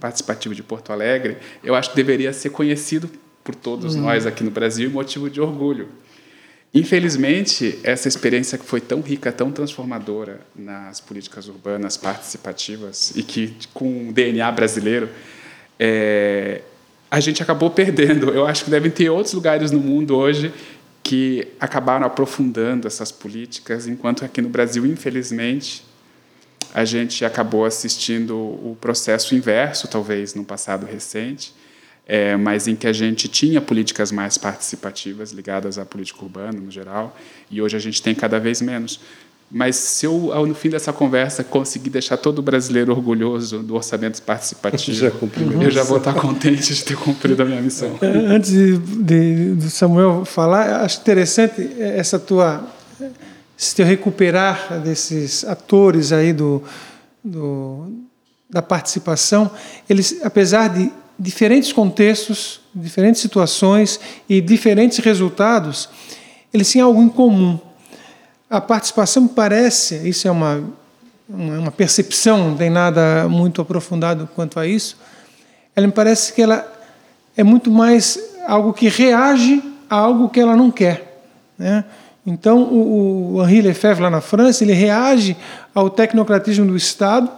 participativo 0.00 0.54
de 0.54 0.62
Porto 0.62 0.92
Alegre, 0.92 1.36
eu 1.62 1.74
acho 1.74 1.90
que 1.90 1.96
deveria 1.96 2.32
ser 2.32 2.50
conhecido 2.50 3.08
por 3.44 3.54
todos 3.54 3.94
uhum. 3.94 4.02
nós 4.02 4.26
aqui 4.26 4.42
no 4.42 4.50
Brasil 4.50 4.90
e 4.90 4.92
motivo 4.92 5.30
de 5.30 5.40
orgulho. 5.40 5.88
Infelizmente, 6.74 7.78
essa 7.84 8.08
experiência 8.08 8.56
que 8.56 8.64
foi 8.64 8.80
tão 8.80 9.00
rica, 9.02 9.30
tão 9.30 9.52
transformadora 9.52 10.40
nas 10.56 11.00
políticas 11.00 11.46
urbanas 11.46 11.96
participativas 11.96 13.12
e 13.14 13.22
que 13.22 13.54
com 13.74 14.08
o 14.08 14.12
DNA 14.12 14.50
brasileiro, 14.50 15.08
é, 15.78 16.62
a 17.10 17.20
gente 17.20 17.42
acabou 17.42 17.68
perdendo. 17.68 18.30
Eu 18.30 18.46
acho 18.46 18.64
que 18.64 18.70
devem 18.70 18.90
ter 18.90 19.10
outros 19.10 19.34
lugares 19.34 19.70
no 19.70 19.78
mundo 19.78 20.16
hoje 20.16 20.52
que 21.12 21.46
acabaram 21.60 22.06
aprofundando 22.06 22.88
essas 22.88 23.12
políticas, 23.12 23.86
enquanto 23.86 24.24
aqui 24.24 24.40
no 24.40 24.48
Brasil, 24.48 24.86
infelizmente, 24.86 25.84
a 26.72 26.86
gente 26.86 27.22
acabou 27.22 27.66
assistindo 27.66 28.34
o 28.34 28.74
processo 28.80 29.34
inverso, 29.34 29.86
talvez, 29.88 30.34
no 30.34 30.42
passado 30.42 30.86
recente, 30.86 31.52
é, 32.06 32.34
mas 32.34 32.66
em 32.66 32.74
que 32.74 32.86
a 32.86 32.94
gente 32.94 33.28
tinha 33.28 33.60
políticas 33.60 34.10
mais 34.10 34.38
participativas 34.38 35.32
ligadas 35.32 35.76
à 35.76 35.84
política 35.84 36.22
urbana, 36.22 36.58
no 36.58 36.70
geral, 36.70 37.14
e 37.50 37.60
hoje 37.60 37.76
a 37.76 37.80
gente 37.80 38.00
tem 38.00 38.14
cada 38.14 38.40
vez 38.40 38.62
menos. 38.62 38.98
Mas 39.54 39.76
se 39.76 40.06
eu, 40.06 40.32
no 40.46 40.54
fim 40.54 40.70
dessa 40.70 40.94
conversa, 40.94 41.44
conseguir 41.44 41.90
deixar 41.90 42.16
todo 42.16 42.40
brasileiro 42.40 42.90
orgulhoso 42.90 43.58
do 43.58 43.74
orçamento 43.74 44.22
participativo, 44.22 44.96
já 44.96 45.12
eu 45.60 45.70
já 45.70 45.82
vou 45.82 45.98
estar 45.98 46.14
contente 46.14 46.72
de 46.74 46.82
ter 46.82 46.96
cumprido 46.96 47.42
a 47.42 47.44
minha 47.44 47.60
missão. 47.60 47.98
É, 48.00 48.06
antes 48.06 48.50
de, 48.50 48.78
de, 48.78 49.54
do 49.54 49.68
Samuel 49.68 50.24
falar, 50.24 50.82
acho 50.82 51.02
interessante 51.02 51.70
essa 51.78 52.18
tua 52.18 52.66
esse 53.58 53.76
teu 53.76 53.84
recuperar 53.84 54.80
desses 54.80 55.44
atores 55.44 56.12
aí 56.12 56.32
do, 56.32 56.62
do 57.22 57.92
da 58.48 58.62
participação. 58.62 59.50
Eles, 59.88 60.18
apesar 60.22 60.68
de 60.68 60.90
diferentes 61.18 61.74
contextos, 61.74 62.62
diferentes 62.74 63.20
situações 63.20 64.00
e 64.26 64.40
diferentes 64.40 64.98
resultados, 64.98 65.90
eles 66.54 66.72
têm 66.72 66.80
algo 66.80 67.02
em 67.02 67.08
comum 67.10 67.60
a 68.52 68.60
participação 68.60 69.26
parece, 69.26 70.06
isso 70.06 70.28
é 70.28 70.30
uma, 70.30 70.62
uma 71.26 71.70
percepção, 71.70 72.50
não 72.50 72.54
tem 72.54 72.68
nada 72.68 73.26
muito 73.26 73.62
aprofundado 73.62 74.28
quanto 74.34 74.60
a 74.60 74.66
isso, 74.66 74.98
ela 75.74 75.86
me 75.86 75.92
parece 75.92 76.34
que 76.34 76.42
ela 76.42 76.70
é 77.34 77.42
muito 77.42 77.70
mais 77.70 78.20
algo 78.46 78.74
que 78.74 78.90
reage 78.90 79.62
a 79.88 79.96
algo 79.96 80.28
que 80.28 80.38
ela 80.38 80.54
não 80.54 80.70
quer. 80.70 81.24
Né? 81.58 81.82
Então, 82.26 82.64
o, 82.64 83.36
o 83.36 83.42
Henri 83.42 83.62
Lefebvre, 83.62 84.02
lá 84.02 84.10
na 84.10 84.20
França, 84.20 84.62
ele 84.62 84.74
reage 84.74 85.34
ao 85.74 85.88
tecnocratismo 85.88 86.66
do 86.66 86.76
Estado, 86.76 87.30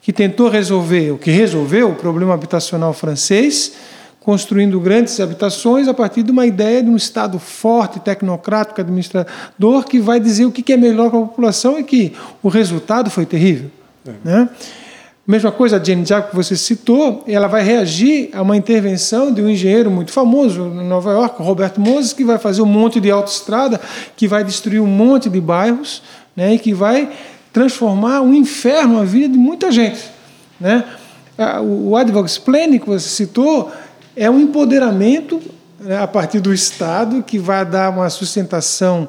que 0.00 0.12
tentou 0.12 0.48
resolver, 0.48 1.10
o 1.10 1.18
que 1.18 1.32
resolveu 1.32 1.90
o 1.90 1.96
problema 1.96 2.32
habitacional 2.32 2.92
francês, 2.92 3.72
construindo 4.20 4.78
grandes 4.78 5.18
habitações 5.18 5.88
a 5.88 5.94
partir 5.94 6.22
de 6.22 6.30
uma 6.30 6.46
ideia 6.46 6.82
de 6.82 6.90
um 6.90 6.96
Estado 6.96 7.38
forte, 7.38 7.98
tecnocrático, 7.98 8.80
administrador, 8.80 9.84
que 9.84 9.98
vai 9.98 10.20
dizer 10.20 10.44
o 10.44 10.52
que 10.52 10.72
é 10.72 10.76
melhor 10.76 11.10
para 11.10 11.18
a 11.18 11.22
população 11.22 11.78
e 11.78 11.82
que 11.82 12.12
o 12.42 12.48
resultado 12.48 13.10
foi 13.10 13.24
terrível. 13.24 13.70
É. 14.06 14.12
Né? 14.22 14.48
Mesma 15.26 15.52
coisa, 15.52 15.76
a 15.76 15.82
Jane 15.82 16.04
Jacques, 16.04 16.30
que 16.30 16.36
você 16.36 16.56
citou, 16.56 17.22
ela 17.26 17.46
vai 17.46 17.62
reagir 17.62 18.30
a 18.32 18.42
uma 18.42 18.56
intervenção 18.56 19.32
de 19.32 19.40
um 19.40 19.48
engenheiro 19.48 19.90
muito 19.90 20.10
famoso 20.10 20.60
em 20.60 20.86
Nova 20.88 21.12
York, 21.12 21.40
Roberto 21.40 21.80
Moses, 21.80 22.12
que 22.12 22.24
vai 22.24 22.36
fazer 22.36 22.62
um 22.62 22.66
monte 22.66 23.00
de 23.00 23.10
autoestrada, 23.10 23.80
que 24.16 24.26
vai 24.26 24.42
destruir 24.42 24.80
um 24.80 24.86
monte 24.86 25.28
de 25.30 25.40
bairros 25.40 26.02
né, 26.34 26.54
e 26.54 26.58
que 26.58 26.74
vai 26.74 27.10
transformar 27.52 28.22
um 28.22 28.34
inferno 28.34 28.98
a 28.98 29.04
vida 29.04 29.28
de 29.28 29.38
muita 29.38 29.70
gente. 29.70 30.00
Né? 30.58 30.84
O 31.62 31.96
Advocacy 31.96 32.40
Planning, 32.40 32.78
que 32.78 32.86
você 32.86 33.08
citou, 33.08 33.70
é 34.20 34.28
um 34.28 34.38
empoderamento 34.38 35.40
né, 35.80 35.96
a 35.96 36.06
partir 36.06 36.40
do 36.40 36.52
Estado 36.52 37.22
que 37.22 37.38
vai 37.38 37.64
dar 37.64 37.88
uma 37.88 38.10
sustentação 38.10 39.08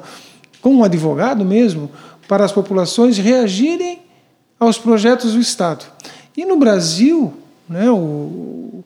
com 0.62 0.76
um 0.76 0.84
advogado 0.86 1.43
mesmo 1.43 1.91
para 2.30 2.45
as 2.45 2.52
populações 2.54 3.17
reagirem 3.17 4.00
aos 4.58 4.78
projetos 4.78 5.34
do 5.34 5.39
Estado. 5.41 5.84
E 6.38 6.45
no 6.45 6.56
Brasil, 6.56 7.34
né, 7.67 7.91
o, 7.91 8.86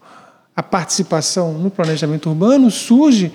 a 0.55 0.63
participação 0.63 1.53
no 1.53 1.69
planejamento 1.69 2.27
urbano 2.27 2.71
surge 2.71 3.31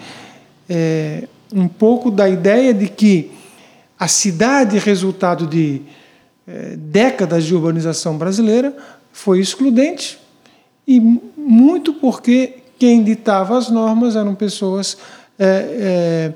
é, 0.69 1.29
um 1.55 1.69
pouco 1.69 2.11
da 2.11 2.29
ideia 2.29 2.75
de 2.75 2.89
que 2.89 3.31
a 3.97 4.09
cidade, 4.09 4.79
resultado 4.79 5.47
de 5.47 5.81
é, 6.45 6.75
décadas 6.77 7.45
de 7.45 7.55
urbanização 7.55 8.19
brasileira, 8.19 8.77
foi 9.13 9.39
excludente, 9.39 10.19
e 10.89 10.99
muito 11.37 11.93
porque 11.93 12.60
quem 12.81 13.05
ditava 13.05 13.59
as 13.59 13.69
normas 13.69 14.17
eram 14.17 14.35
pessoas 14.35 14.97
é, 15.39 15.45
é, 15.45 16.33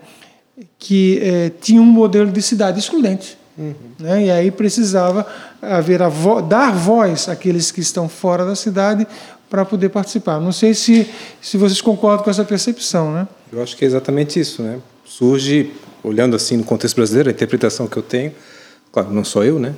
que 0.78 1.18
é, 1.22 1.50
tinham 1.58 1.82
um 1.82 1.86
modelo 1.86 2.30
de 2.30 2.42
cidade 2.42 2.78
excludente. 2.78 3.38
Uhum. 3.56 3.72
Né? 3.98 4.26
E 4.26 4.30
aí 4.30 4.50
precisava 4.50 5.26
haver 5.62 6.06
vo 6.10 6.42
dar 6.42 6.70
voz 6.70 7.30
àqueles 7.30 7.70
que 7.70 7.80
estão 7.80 8.10
fora 8.10 8.44
da 8.44 8.54
cidade 8.54 9.06
para 9.48 9.64
poder 9.64 9.88
participar. 9.88 10.38
Não 10.38 10.52
sei 10.52 10.74
se, 10.74 11.08
se 11.40 11.56
vocês 11.56 11.80
concordam 11.80 12.22
com 12.22 12.30
essa 12.30 12.44
percepção, 12.44 13.10
né? 13.10 13.26
Eu 13.50 13.62
acho 13.62 13.74
que 13.74 13.84
é 13.84 13.88
exatamente 13.88 14.38
isso, 14.38 14.62
né? 14.62 14.80
Surge, 15.02 15.72
olhando 16.02 16.36
assim 16.36 16.58
no 16.58 16.64
contexto 16.64 16.96
brasileiro, 16.96 17.30
a 17.30 17.32
interpretação 17.32 17.86
que 17.86 17.96
eu 17.96 18.02
tenho, 18.02 18.32
claro, 18.92 19.10
não 19.10 19.24
sou 19.24 19.42
eu, 19.44 19.58
né? 19.58 19.74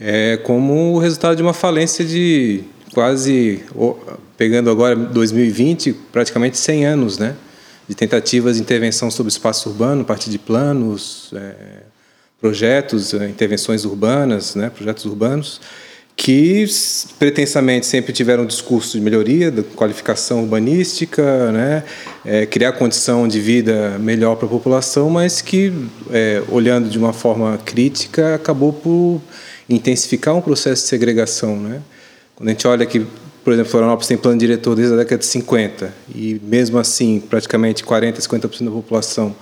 É 0.00 0.38
como 0.38 0.94
o 0.94 0.98
resultado 0.98 1.36
de 1.36 1.42
uma 1.42 1.52
falência 1.52 2.04
de 2.04 2.64
quase 2.92 3.64
pegando 4.36 4.70
agora 4.70 4.96
2020, 4.96 5.92
praticamente 6.12 6.58
100 6.58 6.86
anos, 6.86 7.18
né? 7.18 7.36
de 7.90 7.96
tentativas 7.96 8.54
de 8.54 8.62
intervenção 8.62 9.10
sobre 9.10 9.28
o 9.28 9.34
espaço 9.34 9.68
urbano, 9.68 10.02
a 10.02 10.04
partir 10.04 10.30
de 10.30 10.38
planos, 10.38 11.32
é, 11.34 11.82
projetos, 12.40 13.12
é, 13.12 13.28
intervenções 13.28 13.84
urbanas, 13.84 14.54
né, 14.54 14.70
projetos 14.70 15.04
urbanos, 15.06 15.60
que 16.14 16.64
pretensamente 17.18 17.86
sempre 17.86 18.12
tiveram 18.12 18.44
um 18.44 18.46
discurso 18.46 18.96
de 18.96 19.02
melhoria 19.02 19.50
da 19.50 19.64
qualificação 19.64 20.42
urbanística, 20.42 21.50
né, 21.50 21.82
é, 22.24 22.46
criar 22.46 22.74
condição 22.74 23.26
de 23.26 23.40
vida 23.40 23.98
melhor 23.98 24.36
para 24.36 24.46
a 24.46 24.50
população, 24.50 25.10
mas 25.10 25.42
que, 25.42 25.72
é, 26.12 26.42
olhando 26.48 26.88
de 26.88 26.96
uma 26.96 27.12
forma 27.12 27.58
crítica, 27.64 28.36
acabou 28.36 28.72
por 28.72 29.20
intensificar 29.68 30.36
um 30.36 30.40
processo 30.40 30.82
de 30.82 30.88
segregação. 30.88 31.56
Né? 31.56 31.82
Quando 32.40 32.48
a 32.48 32.52
gente 32.52 32.66
olha 32.66 32.86
que 32.86 33.06
por 33.44 33.52
exemplo, 33.52 33.70
Florianópolis 33.70 34.08
tem 34.08 34.16
plano 34.16 34.38
diretor 34.38 34.74
desde 34.74 34.94
a 34.94 34.96
década 34.96 35.18
de 35.18 35.26
50 35.26 35.92
e 36.14 36.40
mesmo 36.42 36.78
assim 36.78 37.20
praticamente 37.20 37.84
40, 37.84 38.18
50% 38.18 38.64
da 38.64 38.70
população 38.70 39.36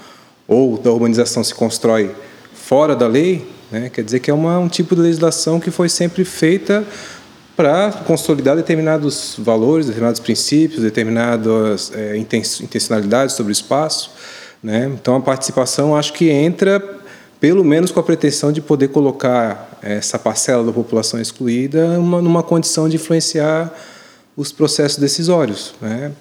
ou 0.49 0.77
da 0.77 0.91
urbanização 0.91 1.45
se 1.45 1.55
constrói 1.55 2.11
fora 2.53 2.97
da 2.97 3.07
lei, 3.07 3.49
né? 3.71 3.89
quer 3.89 4.03
dizer 4.03 4.19
que 4.19 4.33
é 4.33 4.35
uma, 4.35 4.59
um 4.59 4.67
tipo 4.67 4.97
de 4.97 5.03
legislação 5.03 5.61
que 5.61 5.71
foi 5.71 5.89
sempre 5.89 6.25
feita 6.25 6.85
para 7.57 7.93
consolidar 8.05 8.57
determinados 8.57 9.37
valores, 9.39 9.87
determinados 9.87 10.21
princípios, 10.21 10.83
determinadas 10.83 11.93
é, 11.95 12.17
intencionalidades 12.17 13.37
sobre 13.37 13.53
o 13.53 13.55
espaço. 13.55 14.11
Né? 14.61 14.91
Então 15.01 15.15
a 15.15 15.21
participação 15.21 15.95
acho 15.95 16.13
que 16.13 16.31
entra 16.31 16.81
pelo 17.41 17.65
menos 17.65 17.91
com 17.91 18.01
a 18.01 18.03
pretensão 18.03 18.51
de 18.51 18.61
poder 18.61 18.89
colocar 18.89 19.79
essa 19.83 20.19
parcela 20.19 20.65
da 20.65 20.73
população 20.73 21.21
excluída 21.21 21.97
numa, 21.97 22.21
numa 22.21 22.43
condição 22.43 22.89
de 22.89 22.97
influenciar 22.97 23.73
os 24.37 24.51
processos 24.51 24.99
decisórios. 24.99 25.75
Né? 25.81 26.13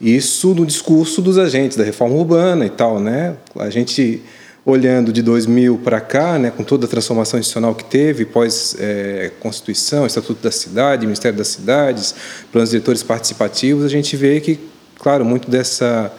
Isso 0.00 0.54
no 0.54 0.66
discurso 0.66 1.22
dos 1.22 1.38
agentes 1.38 1.76
da 1.76 1.84
reforma 1.84 2.16
urbana 2.16 2.66
e 2.66 2.70
tal. 2.70 2.98
Né? 2.98 3.36
A 3.56 3.70
gente, 3.70 4.20
olhando 4.66 5.12
de 5.12 5.22
2000 5.22 5.78
para 5.78 6.00
cá, 6.00 6.38
né, 6.38 6.50
com 6.50 6.64
toda 6.64 6.86
a 6.86 6.88
transformação 6.88 7.38
institucional 7.38 7.74
que 7.74 7.84
teve, 7.84 8.24
pós-Constituição, 8.24 10.04
é, 10.04 10.06
Estatuto 10.08 10.42
da 10.42 10.50
Cidade, 10.50 11.06
Ministério 11.06 11.38
das 11.38 11.48
Cidades, 11.48 12.14
planos 12.50 12.70
diretores 12.70 13.02
participativos, 13.02 13.84
a 13.84 13.88
gente 13.88 14.16
vê 14.16 14.40
que, 14.40 14.58
claro, 14.98 15.24
muito 15.24 15.48
dessa 15.48 16.12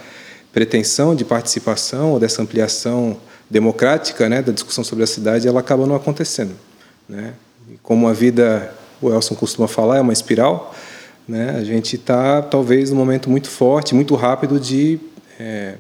pretensão 0.54 1.13
de 1.13 1.26
participação 1.26 2.12
ou 2.12 2.20
dessa 2.20 2.41
ampliação 2.41 3.18
democrática 3.50 4.28
né, 4.28 4.42
da 4.42 4.52
discussão 4.52 4.84
sobre 4.84 5.04
a 5.04 5.08
cidade, 5.08 5.48
ela 5.48 5.60
acaba 5.60 5.86
não 5.86 5.96
acontecendo. 5.96 6.56
Né? 7.08 7.34
E 7.70 7.78
como 7.78 8.08
a 8.08 8.14
vida, 8.14 8.74
o 9.02 9.12
Elson 9.12 9.36
costuma 9.36 9.68
falar, 9.68 9.98
é 9.98 10.02
uma 10.02 10.14
espiral, 10.14 10.74
né? 11.28 11.52
a 11.52 11.64
gente 11.64 11.96
está 11.96 12.42
talvez 12.42 12.92
num 12.92 12.98
momento 12.98 13.30
muito 13.30 13.50
forte, 13.50 13.96
muito 13.96 14.16
rápido 14.16 14.60
de 14.60 15.00
é, 15.40 15.76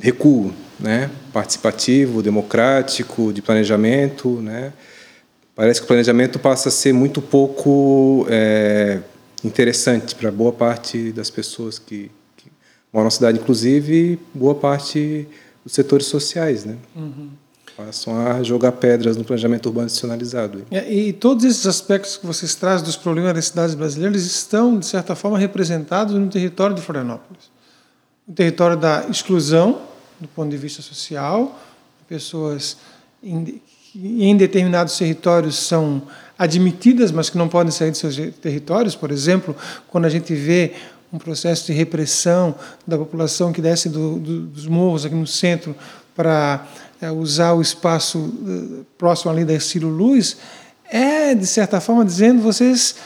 recuo 0.00 0.52
né? 0.78 1.10
participativo, 1.32 2.22
democrático, 2.22 3.32
de 3.32 3.42
planejamento. 3.42 4.40
Né? 4.40 4.72
Parece 5.54 5.80
que 5.80 5.84
o 5.84 5.88
planejamento 5.88 6.38
passa 6.38 6.68
a 6.68 6.72
ser 6.72 6.92
muito 6.92 7.22
pouco 7.22 8.26
é, 8.28 9.00
interessante 9.44 10.14
para 10.14 10.30
boa 10.30 10.52
parte 10.52 11.12
das 11.12 11.30
pessoas 11.30 11.78
que, 11.78 12.10
que 12.36 12.50
moram 12.92 13.04
na 13.04 13.10
cidade, 13.10 13.38
inclusive 13.38 14.18
boa 14.34 14.54
parte 14.54 15.28
os 15.64 15.72
setores 15.72 16.06
sociais, 16.06 16.64
né? 16.64 16.76
Uhum. 16.94 17.30
Passam 17.76 18.26
a 18.26 18.42
jogar 18.42 18.72
pedras 18.72 19.16
no 19.16 19.24
planejamento 19.24 19.66
urbano 19.66 19.86
institucionalizado. 19.86 20.64
É, 20.70 20.92
e 20.92 21.12
todos 21.12 21.44
esses 21.44 21.66
aspectos 21.66 22.16
que 22.16 22.26
vocês 22.26 22.54
trazem 22.54 22.84
dos 22.84 22.96
problemas 22.96 23.32
das 23.32 23.46
cidades 23.46 23.74
brasileiras 23.74 24.22
estão, 24.22 24.78
de 24.78 24.84
certa 24.84 25.14
forma, 25.14 25.38
representados 25.38 26.14
no 26.14 26.28
território 26.28 26.76
de 26.76 26.82
Florianópolis. 26.82 27.50
O 28.28 28.32
território 28.32 28.76
da 28.76 29.06
exclusão, 29.08 29.80
do 30.20 30.28
ponto 30.28 30.50
de 30.50 30.56
vista 30.56 30.82
social, 30.82 31.58
pessoas 32.08 32.76
em, 33.22 33.60
em 33.94 34.36
determinados 34.36 34.96
territórios 34.98 35.56
são 35.56 36.02
admitidas, 36.38 37.10
mas 37.10 37.30
que 37.30 37.38
não 37.38 37.48
podem 37.48 37.70
sair 37.70 37.90
de 37.90 37.98
seus 37.98 38.16
territórios. 38.40 38.94
Por 38.94 39.10
exemplo, 39.10 39.56
quando 39.88 40.04
a 40.04 40.08
gente 40.08 40.34
vê 40.34 40.74
um 41.12 41.18
processo 41.18 41.66
de 41.66 41.72
repressão 41.72 42.54
da 42.86 42.96
população 42.96 43.52
que 43.52 43.60
desce 43.60 43.88
do, 43.88 44.18
do, 44.18 44.40
dos 44.46 44.66
morros 44.66 45.04
aqui 45.04 45.14
no 45.14 45.26
centro 45.26 45.76
para 46.16 46.66
é, 47.00 47.10
usar 47.10 47.52
o 47.52 47.60
espaço 47.60 48.18
uh, 48.18 48.86
próximo 48.96 49.30
ali 49.30 49.44
da 49.44 49.58
Ciro 49.60 49.88
Luz, 49.88 50.36
é, 50.90 51.34
de 51.34 51.46
certa 51.46 51.80
forma, 51.80 52.04
dizendo 52.04 52.42
vocês 52.42 52.96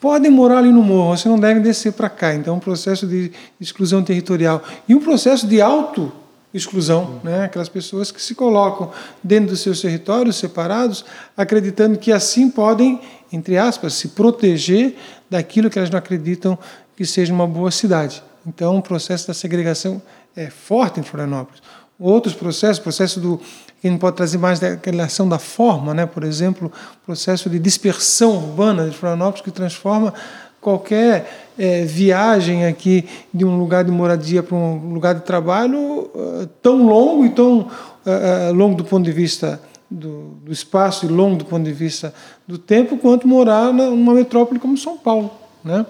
podem 0.00 0.30
morar 0.30 0.58
ali 0.58 0.72
no 0.72 0.82
morro, 0.82 1.16
vocês 1.16 1.30
não 1.30 1.38
devem 1.38 1.62
descer 1.62 1.92
para 1.92 2.08
cá. 2.08 2.34
Então, 2.34 2.56
um 2.56 2.60
processo 2.60 3.06
de 3.06 3.30
exclusão 3.60 4.02
territorial. 4.02 4.62
E 4.88 4.94
um 4.94 5.00
processo 5.00 5.46
de 5.46 5.60
auto 5.60 6.12
exclusão, 6.54 7.20
né? 7.24 7.44
aquelas 7.44 7.68
pessoas 7.68 8.10
que 8.10 8.20
se 8.20 8.34
colocam 8.34 8.90
dentro 9.22 9.50
dos 9.50 9.60
seus 9.60 9.80
territórios 9.80 10.36
separados, 10.36 11.04
acreditando 11.36 11.98
que 11.98 12.12
assim 12.12 12.50
podem, 12.50 13.00
entre 13.32 13.56
aspas, 13.56 13.94
se 13.94 14.08
proteger 14.08 14.96
daquilo 15.30 15.70
que 15.70 15.78
elas 15.78 15.88
não 15.88 15.98
acreditam 15.98 16.58
que 17.02 17.06
seja 17.06 17.34
uma 17.34 17.48
boa 17.48 17.72
cidade. 17.72 18.22
Então, 18.46 18.78
o 18.78 18.82
processo 18.82 19.26
da 19.26 19.34
segregação 19.34 20.00
é 20.36 20.48
forte 20.48 21.00
em 21.00 21.02
Florianópolis. 21.02 21.60
Outros 21.98 22.32
processos, 22.32 22.78
processo 22.78 23.18
do 23.18 23.40
que 23.80 23.88
gente 23.88 23.98
pode 23.98 24.14
trazer 24.14 24.38
mais 24.38 24.60
da 24.60 24.78
ação 25.04 25.28
da 25.28 25.40
forma, 25.40 25.92
né? 25.92 26.06
por 26.06 26.22
exemplo, 26.22 26.70
processo 27.04 27.50
de 27.50 27.58
dispersão 27.58 28.36
urbana 28.36 28.88
de 28.88 28.96
Florianópolis 28.96 29.42
que 29.42 29.50
transforma 29.50 30.14
qualquer 30.60 31.48
é, 31.58 31.84
viagem 31.84 32.66
aqui 32.66 33.08
de 33.34 33.44
um 33.44 33.58
lugar 33.58 33.82
de 33.82 33.90
moradia 33.90 34.40
para 34.40 34.56
um 34.56 34.92
lugar 34.92 35.16
de 35.16 35.22
trabalho 35.22 36.08
uh, 36.14 36.46
tão 36.62 36.86
longo 36.86 37.26
e 37.26 37.30
tão 37.30 37.62
uh, 38.06 38.52
longo 38.54 38.76
do 38.76 38.84
ponto 38.84 39.04
de 39.04 39.10
vista 39.10 39.60
do, 39.90 40.36
do, 40.44 40.52
espaço 40.52 41.04
e 41.04 41.08
longo 41.08 41.34
do 41.34 41.44
ponto 41.44 41.64
de 41.64 41.72
vista 41.72 42.14
do 42.46 42.58
tempo 42.58 42.96
quanto 42.96 43.26
morar 43.26 43.72
numa 43.72 44.14
metrópole 44.14 44.60
como 44.60 44.78
São 44.78 44.96
Paulo, 44.96 45.32
né? 45.64 45.84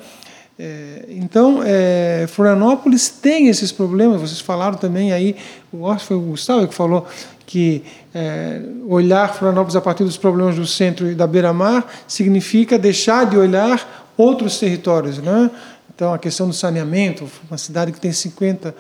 É, 0.65 1.07
então, 1.09 1.61
é, 1.65 2.25
Florianópolis 2.29 3.09
tem 3.09 3.49
esses 3.49 3.73
problemas. 3.73 4.21
Vocês 4.21 4.39
falaram 4.39 4.77
também 4.77 5.13
aí, 5.13 5.35
o 5.73 5.93
foi 5.99 6.17
o 6.17 6.21
Gustavo 6.21 6.69
que 6.69 6.75
falou 6.75 7.05
que 7.45 7.83
é, 8.15 8.61
olhar 8.87 9.35
Florianópolis 9.35 9.75
a 9.75 9.81
partir 9.81 10.05
dos 10.05 10.17
problemas 10.17 10.55
do 10.55 10.65
centro 10.65 11.11
e 11.11 11.17
da 11.17 11.27
beira-mar 11.27 11.85
significa 12.07 12.79
deixar 12.79 13.27
de 13.27 13.37
olhar 13.37 14.07
outros 14.17 14.61
territórios, 14.61 15.19
né? 15.19 15.51
Então, 15.93 16.15
a 16.15 16.19
questão 16.19 16.47
do 16.47 16.55
saneamento, 16.55 17.29
uma 17.51 17.59
cidade 17.59 17.91
que 17.91 18.01
tem 18.01 18.13
50 18.13 18.73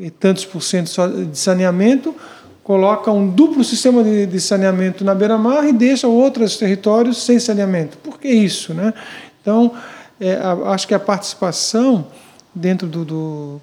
e 0.00 0.10
tantos 0.10 0.44
por 0.44 0.60
cento 0.60 0.90
de 1.30 1.38
saneamento, 1.38 2.16
coloca 2.64 3.12
um 3.12 3.28
duplo 3.28 3.62
sistema 3.62 4.02
de, 4.02 4.26
de 4.26 4.40
saneamento 4.40 5.04
na 5.04 5.14
beira-mar 5.14 5.68
e 5.68 5.72
deixa 5.72 6.08
outros 6.08 6.56
territórios 6.56 7.24
sem 7.24 7.38
saneamento. 7.38 7.96
Por 7.98 8.18
que 8.18 8.26
isso, 8.26 8.74
né? 8.74 8.92
Então, 9.40 9.72
é, 10.20 10.34
a, 10.34 10.52
acho 10.70 10.86
que 10.88 10.94
a 10.94 11.00
participação 11.00 12.06
dentro 12.54 12.88
do, 12.88 13.04
do, 13.04 13.60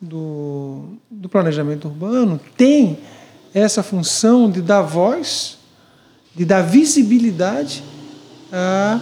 do, 0.00 0.84
do 1.10 1.28
planejamento 1.28 1.88
urbano 1.88 2.40
tem 2.56 2.98
essa 3.54 3.82
função 3.82 4.50
de 4.50 4.60
dar 4.60 4.82
voz, 4.82 5.58
de 6.34 6.44
dar 6.44 6.62
visibilidade 6.62 7.82
a 8.52 9.00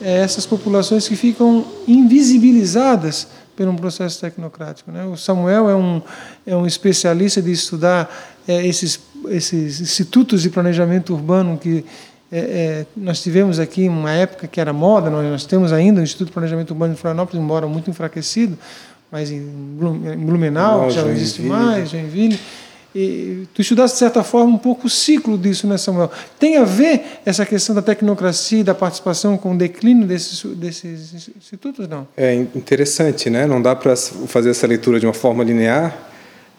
essas 0.00 0.44
populações 0.44 1.06
que 1.06 1.14
ficam 1.14 1.64
invisibilizadas 1.86 3.28
pelo 3.54 3.74
processo 3.74 4.20
tecnocrático. 4.20 4.90
Né? 4.90 5.04
O 5.04 5.16
Samuel 5.16 5.70
é 5.70 5.76
um, 5.76 6.02
é 6.46 6.56
um 6.56 6.66
especialista 6.66 7.40
de 7.40 7.52
estudar 7.52 8.10
é, 8.48 8.66
esses, 8.66 8.98
esses 9.28 9.80
institutos 9.80 10.42
de 10.42 10.50
planejamento 10.50 11.12
urbano 11.12 11.56
que 11.56 11.84
é, 12.32 12.38
é, 12.38 12.86
nós 12.96 13.22
tivemos 13.22 13.60
aqui 13.60 13.86
uma 13.86 14.10
época 14.10 14.48
que 14.48 14.58
era 14.58 14.72
moda, 14.72 15.10
nós, 15.10 15.30
nós 15.30 15.44
temos 15.44 15.70
ainda 15.70 16.00
o 16.00 16.02
Instituto 16.02 16.28
de 16.28 16.32
Planejamento 16.32 16.70
Urbano 16.70 16.94
de 16.94 17.00
Florianópolis, 17.00 17.44
embora 17.44 17.66
muito 17.66 17.90
enfraquecido, 17.90 18.58
mas 19.10 19.30
em 19.30 19.42
Blumenau, 20.16 20.86
que 20.86 20.94
já 20.94 21.02
não 21.02 21.10
existe 21.10 21.42
mais, 21.42 21.90
Joinville. 21.90 22.40
E 22.94 23.46
tu 23.54 23.60
estudaste, 23.60 23.96
de 23.96 23.98
certa 23.98 24.22
forma, 24.22 24.54
um 24.54 24.58
pouco 24.58 24.86
o 24.86 24.90
ciclo 24.90 25.36
disso, 25.36 25.66
né, 25.66 25.76
Samuel? 25.76 26.10
Tem 26.38 26.56
a 26.56 26.64
ver 26.64 27.20
essa 27.24 27.44
questão 27.44 27.74
da 27.74 27.82
tecnocracia 27.82 28.60
e 28.60 28.64
da 28.64 28.74
participação 28.74 29.36
com 29.36 29.52
o 29.52 29.56
declínio 29.56 30.06
desses, 30.06 30.42
desses 30.56 31.28
institutos, 31.36 31.86
não? 31.86 32.06
É 32.16 32.34
interessante, 32.34 33.28
né? 33.28 33.46
Não 33.46 33.60
dá 33.60 33.74
para 33.74 33.94
fazer 33.96 34.50
essa 34.50 34.66
leitura 34.66 34.98
de 34.98 35.06
uma 35.06 35.14
forma 35.14 35.44
linear, 35.44 36.11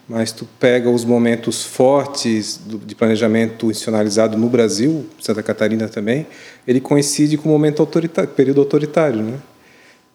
mas 0.07 0.31
tu 0.31 0.47
pega 0.59 0.89
os 0.89 1.05
momentos 1.05 1.63
fortes 1.63 2.57
do, 2.57 2.77
de 2.77 2.93
planejamento 2.93 3.71
institucionalizado 3.71 4.37
no 4.37 4.49
Brasil, 4.49 5.05
Santa 5.19 5.41
Catarina 5.41 5.87
também, 5.87 6.27
ele 6.67 6.81
coincide 6.81 7.37
com 7.37 7.49
o 7.49 7.51
momento 7.51 7.81
autoritário, 7.81 8.29
período 8.31 8.61
autoritário, 8.61 9.21
né? 9.21 9.39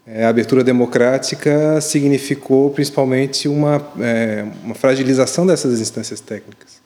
É, 0.07 0.24
a 0.24 0.31
abertura 0.31 0.64
democrática 0.64 1.81
significou 1.83 2.70
principalmente 2.70 3.46
uma, 3.46 3.87
é, 4.01 4.46
uma 4.64 4.74
fragilização 4.74 5.46
dessas 5.46 5.81
instâncias 5.81 6.18
técnicas, 6.18 6.81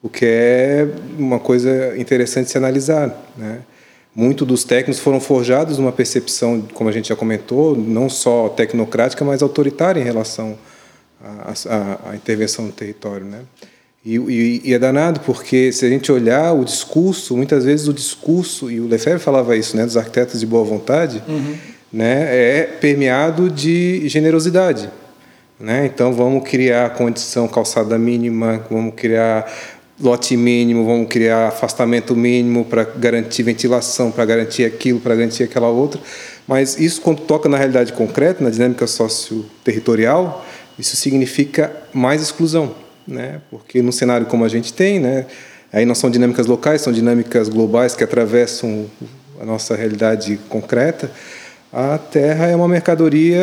o 0.00 0.08
que 0.08 0.24
é 0.24 0.88
uma 1.18 1.40
coisa 1.40 1.96
interessante 1.98 2.50
se 2.50 2.58
analisar, 2.58 3.08
né? 3.36 3.60
Muitos 4.14 4.46
dos 4.46 4.62
técnicos 4.62 5.00
foram 5.00 5.18
forjados 5.18 5.78
numa 5.78 5.90
percepção, 5.90 6.60
como 6.74 6.90
a 6.90 6.92
gente 6.92 7.08
já 7.08 7.16
comentou, 7.16 7.74
não 7.74 8.10
só 8.10 8.50
tecnocrática, 8.50 9.24
mas 9.24 9.42
autoritária 9.42 9.98
em 9.98 10.04
relação 10.04 10.58
a, 11.22 11.52
a, 11.52 12.10
a 12.10 12.16
intervenção 12.16 12.66
no 12.66 12.72
território, 12.72 13.24
né? 13.24 13.40
E, 14.04 14.16
e, 14.16 14.62
e, 14.64 14.74
é 14.74 14.78
danado 14.80 15.20
porque 15.20 15.70
se 15.70 15.86
a 15.86 15.88
gente 15.88 16.10
olhar 16.10 16.52
o 16.52 16.64
discurso, 16.64 17.36
muitas 17.36 17.64
vezes 17.64 17.86
o 17.86 17.92
discurso 17.92 18.68
e 18.68 18.80
o 18.80 18.88
Lefebvre 18.88 19.22
falava 19.22 19.56
isso, 19.56 19.76
né, 19.76 19.84
dos 19.84 19.96
arquitetos 19.96 20.40
de 20.40 20.46
boa 20.46 20.64
vontade, 20.64 21.22
uhum. 21.28 21.54
né, 21.92 22.26
é 22.30 22.62
permeado 22.80 23.48
de 23.48 24.08
generosidade, 24.08 24.90
né? 25.60 25.86
Então 25.86 26.12
vamos 26.12 26.48
criar 26.48 26.90
condição 26.94 27.46
calçada 27.46 27.96
mínima, 27.96 28.66
vamos 28.68 28.94
criar 28.96 29.46
lote 30.00 30.36
mínimo, 30.36 30.84
vamos 30.84 31.06
criar 31.08 31.48
afastamento 31.48 32.16
mínimo 32.16 32.64
para 32.64 32.82
garantir 32.82 33.44
ventilação, 33.44 34.10
para 34.10 34.24
garantir 34.24 34.64
aquilo, 34.64 34.98
para 34.98 35.14
garantir 35.14 35.44
aquela 35.44 35.68
outra. 35.68 36.00
Mas 36.48 36.76
isso, 36.76 37.00
quando 37.00 37.20
toca 37.20 37.48
na 37.48 37.56
realidade 37.56 37.92
concreta, 37.92 38.42
na 38.42 38.50
dinâmica 38.50 38.84
socio-territorial, 38.88 40.44
isso 40.82 40.96
significa 40.96 41.72
mais 41.94 42.20
exclusão, 42.20 42.74
né? 43.06 43.40
Porque 43.48 43.80
no 43.80 43.92
cenário 43.92 44.26
como 44.26 44.44
a 44.44 44.48
gente 44.48 44.72
tem, 44.72 44.98
né? 44.98 45.26
Aí 45.72 45.86
não 45.86 45.94
são 45.94 46.10
dinâmicas 46.10 46.46
locais, 46.46 46.82
são 46.82 46.92
dinâmicas 46.92 47.48
globais 47.48 47.94
que 47.94 48.02
atravessam 48.02 48.86
a 49.40 49.44
nossa 49.44 49.76
realidade 49.76 50.38
concreta. 50.48 51.08
A 51.72 51.96
terra 51.96 52.48
é 52.48 52.56
uma 52.56 52.66
mercadoria, 52.68 53.40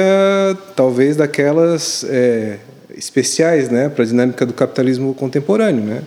talvez 0.75 1.15
daquelas 1.15 2.05
é, 2.07 2.57
especiais, 2.95 3.69
né, 3.69 3.89
para 3.89 4.03
a 4.03 4.07
dinâmica 4.07 4.45
do 4.45 4.53
capitalismo 4.53 5.15
contemporâneo, 5.15 5.83
né? 5.83 6.01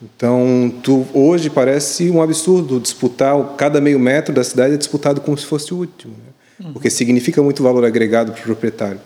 Então, 0.00 0.72
tu, 0.82 1.06
hoje 1.14 1.48
parece 1.48 2.10
um 2.10 2.20
absurdo 2.20 2.78
disputar 2.78 3.34
cada 3.56 3.80
meio 3.80 3.98
metro 3.98 4.34
da 4.34 4.44
cidade 4.44 4.74
é 4.74 4.76
disputado 4.76 5.22
como 5.22 5.36
se 5.38 5.46
fosse 5.46 5.72
o 5.72 5.78
último, 5.78 6.12
né? 6.12 6.66
uhum. 6.66 6.72
porque 6.74 6.90
significa 6.90 7.42
muito 7.42 7.62
valor 7.62 7.82
agregado 7.82 8.30
para 8.32 8.42
o 8.42 8.44
proprietário. 8.44 9.00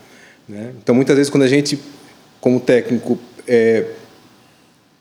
Né? 0.50 0.72
Então, 0.82 0.94
muitas 0.94 1.16
vezes, 1.16 1.30
quando 1.30 1.44
a 1.44 1.48
gente, 1.48 1.78
como 2.40 2.58
técnico, 2.58 3.16
é, 3.46 3.86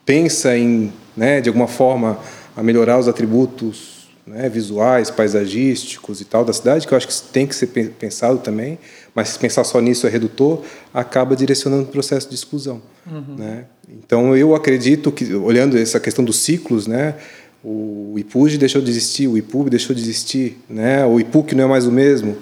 pensa 0.05 0.55
em, 0.55 0.93
né, 1.17 1.41
de 1.41 1.49
alguma 1.49 1.67
forma, 1.67 2.19
a 2.55 2.61
melhorar 2.61 2.99
os 2.99 3.07
atributos 3.07 4.07
né, 4.27 4.47
visuais, 4.47 5.09
paisagísticos 5.09 6.21
e 6.21 6.25
tal 6.25 6.45
da 6.45 6.53
cidade, 6.53 6.85
que 6.85 6.93
eu 6.93 6.97
acho 6.97 7.07
que 7.07 7.21
tem 7.33 7.47
que 7.47 7.55
ser 7.55 7.67
pensado 7.67 8.37
também, 8.37 8.77
mas 9.15 9.29
se 9.29 9.39
pensar 9.39 9.63
só 9.63 9.81
nisso 9.81 10.05
é 10.05 10.09
redutor, 10.09 10.61
acaba 10.93 11.35
direcionando 11.35 11.83
o 11.83 11.87
processo 11.87 12.29
de 12.29 12.35
exclusão. 12.35 12.79
Uhum. 13.07 13.35
Né? 13.35 13.65
Então, 13.89 14.37
eu 14.37 14.53
acredito 14.53 15.11
que, 15.11 15.33
olhando 15.33 15.79
essa 15.79 15.99
questão 15.99 16.23
dos 16.23 16.37
ciclos, 16.37 16.85
né, 16.85 17.15
o 17.63 18.13
IPUG 18.19 18.59
deixou 18.59 18.83
de 18.83 18.91
existir, 18.91 19.27
o 19.27 19.35
IPUB 19.35 19.71
deixou 19.71 19.95
de 19.95 20.01
existir, 20.03 20.59
né, 20.69 21.03
o 21.07 21.19
IPUC 21.19 21.55
não 21.55 21.63
é 21.63 21.67
mais 21.67 21.87
o 21.87 21.91
mesmo, 21.91 22.37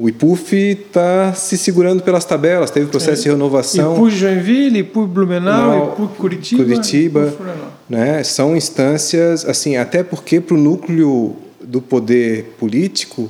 o 0.00 0.08
IPUF 0.08 0.54
está 0.54 1.34
se 1.34 1.58
segurando 1.58 2.04
pelas 2.04 2.24
tabelas, 2.24 2.70
teve 2.70 2.86
processo 2.86 3.24
de 3.24 3.30
renovação. 3.30 3.94
IPUG 3.94 4.10
Joinville, 4.10 4.78
IPUG 4.78 5.08
Blumenau, 5.08 5.92
IPUG 5.92 6.14
Curitiba. 6.14 6.64
Curitiba 6.64 7.34
né, 7.90 8.22
são 8.22 8.56
instâncias, 8.56 9.44
assim, 9.44 9.76
até 9.76 10.04
porque 10.04 10.40
para 10.40 10.54
o 10.54 10.58
núcleo 10.58 11.34
do 11.60 11.82
poder 11.82 12.54
político, 12.60 13.28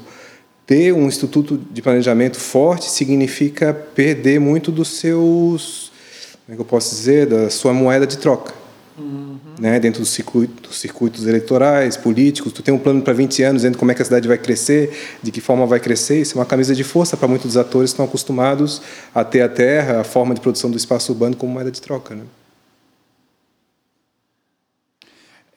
ter 0.67 0.93
um 0.93 1.07
instituto 1.07 1.59
de 1.71 1.81
planejamento 1.81 2.39
forte 2.39 2.91
significa 2.91 3.73
perder 3.73 4.39
muito 4.39 4.71
dos 4.71 4.89
seus, 4.99 5.91
como 6.45 6.53
é 6.53 6.55
que 6.55 6.61
eu 6.61 6.67
posso 6.67 6.95
dizer, 6.95 7.27
da 7.29 7.49
sua 7.49 7.73
moeda 7.73 8.07
de 8.07 8.19
troca. 8.19 8.53
Uhum. 8.99 9.39
Né, 9.59 9.79
dentro 9.79 10.01
dos 10.01 10.11
circuitos, 10.11 10.69
dos 10.69 10.79
circuitos, 10.79 11.27
eleitorais, 11.27 11.97
políticos, 11.97 12.53
tu 12.53 12.63
tem 12.63 12.75
um 12.75 12.79
plano 12.79 13.01
para 13.01 13.13
20 13.13 13.43
anos, 13.45 13.63
dentro 13.63 13.79
como 13.79 13.93
é 13.93 13.95
que 13.95 14.03
a 14.03 14.05
cidade 14.05 14.27
vai 14.27 14.37
crescer, 14.37 15.19
de 15.23 15.31
que 15.31 15.41
forma 15.41 15.67
vai 15.67 15.79
crescer, 15.79 16.21
isso 16.21 16.37
é 16.37 16.41
uma 16.41 16.47
camisa 16.47 16.75
de 16.75 16.83
força 16.83 17.17
para 17.17 17.29
muitos 17.29 17.47
dos 17.47 17.57
atores 17.57 17.91
que 17.91 17.95
estão 17.95 18.05
acostumados 18.05 18.83
a 19.15 19.23
ter 19.23 19.43
a 19.43 19.49
terra, 19.49 20.01
a 20.01 20.05
forma 20.05 20.35
de 20.35 20.41
produção 20.41 20.71
do 20.71 20.77
espaço 20.77 21.13
urbano 21.13 21.37
como 21.37 21.53
moeda 21.53 21.71
de 21.71 21.81
troca. 21.81 22.15
Né? 22.15 22.23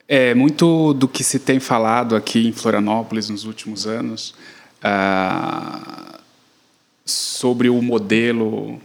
É, 0.08 0.36
muito 0.36 0.94
do 0.94 1.08
que 1.08 1.24
se 1.24 1.40
tem 1.40 1.60
falado 1.60 2.16
aqui 2.16 2.48
em 2.48 2.52
Florianópolis 2.52 3.30
nos 3.30 3.46
últimos 3.46 3.88
anos 3.88 4.36
ah, 4.84 6.20
sobre 7.06 7.70
o 7.70 7.82
modelo 7.82 8.80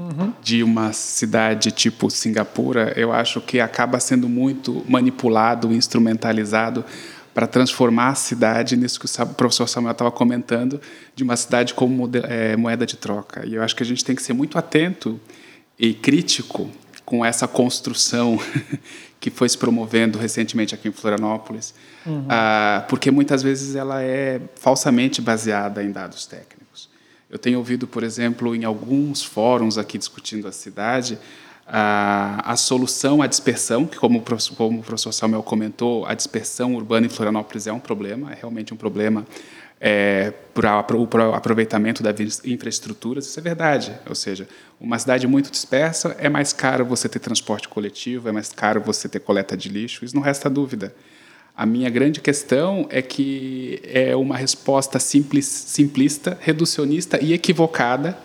uhum. 0.00 0.32
de 0.42 0.62
uma 0.62 0.92
cidade 0.92 1.70
tipo 1.70 2.10
Singapura, 2.10 2.92
eu 2.96 3.12
acho 3.12 3.40
que 3.40 3.60
acaba 3.60 4.00
sendo 4.00 4.28
muito 4.28 4.84
manipulado, 4.88 5.72
instrumentalizado 5.72 6.84
para 7.34 7.46
transformar 7.46 8.08
a 8.08 8.14
cidade 8.14 8.76
nisso 8.76 8.98
que 8.98 9.06
o 9.06 9.26
professor 9.34 9.68
Samuel 9.68 9.92
estava 9.92 10.10
comentando, 10.10 10.80
de 11.14 11.22
uma 11.22 11.36
cidade 11.36 11.74
como 11.74 12.10
é, 12.24 12.56
moeda 12.56 12.84
de 12.84 12.96
troca. 12.96 13.46
E 13.46 13.54
eu 13.54 13.62
acho 13.62 13.76
que 13.76 13.82
a 13.82 13.86
gente 13.86 14.04
tem 14.04 14.16
que 14.16 14.22
ser 14.22 14.32
muito 14.32 14.58
atento 14.58 15.20
e 15.78 15.94
crítico 15.94 16.68
com 17.04 17.24
essa 17.24 17.46
construção 17.46 18.38
que 19.20 19.30
foi 19.30 19.48
se 19.48 19.58
promovendo 19.58 20.18
recentemente 20.18 20.74
aqui 20.74 20.88
em 20.88 20.92
Florianópolis, 20.92 21.74
uhum. 22.06 22.20
uh, 22.22 22.86
porque 22.88 23.10
muitas 23.10 23.42
vezes 23.42 23.76
ela 23.76 24.02
é 24.02 24.40
falsamente 24.56 25.20
baseada 25.20 25.84
em 25.84 25.92
dados 25.92 26.26
técnicos. 26.26 26.59
Eu 27.30 27.38
tenho 27.38 27.58
ouvido, 27.58 27.86
por 27.86 28.02
exemplo, 28.02 28.56
em 28.56 28.64
alguns 28.64 29.22
fóruns 29.22 29.78
aqui 29.78 29.96
discutindo 29.96 30.48
a 30.48 30.52
cidade, 30.52 31.14
uh, 31.14 32.42
a 32.42 32.56
solução 32.56 33.22
à 33.22 33.28
dispersão, 33.28 33.86
que 33.86 33.96
como, 33.96 34.20
como 34.56 34.80
o 34.80 34.82
professor 34.82 35.12
Samuel 35.12 35.42
comentou, 35.44 36.04
a 36.06 36.14
dispersão 36.14 36.74
urbana 36.74 37.06
em 37.06 37.08
Florianópolis 37.08 37.68
é 37.68 37.72
um 37.72 37.78
problema, 37.78 38.32
é 38.32 38.34
realmente 38.34 38.74
um 38.74 38.76
problema 38.76 39.24
é, 39.80 40.32
para 40.52 40.96
o 40.96 41.34
aproveitamento 41.34 42.02
das 42.02 42.44
infraestruturas, 42.44 43.26
isso 43.26 43.38
é 43.38 43.42
verdade. 43.42 43.96
Ou 44.08 44.14
seja, 44.14 44.48
uma 44.80 44.98
cidade 44.98 45.26
muito 45.28 45.52
dispersa 45.52 46.16
é 46.18 46.28
mais 46.28 46.52
caro 46.52 46.84
você 46.84 47.08
ter 47.08 47.20
transporte 47.20 47.68
coletivo, 47.68 48.28
é 48.28 48.32
mais 48.32 48.52
caro 48.52 48.80
você 48.80 49.08
ter 49.08 49.20
coleta 49.20 49.56
de 49.56 49.68
lixo, 49.68 50.04
isso 50.04 50.16
não 50.16 50.22
resta 50.22 50.50
dúvida. 50.50 50.92
A 51.60 51.66
minha 51.66 51.90
grande 51.90 52.22
questão 52.22 52.86
é 52.88 53.02
que 53.02 53.82
é 53.84 54.16
uma 54.16 54.34
resposta 54.34 54.98
simples, 54.98 55.44
simplista, 55.44 56.38
reducionista 56.40 57.22
e 57.22 57.34
equivocada 57.34 58.16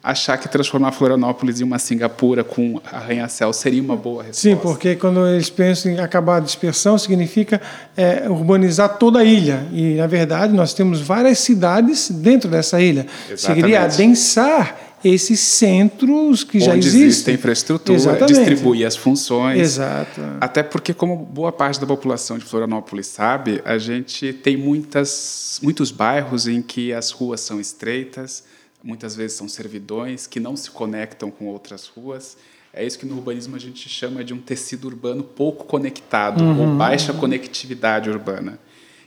achar 0.00 0.36
que 0.36 0.48
transformar 0.48 0.92
Florianópolis 0.92 1.60
em 1.60 1.64
uma 1.64 1.80
Singapura 1.80 2.44
com 2.44 2.80
arranha-céu 2.84 3.52
seria 3.52 3.82
uma 3.82 3.96
boa 3.96 4.22
resposta. 4.22 4.48
Sim, 4.48 4.56
porque 4.56 4.94
quando 4.94 5.26
eles 5.26 5.50
pensam 5.50 5.90
em 5.90 5.98
acabar 5.98 6.36
a 6.36 6.40
dispersão, 6.40 6.96
significa 6.96 7.60
é, 7.96 8.28
urbanizar 8.28 8.96
toda 8.96 9.18
a 9.18 9.24
ilha. 9.24 9.66
E, 9.72 9.94
na 9.94 10.06
verdade, 10.06 10.52
nós 10.52 10.72
temos 10.72 11.00
várias 11.00 11.38
cidades 11.38 12.12
dentro 12.12 12.48
dessa 12.48 12.80
ilha. 12.80 13.08
Exatamente. 13.28 13.60
Seria 13.60 13.82
adensar 13.82 14.76
esses 15.04 15.40
centros 15.40 16.44
que 16.44 16.58
Onde 16.58 16.66
já 16.66 16.76
existem. 16.76 17.02
existe 17.02 17.30
infraestrutura, 17.32 17.98
Exatamente. 17.98 18.34
distribuir 18.34 18.86
as 18.86 18.96
funções. 18.96 19.60
Exato. 19.60 20.20
Até 20.40 20.62
porque, 20.62 20.94
como 20.94 21.16
boa 21.16 21.52
parte 21.52 21.80
da 21.80 21.86
população 21.86 22.38
de 22.38 22.44
Florianópolis 22.44 23.06
sabe, 23.06 23.60
a 23.64 23.78
gente 23.78 24.32
tem 24.32 24.56
muitas, 24.56 25.58
muitos 25.62 25.90
bairros 25.90 26.46
em 26.46 26.62
que 26.62 26.92
as 26.92 27.10
ruas 27.10 27.40
são 27.40 27.60
estreitas, 27.60 28.44
muitas 28.82 29.16
vezes 29.16 29.36
são 29.36 29.48
servidões 29.48 30.26
que 30.26 30.40
não 30.40 30.56
se 30.56 30.70
conectam 30.70 31.30
com 31.30 31.46
outras 31.46 31.86
ruas. 31.86 32.36
É 32.72 32.84
isso 32.84 32.98
que 32.98 33.04
no 33.04 33.16
urbanismo 33.16 33.54
a 33.54 33.58
gente 33.58 33.88
chama 33.88 34.24
de 34.24 34.32
um 34.32 34.38
tecido 34.38 34.86
urbano 34.86 35.22
pouco 35.22 35.64
conectado, 35.64 36.42
uhum. 36.42 36.70
ou 36.70 36.76
baixa 36.76 37.12
conectividade 37.12 38.08
urbana. 38.08 38.58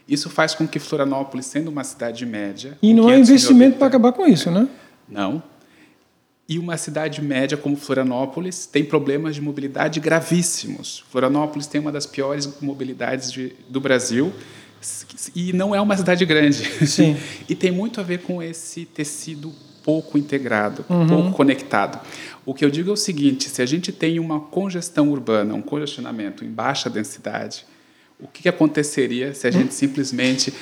Isso 0.08 0.30
faz 0.30 0.54
com 0.54 0.68
que 0.68 0.78
Florianópolis, 0.78 1.46
sendo 1.46 1.68
uma 1.68 1.82
cidade 1.82 2.24
média. 2.24 2.78
E 2.80 2.94
não 2.94 3.08
há 3.08 3.16
investimento 3.16 3.76
para 3.76 3.88
acabar 3.88 4.12
com 4.12 4.24
isso, 4.24 4.50
né? 4.50 4.68
Não. 5.08 5.42
E 6.48 6.58
uma 6.58 6.76
cidade 6.76 7.20
média 7.20 7.56
como 7.56 7.76
Florianópolis 7.76 8.66
tem 8.66 8.84
problemas 8.84 9.34
de 9.34 9.40
mobilidade 9.40 9.98
gravíssimos. 9.98 11.04
Florianópolis 11.10 11.66
tem 11.66 11.80
uma 11.80 11.90
das 11.90 12.06
piores 12.06 12.48
mobilidades 12.60 13.32
de, 13.32 13.52
do 13.68 13.80
Brasil 13.80 14.32
e 15.34 15.52
não 15.52 15.74
é 15.74 15.80
uma 15.80 15.96
cidade 15.96 16.24
grande. 16.24 16.86
Sim. 16.86 17.16
e 17.48 17.54
tem 17.54 17.72
muito 17.72 18.00
a 18.00 18.04
ver 18.04 18.20
com 18.22 18.40
esse 18.40 18.84
tecido 18.84 19.52
pouco 19.82 20.18
integrado, 20.18 20.84
uhum. 20.88 21.06
pouco 21.06 21.32
conectado. 21.32 22.00
O 22.44 22.54
que 22.54 22.64
eu 22.64 22.70
digo 22.70 22.90
é 22.90 22.92
o 22.92 22.96
seguinte: 22.96 23.48
se 23.48 23.60
a 23.60 23.66
gente 23.66 23.90
tem 23.90 24.20
uma 24.20 24.40
congestão 24.40 25.10
urbana, 25.10 25.54
um 25.54 25.62
congestionamento 25.62 26.44
em 26.44 26.48
baixa 26.48 26.88
densidade, 26.88 27.64
o 28.20 28.28
que 28.28 28.48
aconteceria 28.48 29.34
se 29.34 29.46
a 29.46 29.50
gente 29.50 29.74
simplesmente 29.74 30.52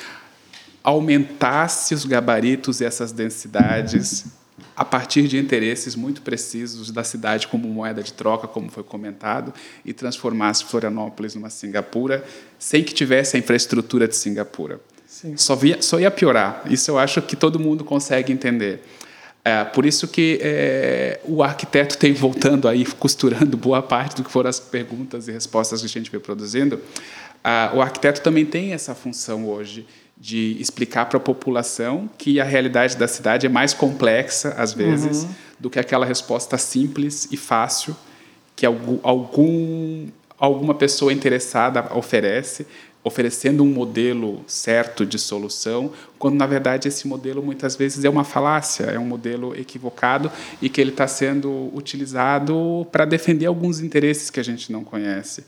aumentasse 0.83 1.95
os 1.95 2.05
gabaritos 2.05 2.81
e 2.81 2.85
essas 2.85 3.13
densidades 3.13 4.27
a 4.77 4.85
partir 4.85 5.27
de 5.29 5.39
interesses 5.39 5.97
muito 5.97 6.23
precisos 6.23 6.91
da 6.91 7.05
cidade 7.05 7.49
como 7.49 7.69
moeda 7.69 8.03
de 8.03 8.13
troca, 8.13 8.47
como 8.47 8.71
foi 8.71 8.83
comentado, 8.83 9.53
e 9.85 9.93
transformasse 9.93 10.65
Florianópolis 10.65 11.35
numa 11.35 11.51
Singapura 11.51 12.25
sem 12.59 12.83
que 12.83 12.95
tivesse 12.95 13.37
a 13.37 13.39
infraestrutura 13.39 14.09
de 14.09 14.17
Singapura? 14.17 14.81
Só, 15.37 15.55
via, 15.55 15.81
só 15.81 16.01
ia 16.01 16.11
piorar. 16.11 16.63
Isso 16.69 16.91
eu 16.91 16.99
acho 16.99 17.23
que 17.23 17.37
todo 17.37 17.59
mundo 17.59 17.85
consegue 17.85 18.33
entender. 18.33 18.83
É, 19.45 19.63
por 19.63 19.85
isso 19.85 20.09
que 20.09 20.39
é, 20.43 21.21
o 21.25 21.43
arquiteto 21.43 21.99
tem 21.99 22.15
voltando 22.15 22.67
aí, 22.67 22.85
costurando 22.85 23.57
boa 23.57 23.83
parte 23.83 24.17
do 24.17 24.25
que 24.25 24.31
foram 24.31 24.49
as 24.49 24.59
perguntas 24.59 25.29
e 25.29 25.33
respostas 25.33 25.81
que 25.81 25.87
a 25.87 25.89
gente 25.89 26.11
veio 26.11 26.23
produzindo. 26.23 26.81
Ah, 27.43 27.71
o 27.75 27.83
arquiteto 27.83 28.23
também 28.23 28.47
tem 28.47 28.73
essa 28.73 28.95
função 28.95 29.47
hoje 29.47 29.87
de 30.17 30.57
explicar 30.61 31.07
para 31.07 31.19
a 31.19 31.21
população 31.21 32.09
que 32.17 32.41
a 32.41 32.45
realidade 32.45 32.97
da 32.97 33.09
cidade 33.09 33.47
é 33.47 33.49
mais 33.49 33.75
complexa, 33.75 34.55
às 34.57 34.73
vezes, 34.73 35.25
uhum. 35.25 35.35
do 35.61 35.71
que 35.71 35.79
aquela 35.79 36.07
resposta 36.07 36.57
simples 36.57 37.29
e 37.31 37.37
fácil 37.37 37.97
que 38.57 38.65
algum, 38.65 40.07
alguma 40.39 40.75
pessoa 40.75 41.13
interessada 41.13 41.93
oferece, 41.95 42.67
oferecendo 43.03 43.63
um 43.63 43.67
modelo 43.67 44.43
certo 44.47 45.05
de 45.05 45.19
solução, 45.19 45.93
quando 46.19 46.37
na 46.37 46.47
verdade 46.47 46.89
esse 46.89 47.07
modelo 47.07 47.43
muitas 47.43 47.77
vezes 47.77 48.05
é 48.05 48.09
uma 48.09 48.25
falácia, 48.25 48.85
é 48.85 48.99
um 48.99 49.05
modelo 49.05 49.55
equivocado 49.59 50.31
e 50.63 50.69
que 50.69 50.81
ele 50.81 50.91
está 50.91 51.07
sendo 51.07 51.71
utilizado 51.75 52.87
para 52.91 53.05
defender 53.05 53.47
alguns 53.47 53.81
interesses 53.81 54.31
que 54.31 54.41
a 54.41 54.45
gente 54.45 54.73
não 54.73 54.83
conhece 54.85 55.45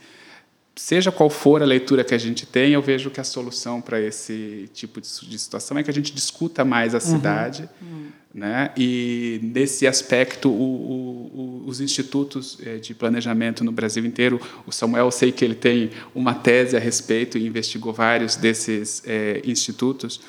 seja 0.76 1.10
qual 1.10 1.30
for 1.30 1.62
a 1.62 1.64
leitura 1.64 2.04
que 2.04 2.14
a 2.14 2.18
gente 2.18 2.44
tem, 2.44 2.72
eu 2.72 2.82
vejo 2.82 3.10
que 3.10 3.18
a 3.18 3.24
solução 3.24 3.80
para 3.80 3.98
esse 3.98 4.68
tipo 4.74 5.00
de, 5.00 5.08
situação 5.38 5.78
é 5.78 5.82
que 5.82 5.90
a 5.90 5.92
gente 5.92 6.12
discuta 6.12 6.64
mais 6.64 6.94
a 6.94 6.98
uhum. 6.98 7.00
cidade, 7.00 7.68
uhum. 7.80 8.06
né? 8.34 8.70
E 8.76 9.40
nesse 9.42 9.86
aspecto, 9.86 10.50
o, 10.50 10.52
o, 10.52 11.64
os 11.66 11.80
institutos 11.80 12.58
eh, 12.62 12.76
de 12.76 12.94
planejamento 12.94 13.64
no 13.64 13.72
Brasil 13.72 14.04
inteiro, 14.04 14.38
o 14.66 14.72
Samuel, 14.72 15.06
eu 15.06 15.10
sei 15.10 15.32
que 15.32 15.42
ele 15.42 15.54
tem 15.54 15.90
uma 16.14 16.34
tese 16.34 16.76
a 16.76 16.80
respeito 16.80 17.38
e 17.38 17.46
investigou 17.46 17.94
vários 17.94 18.36
desses 18.36 19.02
é, 19.06 19.40
institutos 19.46 20.20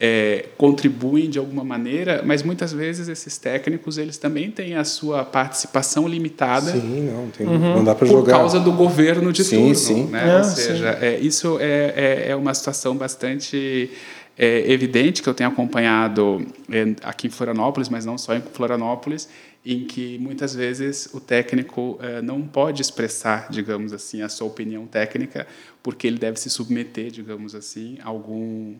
é, 0.00 0.46
contribuem 0.56 1.28
de 1.28 1.38
alguma 1.38 1.64
maneira, 1.64 2.22
mas 2.24 2.42
muitas 2.42 2.72
vezes 2.72 3.08
esses 3.08 3.36
técnicos 3.36 3.98
eles 3.98 4.16
também 4.16 4.50
têm 4.50 4.76
a 4.76 4.84
sua 4.84 5.24
participação 5.24 6.06
limitada. 6.06 6.70
Sim, 6.70 7.10
não, 7.12 7.28
tem, 7.30 7.46
uhum. 7.46 7.58
não 7.58 7.84
dá 7.84 7.94
para 7.94 8.06
jogar. 8.06 8.22
Por 8.22 8.30
causa 8.30 8.60
do 8.60 8.72
governo 8.72 9.32
de 9.32 9.42
sim, 9.42 9.56
turno. 9.56 9.74
Sim. 9.74 10.04
Né? 10.06 10.30
É, 10.30 10.38
Ou 10.38 10.44
seja, 10.44 10.98
é, 11.00 11.18
isso 11.18 11.58
é, 11.60 11.64
é, 11.96 12.30
é, 12.30 12.36
uma 12.36 12.54
situação 12.54 12.96
bastante 12.96 13.90
é, 14.36 14.70
evidente 14.70 15.20
que 15.20 15.28
eu 15.28 15.34
tenho 15.34 15.50
acompanhado 15.50 16.46
é, 16.70 16.94
aqui 17.02 17.26
em 17.26 17.30
Florianópolis, 17.30 17.88
mas 17.88 18.06
não 18.06 18.16
só 18.16 18.36
em 18.36 18.40
Florianópolis, 18.40 19.28
em 19.66 19.84
que 19.84 20.16
muitas 20.20 20.54
vezes 20.54 21.08
o 21.12 21.18
técnico 21.18 21.98
é, 22.00 22.22
não 22.22 22.42
pode 22.42 22.80
expressar, 22.80 23.48
digamos 23.50 23.92
assim, 23.92 24.22
a 24.22 24.28
sua 24.28 24.46
opinião 24.46 24.86
técnica, 24.86 25.44
porque 25.82 26.06
ele 26.06 26.18
deve 26.18 26.38
se 26.38 26.48
submeter, 26.48 27.10
digamos 27.10 27.52
assim, 27.52 27.98
a 28.00 28.08
algum 28.08 28.76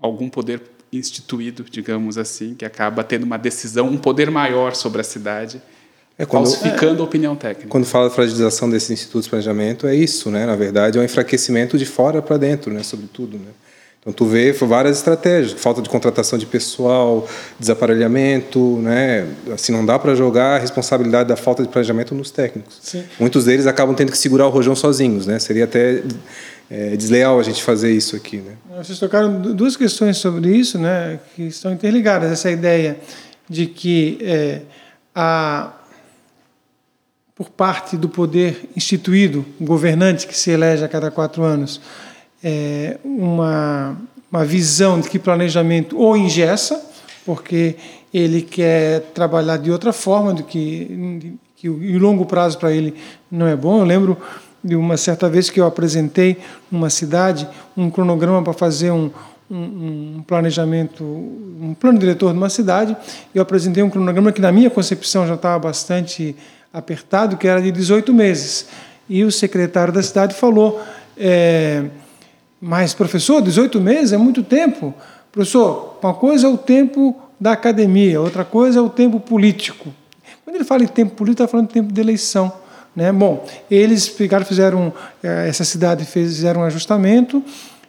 algum 0.00 0.28
poder 0.28 0.62
instituído, 0.92 1.64
digamos 1.70 2.18
assim, 2.18 2.54
que 2.54 2.64
acaba 2.64 3.04
tendo 3.04 3.24
uma 3.24 3.38
decisão, 3.38 3.86
um 3.86 3.96
poder 3.96 4.30
maior 4.30 4.74
sobre 4.74 5.00
a 5.00 5.04
cidade, 5.04 5.62
é 6.18 6.26
quando, 6.26 6.46
falsificando 6.46 6.98
é, 6.98 7.00
a 7.00 7.04
opinião 7.04 7.36
técnica. 7.36 7.68
Quando 7.68 7.86
fala 7.86 8.08
da 8.08 8.14
fragilização 8.14 8.68
desses 8.68 8.90
institutos 8.90 9.24
de 9.24 9.30
planejamento, 9.30 9.86
é 9.86 9.94
isso, 9.94 10.30
né? 10.30 10.44
Na 10.44 10.56
verdade, 10.56 10.98
é 10.98 11.00
um 11.00 11.04
enfraquecimento 11.04 11.78
de 11.78 11.86
fora 11.86 12.20
para 12.20 12.36
dentro, 12.36 12.72
né? 12.72 12.82
Sobretudo, 12.82 13.38
né? 13.38 13.52
Então, 14.00 14.14
tu 14.14 14.24
vê 14.24 14.52
várias 14.52 14.96
estratégias, 14.96 15.52
falta 15.60 15.82
de 15.82 15.88
contratação 15.88 16.38
de 16.38 16.46
pessoal, 16.46 17.28
desaparelhamento, 17.58 18.78
né? 18.78 19.28
Assim, 19.52 19.72
não 19.72 19.84
dá 19.84 19.98
para 19.98 20.14
jogar 20.14 20.56
a 20.56 20.58
responsabilidade 20.58 21.28
da 21.28 21.36
falta 21.36 21.62
de 21.62 21.68
planejamento 21.68 22.14
nos 22.14 22.30
técnicos. 22.30 22.78
Sim. 22.82 23.04
Muitos 23.18 23.44
deles 23.44 23.66
acabam 23.66 23.94
tendo 23.94 24.10
que 24.10 24.16
segurar 24.16 24.46
o 24.46 24.50
rojão 24.50 24.74
sozinhos, 24.74 25.26
né? 25.26 25.38
Seria 25.38 25.64
até 25.64 26.02
é 26.70 26.96
desleal 26.96 27.40
a 27.40 27.42
gente 27.42 27.62
fazer 27.62 27.92
isso 27.92 28.14
aqui, 28.14 28.36
né? 28.36 28.56
Vocês 28.78 28.98
tocaram 28.98 29.40
duas 29.40 29.76
questões 29.76 30.18
sobre 30.18 30.56
isso, 30.56 30.78
né, 30.78 31.18
que 31.34 31.42
estão 31.42 31.72
interligadas. 31.72 32.30
Essa 32.30 32.50
ideia 32.50 32.98
de 33.48 33.66
que 33.66 34.18
é, 34.22 34.62
a 35.14 35.72
por 37.34 37.48
parte 37.48 37.96
do 37.96 38.06
poder 38.06 38.68
instituído, 38.76 39.46
governante 39.58 40.26
que 40.26 40.36
se 40.36 40.50
elege 40.50 40.84
a 40.84 40.88
cada 40.88 41.10
quatro 41.10 41.42
anos, 41.42 41.80
é, 42.44 42.98
uma, 43.02 43.96
uma 44.30 44.44
visão 44.44 45.00
de 45.00 45.08
que 45.08 45.18
planejamento 45.18 45.98
ou 45.98 46.14
ingessa, 46.14 46.86
porque 47.24 47.76
ele 48.12 48.42
quer 48.42 49.00
trabalhar 49.14 49.56
de 49.56 49.70
outra 49.70 49.90
forma, 49.90 50.34
do 50.34 50.42
que, 50.44 51.38
que 51.56 51.66
o 51.70 51.98
longo 51.98 52.26
prazo 52.26 52.58
para 52.58 52.72
ele 52.72 52.94
não 53.30 53.46
é 53.46 53.56
bom. 53.56 53.78
Eu 53.78 53.86
lembro 53.86 54.18
de 54.62 54.76
uma 54.76 54.96
certa 54.96 55.28
vez 55.28 55.48
que 55.48 55.60
eu 55.60 55.66
apresentei 55.66 56.38
numa 56.70 56.90
cidade 56.90 57.48
um 57.76 57.90
cronograma 57.90 58.42
para 58.42 58.52
fazer 58.52 58.90
um, 58.90 59.10
um, 59.50 59.56
um, 60.18 60.24
planejamento, 60.26 61.02
um 61.02 61.74
plano 61.78 61.98
diretor 61.98 62.32
de 62.32 62.38
uma 62.38 62.50
cidade, 62.50 62.96
eu 63.34 63.42
apresentei 63.42 63.82
um 63.82 63.90
cronograma 63.90 64.32
que 64.32 64.40
na 64.40 64.52
minha 64.52 64.70
concepção 64.70 65.26
já 65.26 65.34
estava 65.34 65.58
bastante 65.58 66.36
apertado, 66.72 67.36
que 67.36 67.48
era 67.48 67.60
de 67.60 67.72
18 67.72 68.12
meses. 68.12 68.66
E 69.08 69.24
o 69.24 69.32
secretário 69.32 69.92
da 69.92 70.02
cidade 70.02 70.34
falou, 70.34 70.80
é, 71.16 71.84
mas 72.60 72.94
professor, 72.94 73.42
18 73.42 73.80
meses 73.80 74.12
é 74.12 74.16
muito 74.16 74.42
tempo. 74.42 74.94
Professor, 75.32 75.98
uma 76.02 76.14
coisa 76.14 76.46
é 76.46 76.50
o 76.50 76.58
tempo 76.58 77.20
da 77.40 77.52
academia, 77.52 78.20
outra 78.20 78.44
coisa 78.44 78.78
é 78.78 78.82
o 78.82 78.90
tempo 78.90 79.18
político. 79.18 79.88
Quando 80.44 80.56
ele 80.56 80.64
fala 80.64 80.84
em 80.84 80.86
tempo 80.86 81.14
político, 81.14 81.42
está 81.42 81.50
falando 81.50 81.68
de 81.68 81.74
tempo 81.74 81.92
de 81.92 82.00
eleição. 82.00 82.52
Né? 82.94 83.12
Bom, 83.12 83.46
eles 83.70 84.08
pegaram, 84.08 84.44
fizeram, 84.44 84.92
eh, 85.22 85.48
essa 85.48 85.64
cidade 85.64 86.04
fizeram 86.04 86.62
um 86.62 86.64
ajustamento 86.64 87.42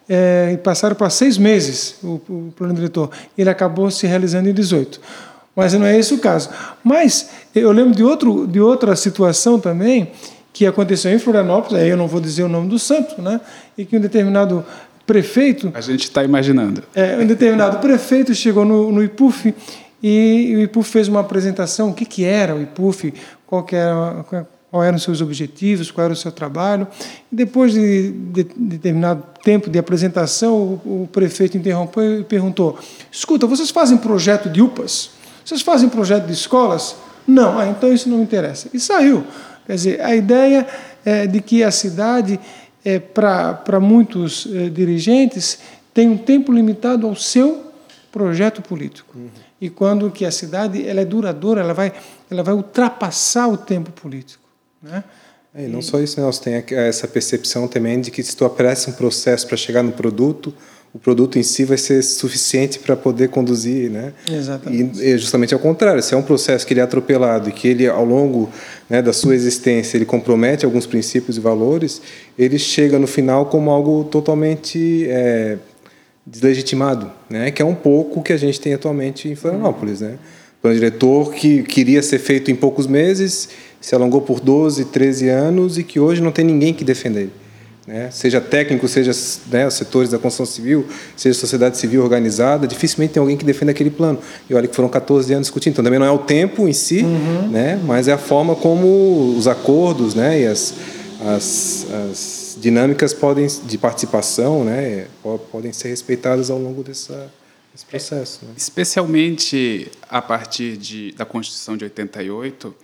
é, 0.08 0.52
e 0.54 0.58
passaram 0.58 0.96
para 0.96 1.10
seis 1.10 1.38
meses 1.38 1.96
o, 2.04 2.22
o 2.30 2.54
plano 2.56 2.74
diretor. 2.74 3.10
Ele 3.38 3.50
acabou 3.50 3.90
se 3.90 4.06
realizando 4.06 4.50
em 4.50 4.54
18. 4.54 5.00
Mas 5.56 5.74
não 5.74 5.86
é 5.86 5.98
esse 5.98 6.14
o 6.14 6.18
caso. 6.18 6.50
Mas 6.84 7.30
eu 7.54 7.72
lembro 7.72 7.96
de, 7.96 8.04
outro, 8.04 8.46
de 8.48 8.60
outra 8.60 8.96
situação 8.96 9.60
também 9.60 10.12
que 10.54 10.66
aconteceu 10.66 11.14
em 11.14 11.20
Florianópolis, 11.20 11.82
aí 11.82 11.90
eu 11.90 11.96
não 11.96 12.08
vou 12.08 12.20
dizer 12.20 12.44
o 12.44 12.50
nome 12.50 12.68
do 12.68 12.78
santo, 12.78 13.22
né? 13.22 13.40
e 13.78 13.86
que 13.86 13.96
um 13.96 14.02
determinado 14.02 14.66
prefeito... 15.08 15.72
A 15.74 15.82
gente 15.82 16.04
está 16.04 16.24
imaginando. 16.24 16.84
É, 16.94 17.16
um 17.18 17.26
determinado 17.26 17.80
prefeito 17.86 18.36
chegou 18.36 18.66
no, 18.66 18.92
no 18.92 19.02
IPUF 19.02 19.54
e 20.04 20.54
o 20.58 20.62
IPUF 20.62 20.90
fez 20.90 21.08
uma 21.08 21.22
apresentação, 21.22 21.90
o 21.90 21.94
que, 21.94 22.06
que 22.06 22.26
era 22.26 22.54
o 22.54 22.62
IPUF, 22.62 23.14
qual 23.48 23.64
que 23.64 23.76
era 23.76 24.26
quais 24.72 24.88
eram 24.88 24.96
os 24.96 25.04
seus 25.04 25.20
objetivos, 25.22 25.92
qual 25.92 26.06
era 26.06 26.14
o 26.14 26.16
seu 26.16 26.32
trabalho. 26.32 26.88
Depois 27.30 27.74
de, 27.74 28.12
de, 28.12 28.44
de 28.44 28.54
determinado 28.56 29.24
tempo 29.44 29.70
de 29.70 29.78
apresentação, 29.78 30.54
o, 30.54 31.04
o, 31.04 31.10
prefeito 31.12 31.58
interrompeu 31.58 32.22
e 32.22 32.24
perguntou: 32.24 32.80
Escuta, 33.12 33.46
vocês 33.46 33.70
fazem 33.70 33.98
projeto 33.98 34.50
de 34.50 34.62
UPAs? 34.62 35.12
Vocês 35.44 35.62
fazem 35.62 35.90
projeto 35.90 36.26
de 36.26 36.34
escolas? 36.34 36.96
Não, 37.28 37.60
ah, 37.60 37.68
então 37.68 37.92
isso 37.92 38.10
não 38.10 38.18
me 38.18 38.24
interessa. 38.24 38.70
E 38.74 38.80
saiu. 38.80 39.24
Quer 39.68 39.76
dizer, 39.76 40.02
a 40.02 40.16
ideia 40.16 40.66
é 41.04 41.28
de 41.28 41.42
que 41.42 41.64
a 41.64 41.72
cidade, 41.72 42.40
é, 42.84 42.98
para 43.00 43.80
muitos 43.80 44.48
é, 44.52 44.70
dirigentes, 44.70 45.60
tem 45.94 46.10
um 46.10 46.18
tempo 46.18 46.52
limitado 46.52 47.06
ao 47.06 47.16
seu 47.16 47.66
projeto 48.12 48.62
político. 48.62 49.18
Uhum. 49.18 49.30
E 49.60 49.70
quando 49.70 50.10
que 50.10 50.26
a 50.26 50.32
cidade 50.32 50.88
ela 50.88 51.02
é 51.02 51.06
duradoura, 51.06 51.62
ela 51.62 51.74
vai, 51.74 51.94
ela 52.30 52.44
vai 52.44 52.54
ultrapassar 52.54 53.48
o 53.48 53.58
tempo 53.58 53.92
político. 53.92 54.41
Né? 54.82 55.04
É, 55.54 55.66
e 55.66 55.68
não 55.68 55.80
e... 55.80 55.84
só 55.84 56.00
isso, 56.00 56.20
Nelson, 56.20 56.44
tem 56.44 56.64
essa 56.78 57.08
percepção 57.08 57.68
também 57.68 58.00
de 58.00 58.10
que 58.10 58.24
se 58.24 58.36
tu 58.36 58.46
apressa 58.46 58.90
um 58.90 58.94
processo 58.94 59.48
para 59.48 59.58
chegar 59.58 59.84
no 59.84 59.92
produto, 59.92 60.54
o 60.94 61.00
produto 61.00 61.40
em 61.40 61.44
si 61.44 61.64
vai 61.64 61.78
ser 61.78 62.02
suficiente 62.02 62.78
para 62.80 62.98
poder 62.98 63.30
conduzir, 63.30 63.90
né? 63.90 64.12
Exatamente. 64.30 65.02
E 65.02 65.18
justamente 65.18 65.54
ao 65.54 65.60
contrário, 65.60 66.04
se 66.04 66.14
é 66.14 66.18
um 66.18 66.22
processo 66.22 66.68
que 66.68 66.74
ele 66.74 66.82
é 66.82 66.84
atropelado 66.84 67.48
e 67.48 67.52
que 67.54 67.68
ele 67.68 67.88
ao 67.88 68.04
longo 68.04 68.50
né, 68.90 69.02
da 69.02 69.14
sua 69.14 69.34
existência 69.34 69.98
ele 69.98 70.06
compromete 70.06 70.66
alguns 70.66 70.86
princípios 70.86 71.38
e 71.38 71.40
valores, 71.40 72.02
ele 72.38 72.60
chega 72.60 73.00
no 73.00 73.08
final 73.08 73.46
como 73.46 73.72
algo 73.72 74.04
totalmente 74.04 75.06
é, 75.08 75.58
deslegitimado, 76.26 77.10
né? 77.30 77.52
Que 77.52 77.62
é 77.62 77.66
um 77.66 77.76
pouco 77.76 78.20
o 78.20 78.24
que 78.24 78.34
a 78.34 78.38
gente 78.38 78.60
tem 78.60 78.74
atualmente 78.74 79.30
em 79.30 79.36
Florianópolis, 79.36 80.02
né? 80.02 80.18
Plano 80.62 80.76
diretor 80.76 81.34
que 81.34 81.64
queria 81.64 82.04
ser 82.04 82.20
feito 82.20 82.52
em 82.52 82.56
poucos 82.56 82.86
meses 82.86 83.50
se 83.82 83.96
alongou 83.96 84.22
por 84.22 84.40
12, 84.40 84.86
13 84.86 85.28
anos 85.28 85.78
e 85.78 85.84
que 85.84 86.00
hoje 86.00 86.22
não 86.22 86.32
tem 86.32 86.46
ninguém 86.46 86.72
que 86.72 86.84
defenda 86.84 87.20
ele. 87.20 87.32
Né? 87.88 88.10
Seja 88.12 88.40
técnico, 88.40 88.88
seja 88.88 89.12
né, 89.52 89.66
os 89.66 89.74
setores 89.74 90.12
da 90.12 90.20
construção 90.20 90.46
civil, 90.46 90.86
seja 91.18 91.38
sociedade 91.38 91.78
civil 91.78 92.04
organizada, 92.04 92.68
dificilmente 92.68 93.14
tem 93.14 93.20
alguém 93.20 93.36
que 93.36 93.44
defenda 93.44 93.72
aquele 93.72 93.90
plano. 93.90 94.20
E 94.48 94.54
olha 94.54 94.68
que 94.68 94.76
foram 94.76 94.88
14 94.88 95.34
anos 95.34 95.48
discutindo. 95.48 95.74
Então 95.74 95.84
também 95.84 96.00
não 96.00 96.06
é 96.06 96.12
o 96.12 96.20
tempo 96.20 96.68
em 96.68 96.74
si, 96.74 97.02
uhum. 97.02 97.50
né, 97.50 97.82
mas 97.84 98.08
é 98.08 98.14
a 98.14 98.20
forma 98.20 98.56
como 98.56 99.36
os 99.36 99.48
acordos 99.48 100.14
né, 100.14 100.42
e 100.42 100.46
as, 100.46 100.76
as, 101.26 101.88
as 102.12 102.58
dinâmicas 102.62 103.16
podem, 103.16 103.48
de 103.66 103.78
participação 103.80 104.64
né, 104.64 105.08
podem 105.52 105.74
ser 105.74 105.88
respeitadas 105.88 106.52
ao 106.52 106.60
longo 106.60 106.84
dessa, 106.84 107.32
desse 107.72 107.86
processo. 107.86 108.46
Né? 108.46 108.54
Especialmente 108.58 109.92
a 110.10 110.22
partir 110.22 110.78
de, 110.78 111.12
da 111.14 111.26
Constituição 111.26 111.78
de 111.78 111.84
88 111.86 112.76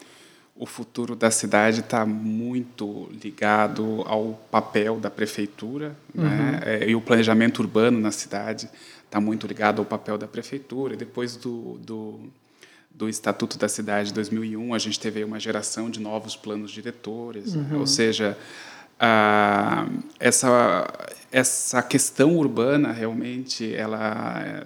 o 0.60 0.66
futuro 0.66 1.16
da 1.16 1.30
cidade 1.30 1.82
está 1.82 2.06
muito 2.06 3.10
ligado 3.22 4.04
ao 4.08 4.34
papel 4.50 5.00
da 5.00 5.10
prefeitura 5.10 5.96
né? 6.14 6.24
uhum. 6.24 6.52
né? 6.52 6.90
E 6.90 6.96
o 6.96 7.02
planejamento 7.02 7.60
urbano 7.60 8.00
na 8.00 8.12
cidade 8.12 8.68
está 9.06 9.22
muito 9.22 9.48
ligado 9.48 9.80
ao 9.80 9.86
papel 9.86 10.18
da 10.18 10.28
prefeitura. 10.28 10.94
E 10.94 10.98
depois 10.98 11.36
do, 11.36 11.78
do, 11.80 12.20
do, 12.92 13.08
Estatuto 13.08 13.58
da 13.58 13.70
Cidade 13.70 14.10
de 14.10 14.16
2001, 14.16 14.74
a 14.74 14.80
gente 14.80 15.00
teve 15.00 15.24
uma 15.24 15.40
geração 15.40 15.90
de 15.90 16.00
novos 16.00 16.36
planos 16.36 16.72
diretores, 16.72 17.54
né? 17.54 17.70
uhum. 17.72 17.80
ou 17.80 17.88
seja, 17.88 18.38
a, 19.00 19.88
essa 20.20 20.88
essa 21.32 21.84
questão 21.84 22.38
urbana 22.38 22.92
realmente 22.92 23.74
ela 23.76 24.66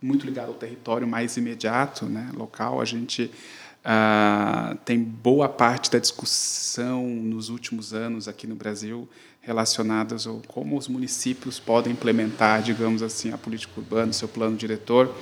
muito 0.00 0.24
ligado 0.24 0.48
ao 0.48 0.54
território 0.54 1.06
mais 1.06 1.36
imediato, 1.36 2.06
né, 2.06 2.30
local. 2.34 2.80
A 2.80 2.84
gente 2.84 3.30
ah, 3.84 4.76
tem 4.84 5.02
boa 5.02 5.48
parte 5.48 5.90
da 5.90 5.98
discussão 5.98 7.06
nos 7.06 7.48
últimos 7.48 7.92
anos 7.92 8.28
aqui 8.28 8.46
no 8.46 8.54
Brasil 8.54 9.08
relacionadas 9.40 10.26
a 10.26 10.30
como 10.46 10.76
os 10.76 10.88
municípios 10.88 11.58
podem 11.58 11.92
implementar, 11.92 12.62
digamos 12.62 13.02
assim, 13.02 13.32
a 13.32 13.38
política 13.38 13.80
urbana, 13.80 14.12
seu 14.12 14.28
plano 14.28 14.56
diretor, 14.56 15.14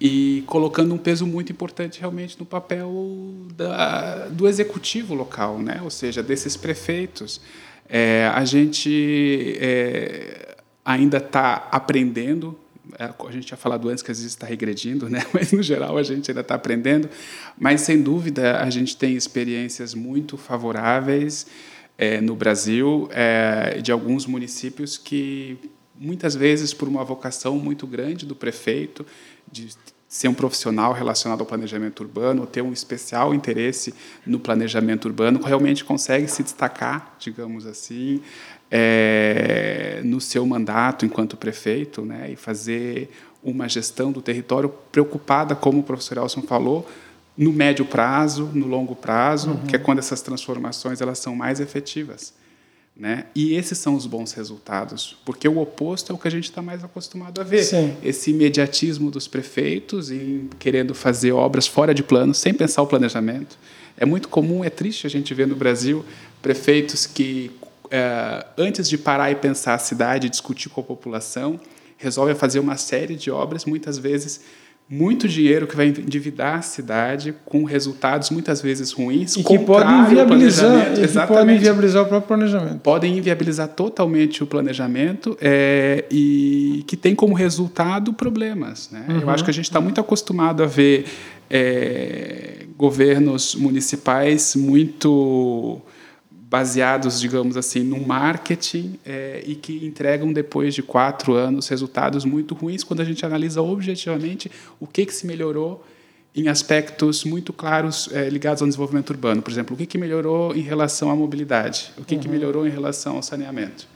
e 0.00 0.44
colocando 0.46 0.94
um 0.94 0.98
peso 0.98 1.26
muito 1.26 1.50
importante 1.50 1.98
realmente 1.98 2.38
no 2.38 2.46
papel 2.46 3.34
da, 3.56 4.28
do 4.28 4.46
executivo 4.46 5.12
local, 5.12 5.58
né? 5.58 5.80
ou 5.82 5.90
seja, 5.90 6.22
desses 6.22 6.56
prefeitos. 6.56 7.40
É, 7.88 8.30
a 8.34 8.44
gente 8.44 9.56
é, 9.60 10.56
ainda 10.84 11.16
está 11.18 11.68
aprendendo 11.70 12.58
é, 12.98 13.04
a 13.04 13.30
gente 13.30 13.46
tinha 13.46 13.56
falado 13.56 13.88
antes 13.88 14.02
que 14.02 14.10
às 14.10 14.18
vezes 14.18 14.32
está 14.32 14.46
regredindo, 14.46 15.10
né? 15.10 15.24
mas 15.34 15.52
no 15.52 15.62
geral 15.62 15.98
a 15.98 16.02
gente 16.02 16.30
ainda 16.30 16.40
está 16.40 16.54
aprendendo. 16.54 17.08
Mas 17.58 17.82
sem 17.82 18.00
dúvida 18.00 18.60
a 18.60 18.70
gente 18.70 18.96
tem 18.96 19.14
experiências 19.14 19.94
muito 19.94 20.36
favoráveis 20.36 21.46
é, 21.96 22.20
no 22.20 22.34
Brasil 22.34 23.08
é, 23.12 23.80
de 23.82 23.90
alguns 23.92 24.24
municípios 24.26 24.96
que 24.96 25.58
muitas 25.98 26.34
vezes 26.34 26.72
por 26.72 26.88
uma 26.88 27.04
vocação 27.04 27.58
muito 27.58 27.86
grande 27.86 28.24
do 28.24 28.36
prefeito 28.36 29.04
de 29.50 29.68
ser 30.08 30.28
um 30.28 30.34
profissional 30.34 30.94
relacionado 30.94 31.40
ao 31.40 31.46
planejamento 31.46 32.00
urbano, 32.02 32.46
ter 32.46 32.62
um 32.62 32.72
especial 32.72 33.34
interesse 33.34 33.94
no 34.24 34.40
planejamento 34.40 35.04
urbano, 35.04 35.38
realmente 35.42 35.84
consegue 35.84 36.26
se 36.28 36.42
destacar, 36.42 37.14
digamos 37.18 37.66
assim, 37.66 38.22
é, 38.70 40.00
no 40.02 40.18
seu 40.18 40.46
mandato 40.46 41.04
enquanto 41.04 41.36
prefeito, 41.36 42.02
né, 42.02 42.30
e 42.32 42.36
fazer 42.36 43.10
uma 43.42 43.68
gestão 43.68 44.10
do 44.10 44.22
território 44.22 44.70
preocupada, 44.90 45.54
como 45.54 45.80
o 45.80 45.82
professor 45.82 46.16
Elson 46.16 46.42
falou, 46.42 46.88
no 47.36 47.52
médio 47.52 47.84
prazo, 47.84 48.50
no 48.52 48.66
longo 48.66 48.96
prazo, 48.96 49.50
uhum. 49.50 49.66
que 49.66 49.76
é 49.76 49.78
quando 49.78 49.98
essas 49.98 50.22
transformações 50.22 51.00
elas 51.02 51.18
são 51.18 51.36
mais 51.36 51.60
efetivas. 51.60 52.32
Né? 52.98 53.26
E 53.32 53.54
esses 53.54 53.78
são 53.78 53.94
os 53.94 54.06
bons 54.06 54.32
resultados, 54.32 55.16
porque 55.24 55.46
o 55.46 55.58
oposto 55.58 56.10
é 56.10 56.14
o 56.14 56.18
que 56.18 56.26
a 56.26 56.30
gente 56.30 56.44
está 56.44 56.60
mais 56.60 56.82
acostumado 56.82 57.40
a 57.40 57.44
ver. 57.44 57.62
Sim. 57.62 57.96
Esse 58.02 58.32
imediatismo 58.32 59.08
dos 59.08 59.28
prefeitos 59.28 60.10
em 60.10 60.50
querendo 60.58 60.92
fazer 60.96 61.30
obras 61.30 61.68
fora 61.68 61.94
de 61.94 62.02
plano, 62.02 62.34
sem 62.34 62.52
pensar 62.52 62.82
o 62.82 62.88
planejamento. 62.88 63.56
É 63.96 64.04
muito 64.04 64.28
comum, 64.28 64.64
é 64.64 64.70
triste 64.70 65.06
a 65.06 65.10
gente 65.10 65.32
ver 65.32 65.46
no 65.46 65.54
Brasil 65.54 66.04
prefeitos 66.42 67.06
que 67.06 67.52
é, 67.88 68.44
antes 68.56 68.88
de 68.88 68.98
parar 68.98 69.30
e 69.30 69.36
pensar 69.36 69.74
a 69.74 69.78
cidade, 69.78 70.28
discutir 70.28 70.68
com 70.68 70.80
a 70.80 70.84
população, 70.84 71.60
resolve 71.96 72.34
fazer 72.34 72.58
uma 72.58 72.76
série 72.76 73.14
de 73.14 73.30
obras, 73.30 73.64
muitas 73.64 73.96
vezes 73.96 74.40
muito 74.90 75.28
dinheiro 75.28 75.66
que 75.66 75.76
vai 75.76 75.88
endividar 75.88 76.58
a 76.58 76.62
cidade 76.62 77.34
com 77.44 77.64
resultados 77.64 78.30
muitas 78.30 78.62
vezes 78.62 78.90
ruins 78.90 79.36
e 79.36 79.44
que 79.44 79.58
podem 79.58 80.00
inviabilizar, 80.00 80.94
e 80.98 81.06
que 81.06 81.26
podem 81.26 81.56
inviabilizar 81.56 82.04
o 82.04 82.06
próprio 82.06 82.28
planejamento. 82.28 82.80
Podem 82.80 83.18
inviabilizar 83.18 83.68
totalmente 83.68 84.42
o 84.42 84.46
planejamento 84.46 85.36
é, 85.42 86.06
e 86.10 86.84
que 86.86 86.96
tem 86.96 87.14
como 87.14 87.34
resultado 87.34 88.14
problemas. 88.14 88.88
Né? 88.90 89.04
Uhum. 89.08 89.20
Eu 89.20 89.30
acho 89.30 89.44
que 89.44 89.50
a 89.50 89.54
gente 89.54 89.66
está 89.66 89.80
muito 89.80 90.00
acostumado 90.00 90.62
a 90.62 90.66
ver 90.66 91.04
é, 91.50 92.64
governos 92.76 93.54
municipais 93.54 94.56
muito 94.56 95.82
baseados, 96.50 97.20
digamos 97.20 97.58
assim, 97.58 97.80
no 97.80 98.00
marketing 98.00 98.98
é, 99.04 99.42
e 99.46 99.54
que 99.54 99.84
entregam 99.84 100.32
depois 100.32 100.74
de 100.74 100.82
quatro 100.82 101.34
anos 101.34 101.68
resultados 101.68 102.24
muito 102.24 102.54
ruins 102.54 102.82
quando 102.82 103.00
a 103.00 103.04
gente 103.04 103.24
analisa 103.24 103.60
objetivamente 103.60 104.50
o 104.80 104.86
que, 104.86 105.04
que 105.04 105.14
se 105.14 105.26
melhorou 105.26 105.84
em 106.34 106.48
aspectos 106.48 107.24
muito 107.24 107.52
claros 107.52 108.08
é, 108.12 108.30
ligados 108.30 108.62
ao 108.62 108.68
desenvolvimento 108.68 109.10
urbano. 109.10 109.42
Por 109.42 109.50
exemplo, 109.50 109.74
o 109.74 109.76
que, 109.76 109.84
que 109.84 109.98
melhorou 109.98 110.54
em 110.56 110.62
relação 110.62 111.10
à 111.10 111.16
mobilidade, 111.16 111.92
o 111.98 112.04
que, 112.04 112.14
uhum. 112.14 112.20
que 112.20 112.28
melhorou 112.28 112.66
em 112.66 112.70
relação 112.70 113.16
ao 113.16 113.22
saneamento. 113.22 113.86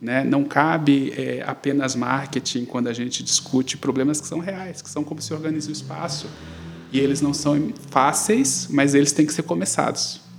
Né? 0.00 0.24
Não 0.24 0.42
cabe 0.42 1.12
é, 1.16 1.44
apenas 1.46 1.94
marketing 1.94 2.64
quando 2.64 2.88
a 2.88 2.92
gente 2.92 3.22
discute 3.22 3.76
problemas 3.76 4.20
que 4.20 4.26
são 4.26 4.40
reais, 4.40 4.82
que 4.82 4.90
são 4.90 5.04
como 5.04 5.22
se 5.22 5.32
organiza 5.32 5.68
o 5.68 5.72
espaço. 5.72 6.26
E 6.92 6.98
eles 6.98 7.20
não 7.20 7.32
são 7.32 7.72
fáceis, 7.88 8.66
mas 8.68 8.94
eles 8.94 9.12
têm 9.12 9.26
que 9.26 9.32
ser 9.32 9.42
começados. 9.44 10.29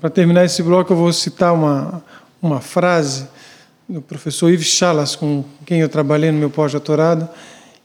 Para 0.00 0.10
terminar 0.10 0.44
esse 0.44 0.62
bloco, 0.62 0.92
eu 0.92 0.96
vou 0.96 1.12
citar 1.12 1.52
uma, 1.52 2.02
uma 2.40 2.60
frase 2.60 3.26
do 3.88 4.00
professor 4.00 4.50
Yves 4.50 4.68
Chalas, 4.68 5.14
com 5.16 5.44
quem 5.66 5.80
eu 5.80 5.88
trabalhei 5.88 6.30
no 6.30 6.38
meu 6.38 6.48
pós-doutorado, 6.48 7.28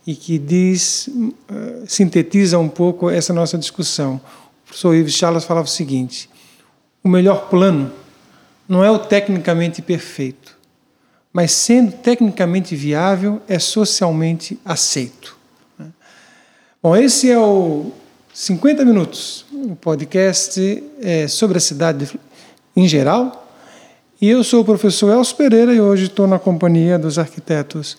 e 0.06 0.16
que 0.16 0.38
diz, 0.38 1.08
uh, 1.08 1.84
sintetiza 1.86 2.58
um 2.58 2.70
pouco 2.70 3.10
essa 3.10 3.34
nossa 3.34 3.58
discussão. 3.58 4.22
O 4.64 4.68
professor 4.68 4.94
Yves 4.94 5.14
Chalas 5.14 5.44
falava 5.44 5.66
o 5.66 5.70
seguinte: 5.70 6.30
o 7.04 7.10
melhor 7.10 7.50
plano 7.50 7.92
não 8.70 8.84
é 8.84 8.92
o 8.92 9.00
tecnicamente 9.00 9.82
perfeito, 9.82 10.58
mas 11.34 11.52
sendo 11.52 11.92
tecnicamente 11.92 12.76
viável, 12.76 13.42
é 13.48 13.60
socialmente 13.60 14.58
aceito. 14.64 15.38
Né? 15.78 15.88
Bom, 16.82 16.96
esse 16.96 17.30
é 17.30 17.40
o 17.40 17.92
50 18.40 18.86
minutos, 18.86 19.48
um 19.52 19.74
podcast 19.74 20.84
é, 21.02 21.28
sobre 21.28 21.58
a 21.58 21.60
cidade 21.60 22.20
em 22.76 22.88
geral. 22.88 23.52
E 24.22 24.30
eu 24.30 24.44
sou 24.44 24.62
o 24.62 24.64
professor 24.64 25.12
Elcio 25.12 25.36
Pereira 25.36 25.74
e 25.74 25.82
hoje 25.82 26.06
estou 26.06 26.28
na 26.28 26.38
companhia 26.38 27.00
dos 27.00 27.18
arquitetos 27.18 27.98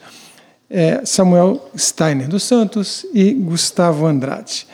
é, 0.70 1.05
Samuel 1.05 1.68
Steiner 1.76 2.28
dos 2.28 2.45
Santos 2.45 3.05
e 3.12 3.32
Gustavo 3.32 4.07
Andrade. 4.07 4.68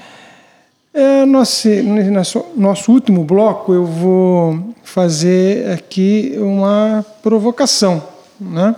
É, 0.93 1.25
nosso, 1.25 1.67
nosso, 2.13 2.45
nosso 2.55 2.93
último 2.93 3.25
bloco 3.25 3.73
eu 3.73 3.87
vou 3.87 4.75
fazer 4.83 5.71
aqui 5.71 6.35
uma 6.37 7.03
provocação, 7.23 8.07
né? 8.39 8.77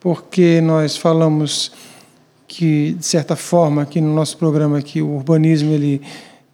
porque 0.00 0.60
nós 0.60 0.96
falamos 0.96 1.70
que 2.50 2.94
de 2.94 3.06
certa 3.06 3.36
forma 3.36 3.82
aqui 3.82 4.00
no 4.00 4.12
nosso 4.12 4.36
programa 4.36 4.76
aqui 4.76 5.00
o 5.00 5.08
urbanismo 5.10 5.72
ele 5.72 6.02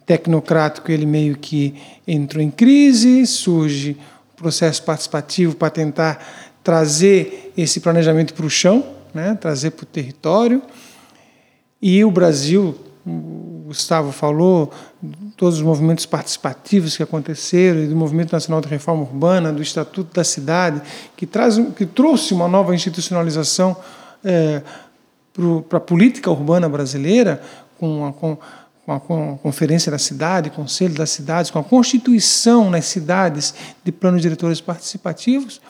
tecnocrático 0.05 0.91
ele 0.91 1.07
meio 1.07 1.35
que 1.35 1.73
entrou 2.07 2.41
em 2.43 2.51
crise, 2.51 3.25
surge 3.25 3.97
o 4.31 4.37
processo 4.37 4.83
participativo 4.83 5.55
para 5.55 5.71
tentar 5.71 6.23
trazer 6.63 7.51
esse 7.57 7.79
planejamento 7.79 8.35
para 8.35 8.45
o 8.45 8.49
chão, 8.49 8.85
né, 9.11 9.35
trazer 9.41 9.71
para 9.71 9.85
o 9.85 9.87
território. 9.87 10.61
E 11.81 12.05
o 12.05 12.11
Brasil, 12.11 12.77
o 13.03 13.63
Gustavo 13.65 14.11
falou, 14.11 14.71
todos 15.35 15.57
os 15.57 15.63
movimentos 15.63 16.05
participativos 16.05 16.95
que 16.95 17.01
aconteceram, 17.01 17.79
e 17.81 17.87
do 17.87 17.95
Movimento 17.95 18.31
Nacional 18.31 18.61
de 18.61 18.67
Reforma 18.67 19.01
Urbana, 19.01 19.51
do 19.51 19.63
Estatuto 19.63 20.13
da 20.13 20.23
Cidade, 20.23 20.79
que, 21.15 21.25
traz, 21.25 21.57
que 21.75 21.87
trouxe 21.87 22.35
uma 22.35 22.47
nova 22.47 22.75
institucionalização 22.75 23.75
é, 24.23 24.61
para 25.69 25.77
a 25.77 25.81
política 25.81 26.29
urbana 26.31 26.67
brasileira, 26.67 27.41
com 27.79 28.05
a, 28.05 28.13
com, 28.13 28.37
com 28.85 29.33
a 29.33 29.37
Conferência 29.37 29.91
da 29.91 29.97
Cidade, 29.97 30.49
Conselho 30.49 30.93
das 30.95 31.09
Cidades, 31.09 31.51
com 31.51 31.59
a 31.59 31.63
Constituição 31.63 32.69
nas 32.69 32.85
cidades 32.85 33.53
de 33.83 33.91
planos 33.91 34.21
diretores 34.21 34.61
participativos. 34.61 35.61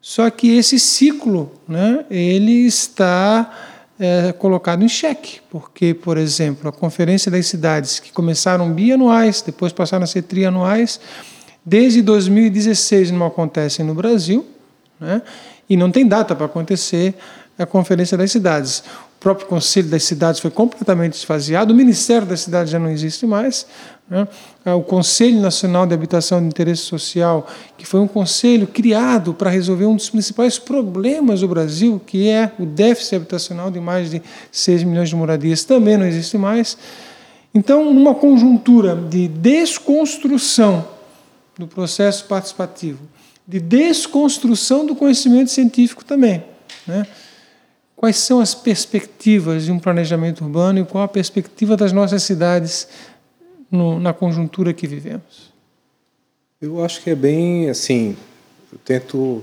Só 0.00 0.28
que 0.30 0.56
esse 0.56 0.80
ciclo 0.80 1.52
né, 1.68 2.04
ele 2.10 2.66
está 2.66 3.50
é, 3.98 4.32
colocado 4.32 4.82
em 4.82 4.88
xeque, 4.88 5.40
porque, 5.48 5.94
por 5.94 6.18
exemplo, 6.18 6.68
a 6.68 6.72
Conferência 6.72 7.30
das 7.30 7.46
Cidades, 7.46 8.00
que 8.00 8.12
começaram 8.12 8.72
bianuais, 8.72 9.42
depois 9.42 9.72
passaram 9.72 10.02
a 10.02 10.06
ser 10.06 10.22
trianuais, 10.22 10.98
desde 11.64 12.02
2016 12.02 13.12
não 13.12 13.26
acontecem 13.26 13.86
no 13.86 13.94
Brasil, 13.94 14.44
né, 14.98 15.22
e 15.68 15.76
não 15.76 15.90
tem 15.90 16.06
data 16.06 16.34
para 16.34 16.46
acontecer 16.46 17.14
a 17.58 17.66
Conferência 17.66 18.16
das 18.16 18.30
Cidades. 18.30 18.80
O 19.16 19.20
próprio 19.22 19.46
Conselho 19.46 19.88
das 19.88 20.02
Cidades 20.02 20.40
foi 20.40 20.50
completamente 20.50 21.14
esvaziado, 21.14 21.72
o 21.72 21.76
Ministério 21.76 22.26
das 22.26 22.40
Cidades 22.40 22.72
já 22.72 22.78
não 22.78 22.90
existe 22.90 23.26
mais. 23.26 23.66
Né? 24.10 24.26
O 24.74 24.82
Conselho 24.82 25.40
Nacional 25.40 25.86
de 25.86 25.94
Habitação 25.94 26.40
de 26.40 26.46
Interesse 26.46 26.82
Social, 26.82 27.46
que 27.78 27.86
foi 27.86 28.00
um 28.00 28.08
conselho 28.08 28.66
criado 28.66 29.32
para 29.32 29.48
resolver 29.48 29.86
um 29.86 29.96
dos 29.96 30.10
principais 30.10 30.58
problemas 30.58 31.40
do 31.40 31.48
Brasil, 31.48 32.00
que 32.04 32.28
é 32.28 32.52
o 32.58 32.66
déficit 32.66 33.16
habitacional 33.16 33.70
de 33.70 33.80
mais 33.80 34.10
de 34.10 34.20
6 34.50 34.82
milhões 34.82 35.08
de 35.08 35.16
moradias, 35.16 35.64
também 35.64 35.96
não 35.96 36.04
existe 36.04 36.36
mais. 36.36 36.76
Então, 37.54 37.92
numa 37.92 38.14
conjuntura 38.14 38.96
de 38.96 39.28
desconstrução 39.28 40.86
do 41.58 41.66
processo 41.66 42.24
participativo, 42.24 43.00
de 43.46 43.60
desconstrução 43.60 44.84
do 44.84 44.96
conhecimento 44.96 45.50
científico 45.50 46.04
também, 46.04 46.42
né? 46.86 47.06
Quais 48.02 48.16
são 48.16 48.40
as 48.40 48.52
perspectivas 48.52 49.64
de 49.64 49.70
um 49.70 49.78
planejamento 49.78 50.42
urbano 50.42 50.80
e 50.80 50.84
qual 50.84 51.04
a 51.04 51.08
perspectiva 51.08 51.76
das 51.76 51.92
nossas 51.92 52.24
cidades 52.24 52.88
no, 53.70 54.00
na 54.00 54.12
conjuntura 54.12 54.72
que 54.72 54.88
vivemos? 54.88 55.52
Eu 56.60 56.84
acho 56.84 57.00
que 57.00 57.10
é 57.10 57.14
bem 57.14 57.70
assim. 57.70 58.16
Eu 58.72 58.78
tento. 58.84 59.40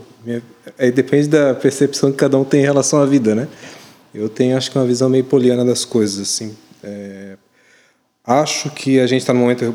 Aí 0.78 0.91
depende 0.91 1.30
da 1.30 1.55
percepção 1.55 2.12
que 2.12 2.18
cada 2.18 2.38
um 2.38 2.43
tem 2.43 2.60
em 2.60 2.64
relação 2.66 3.01
à 3.01 3.05
vida, 3.05 3.34
né? 3.34 3.47
Eu 4.14 4.28
tenho, 4.28 4.57
acho 4.57 4.70
que, 4.70 4.78
uma 4.78 4.86
visão 4.86 5.07
meio 5.07 5.24
poliana 5.24 5.64
das 5.64 5.86
coisas. 5.86 6.20
Assim. 6.20 6.53
É, 6.84 7.38
acho 8.26 8.70
que 8.72 8.99
a 8.99 9.07
gente 9.07 9.22
está 9.22 9.34
num 9.34 9.39
momento 9.39 9.74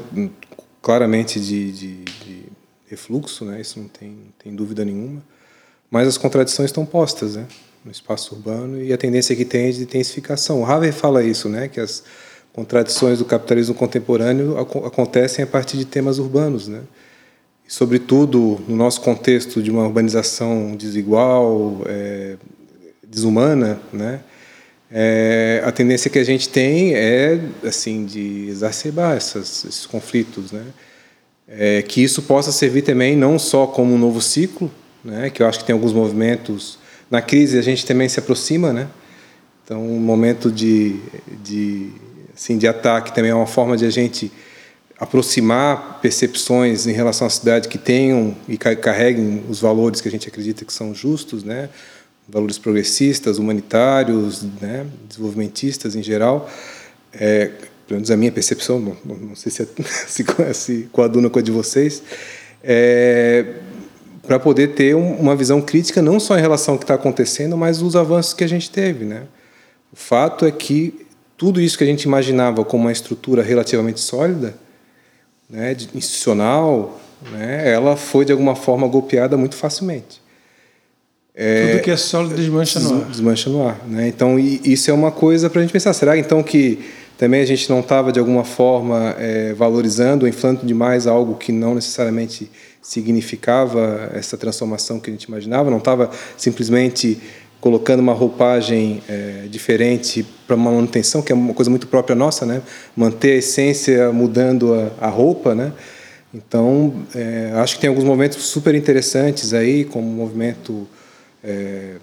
claramente 0.83 1.41
de, 1.41 1.73
de, 1.73 2.05
de, 2.05 2.43
refluxo, 2.87 3.47
né? 3.47 3.63
isso 3.63 3.81
não 3.81 3.89
tem, 3.89 4.15
tem 4.39 4.55
dúvida 4.55 4.85
nenhuma, 4.85 5.23
mas 5.91 6.07
as 6.07 6.19
contradições 6.19 6.69
estão 6.69 6.85
postas 6.85 7.37
né? 7.37 7.47
No 7.85 7.91
espaço 7.91 8.35
urbano 8.35 8.83
e 8.83 8.93
a 8.93 8.97
tendência 8.97 9.37
que 9.37 9.45
tem 9.45 9.69
é 9.69 9.71
de 9.71 9.83
intensificação. 9.83 10.63
O 10.63 10.67
Haver 10.67 10.93
fala 10.93 11.23
isso, 11.23 11.49
né? 11.49 11.69
que 11.69 11.79
as 11.79 12.03
contradições 12.53 13.19
do 13.19 13.25
capitalismo 13.25 13.75
contemporâneo 13.75 14.57
acontecem 14.59 15.45
a 15.45 15.47
partir 15.47 15.77
de 15.77 15.85
temas 15.85 16.19
urbanos. 16.19 16.67
Né? 16.67 16.81
E, 17.69 17.73
sobretudo, 17.73 18.61
no 18.67 18.77
nosso 18.77 19.01
contexto 19.01 19.63
de 19.63 19.71
uma 19.71 19.85
urbanização 19.85 20.75
desigual, 20.77 21.83
é, 21.87 22.37
desumana, 23.03 23.81
né? 23.93 24.21
É, 24.97 25.63
a 25.65 25.73
tendência 25.73 26.11
que 26.11 26.19
a 26.19 26.25
gente 26.25 26.49
tem 26.49 26.95
é 26.95 27.41
assim 27.65 28.05
de 28.05 28.47
exacerbar 28.49 29.17
essas, 29.17 29.65
esses 29.65 29.87
conflitos, 29.87 30.53
né? 30.53 30.65
É, 31.49 31.83
que 31.83 32.03
isso 32.03 32.23
possa 32.23 32.53
servir 32.53 32.83
também 32.83 33.17
não 33.17 33.39
só 33.39 33.67
como 33.67 33.95
um 33.95 33.99
novo 33.99 34.21
ciclo, 34.21 34.71
né? 35.03 35.31
Que 35.31 35.43
eu 35.43 35.49
acho 35.49 35.59
que 35.59 35.65
tem 35.65 35.73
alguns 35.73 35.93
movimentos 35.93 36.79
na 37.11 37.23
crise 37.23 37.59
a 37.59 37.63
gente 37.63 37.85
também 37.85 38.09
se 38.09 38.19
aproxima, 38.19 38.73
né? 38.73 38.89
Então 39.65 39.85
um 39.85 40.01
momento 40.01 40.51
de, 40.51 40.97
de 41.43 41.91
assim 42.35 42.59
de 42.59 42.67
ataque 42.67 43.15
também 43.15 43.31
é 43.31 43.35
uma 43.35 43.47
forma 43.47 43.77
de 43.77 43.87
a 43.87 43.91
gente 43.91 44.31
aproximar 44.99 46.01
percepções 46.01 46.87
em 46.87 46.93
relação 46.93 47.27
à 47.27 47.31
cidade 47.31 47.69
que 47.69 47.79
tenham 47.79 48.37
e 48.49 48.57
carreguem 48.57 49.45
os 49.49 49.61
valores 49.61 50.01
que 50.01 50.09
a 50.09 50.11
gente 50.11 50.29
acredita 50.29 50.65
que 50.65 50.73
são 50.73 50.95
justos, 50.95 51.43
né? 51.43 51.69
valores 52.29 52.59
progressistas, 52.59 53.39
humanitários, 53.39 54.43
né, 54.61 54.87
desenvolvimentistas 55.09 55.95
em 55.95 56.03
geral. 56.03 56.51
É, 57.13 57.51
pelo 57.87 57.99
menos 57.99 58.11
a 58.11 58.17
minha 58.17 58.33
percepção, 58.33 58.81
não, 58.81 59.17
não 59.17 59.37
sei 59.37 59.53
se, 59.53 59.63
é, 59.63 59.67
se, 60.09 60.25
se 60.55 60.89
coaduna 60.91 61.29
com 61.29 61.39
a 61.39 61.43
de 61.43 61.51
vocês, 61.51 62.03
é, 62.63 63.45
para 64.27 64.39
poder 64.39 64.69
ter 64.69 64.95
um, 64.95 65.15
uma 65.15 65.37
visão 65.37 65.61
crítica 65.61 66.01
não 66.01 66.19
só 66.19 66.37
em 66.37 66.41
relação 66.41 66.75
ao 66.75 66.79
que 66.79 66.85
está 66.85 66.95
acontecendo, 66.95 67.57
mas 67.57 67.83
os 67.83 67.97
avanços 67.97 68.35
que 68.35 68.45
a 68.45 68.49
gente 68.49 68.71
teve. 68.71 69.05
Né? 69.05 69.23
O 69.93 69.97
fato 69.97 70.45
é 70.45 70.51
que 70.51 71.07
tudo 71.37 71.61
isso 71.61 71.77
que 71.77 71.85
a 71.85 71.87
gente 71.87 72.05
imaginava 72.05 72.65
como 72.65 72.85
uma 72.85 72.93
estrutura 72.93 73.43
relativamente 73.43 74.01
sólida, 74.01 74.55
né, 75.49 75.77
institucional, 75.95 76.99
né, 77.33 77.71
ela 77.73 77.97
foi 77.97 78.25
de 78.25 78.33
alguma 78.33 78.57
forma 78.57 78.87
golpeada 78.87 79.37
muito 79.37 79.57
facilmente. 79.57 80.23
É, 81.35 81.73
Tudo 81.73 81.83
que 81.83 81.91
é 81.91 81.97
sólido 81.97 82.37
desmancha 82.37 82.79
no 82.79 82.95
ar. 82.95 83.05
Desmancha 83.11 83.51
no 83.51 83.67
ar. 83.67 83.81
Né? 83.89 84.09
Então, 84.09 84.39
isso 84.39 84.89
é 84.89 84.95
uma 84.95 85.11
coisa 85.11 85.51
para 85.51 85.61
a 85.61 85.63
gente 85.63 85.73
pensar. 85.73 85.93
Será 85.93 86.17
então 86.17 86.43
que 86.45 86.79
também 87.19 87.41
a 87.41 87.47
gente 87.47 87.69
não 87.69 87.81
estava, 87.81 88.13
de 88.13 88.21
alguma 88.21 88.45
forma, 88.45 89.17
é, 89.19 89.53
valorizando 89.53 90.25
ou 90.25 90.29
inflando 90.29 90.65
demais 90.65 91.09
algo 91.09 91.35
que 91.35 91.51
não 91.51 91.75
necessariamente 91.75 92.49
significava 92.85 94.11
essa 94.15 94.37
transformação 94.37 95.01
que 95.01 95.11
a 95.11 95.13
gente 95.13 95.25
imaginava? 95.25 95.71
Não 95.71 95.79
estava 95.79 96.11
simplesmente 96.37 97.19
colocando 97.61 98.01
uma 98.01 98.13
roupagem 98.13 99.03
é, 99.09 99.47
diferente 99.51 100.25
para 100.47 100.55
uma 100.55 100.71
manutenção, 100.71 101.23
que 101.23 101.33
é 101.33 101.35
uma 101.35 101.55
coisa 101.55 101.71
muito 101.71 101.87
própria 101.87 102.15
nossa, 102.15 102.45
né? 102.45 102.61
manter 102.95 103.33
a 103.33 103.37
essência 103.37 104.13
mudando 104.13 104.75
a, 104.75 105.07
a 105.07 105.09
roupa, 105.09 105.55
né? 105.55 105.73
Então, 106.35 106.93
é, 107.15 107.53
acho 107.55 107.77
que 107.77 107.81
tem 107.81 107.89
alguns 107.89 108.05
momentos 108.05 108.43
super 108.45 108.75
interessantes 108.75 109.55
aí, 109.55 109.85
como 109.85 110.07
o 110.07 110.13
movimento 110.13 110.87
é, 111.43 111.95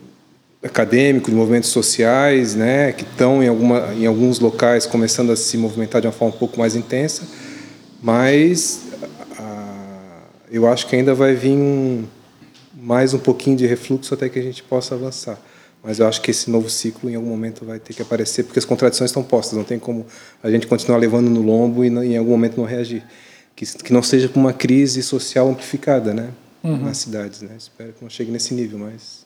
acadêmico, 0.63 1.29
de 1.29 1.36
movimentos 1.36 1.69
sociais, 1.69 2.55
né, 2.55 2.91
que 2.93 3.03
estão 3.03 3.43
em, 3.43 3.47
em 4.01 4.05
alguns 4.05 4.39
locais 4.39 4.86
começando 4.86 5.32
a 5.32 5.36
se 5.36 5.57
movimentar 5.57 6.01
de 6.01 6.07
uma 6.07 6.13
forma 6.13 6.34
um 6.34 6.38
pouco 6.38 6.57
mais 6.57 6.75
intensa, 6.75 7.23
mas 8.01 8.90
eu 10.52 10.68
acho 10.68 10.88
que 10.88 10.95
ainda 10.95 11.16
vai 11.16 11.34
vir 11.34 11.54
um, 11.54 12.06
mais 12.74 13.14
um 13.14 13.20
pouquinho 13.20 13.56
de 13.56 13.66
refluxo 13.66 14.14
até 14.14 14.30
que 14.30 14.38
a 14.38 14.41
gente 14.41 14.62
possa 14.62 14.95
avançar. 14.95 15.39
Mas 15.84 15.99
eu 15.99 16.08
acho 16.08 16.22
que 16.22 16.30
esse 16.30 16.49
novo 16.52 16.70
ciclo 16.70 17.10
em 17.10 17.16
algum 17.16 17.30
momento 17.30 17.66
vai 17.66 17.80
ter 17.80 17.93
que 17.93 18.02
aparecer, 18.02 18.43
porque 18.43 18.60
as 18.60 18.66
contradições 18.66 19.10
estão 19.10 19.24
postas, 19.24 19.58
não 19.58 19.64
tem 19.64 19.80
como 19.80 20.06
a 20.43 20.52
gente 20.52 20.68
continuar 20.68 20.99
levando 20.99 21.30
no 21.30 21.41
lombo 21.41 21.84
e 21.84 21.88
em 21.88 22.18
algum 22.18 22.32
momento 22.32 22.58
não 22.58 22.66
reagir. 22.66 23.04
Que, 23.56 23.66
que 23.66 23.91
não 23.91 24.04
seja 24.04 24.30
uma 24.36 24.54
crise 24.54 25.02
social 25.02 25.49
amplificada 25.49 26.14
né, 26.14 26.30
uhum. 26.64 26.78
nas 26.78 26.97
cidades. 26.97 27.41
Né? 27.41 27.56
Espero 27.58 27.93
que 27.93 28.04
não 28.04 28.10
chegue 28.10 28.32
nesse 28.32 28.54
nível, 28.54 28.78
mas 28.78 29.26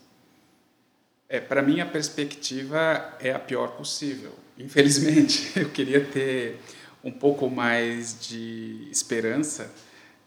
é, 1.28 1.40
para 1.40 1.62
mim 1.62 1.80
a 1.80 1.86
perspectiva 1.86 3.18
é 3.20 3.32
a 3.32 3.40
pior 3.40 3.70
possível. 3.72 4.32
Infelizmente, 4.58 5.52
eu 5.60 5.70
queria 5.70 6.02
ter 6.02 6.60
um 7.04 7.12
pouco 7.12 7.50
mais 7.50 8.18
de 8.20 8.88
esperança, 8.92 9.70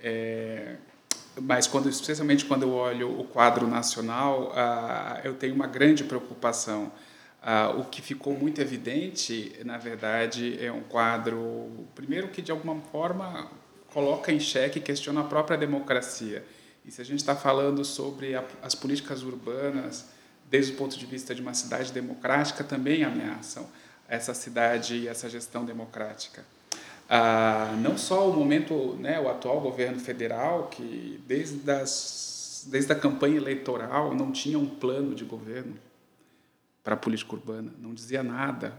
é, 0.01 0.77
mas 1.41 1.67
quando, 1.67 1.89
especialmente 1.89 2.45
quando 2.45 2.63
eu 2.63 2.73
olho 2.73 3.21
o 3.21 3.25
quadro 3.25 3.67
nacional, 3.67 4.53
ah, 4.55 5.21
eu 5.25 5.35
tenho 5.35 5.55
uma 5.55 5.67
grande 5.67 6.05
preocupação. 6.05 6.93
Ah, 7.43 7.71
o 7.77 7.85
que 7.85 8.03
ficou 8.03 8.35
muito 8.35 8.61
evidente, 8.61 9.55
na 9.65 9.79
verdade, 9.79 10.59
é 10.65 10.73
um 10.73 10.83
quadro, 10.83 11.87
primeiro 11.95 12.29
que 12.29 12.43
de 12.43 12.51
alguma 12.51 12.81
forma 12.91 13.51
coloca 13.93 14.33
em 14.33 14.41
xeque 14.41 14.79
e 14.79 14.83
questiona 14.83 15.21
a 15.21 15.25
própria 15.25 15.57
democracia. 15.57 16.45
E 16.85 16.91
se 16.91 17.01
a 17.01 17.05
gente 17.05 17.21
está 17.21 17.37
falando 17.37 17.85
sobre 17.85 18.35
a, 18.35 18.45
as 18.63 18.75
políticas 18.75 19.23
urbanas 19.23 20.07
desde 20.51 20.73
o 20.73 20.77
ponto 20.77 20.99
de 20.99 21.05
vista 21.05 21.35
de 21.35 21.43
uma 21.43 21.55
cidade 21.55 21.93
democrática, 21.93 22.65
também 22.65 23.05
ameaçam 23.05 23.69
essa 24.09 24.33
cidade 24.33 24.97
e 24.97 25.09
essa 25.09 25.29
gestão 25.29 25.65
democrática. 25.65 26.45
Ah, 27.09 27.75
não 27.81 27.97
só 27.97 28.29
o 28.29 28.37
momento, 28.37 28.97
né, 29.01 29.19
o 29.19 29.29
atual 29.29 29.61
governo 29.61 29.99
federal, 29.99 30.69
que 30.71 31.21
desde, 31.27 31.71
as, 31.71 32.67
desde 32.71 32.93
a 32.93 32.95
campanha 32.95 33.37
eleitoral 33.37 34.15
não 34.15 34.31
tinha 34.31 34.59
um 34.59 34.67
plano 34.67 35.15
de 35.15 35.25
governo 35.25 35.75
para 36.85 36.95
a 36.95 36.97
política 36.97 37.35
urbana, 37.35 37.73
não 37.81 37.95
dizia 37.95 38.23
nada 38.23 38.75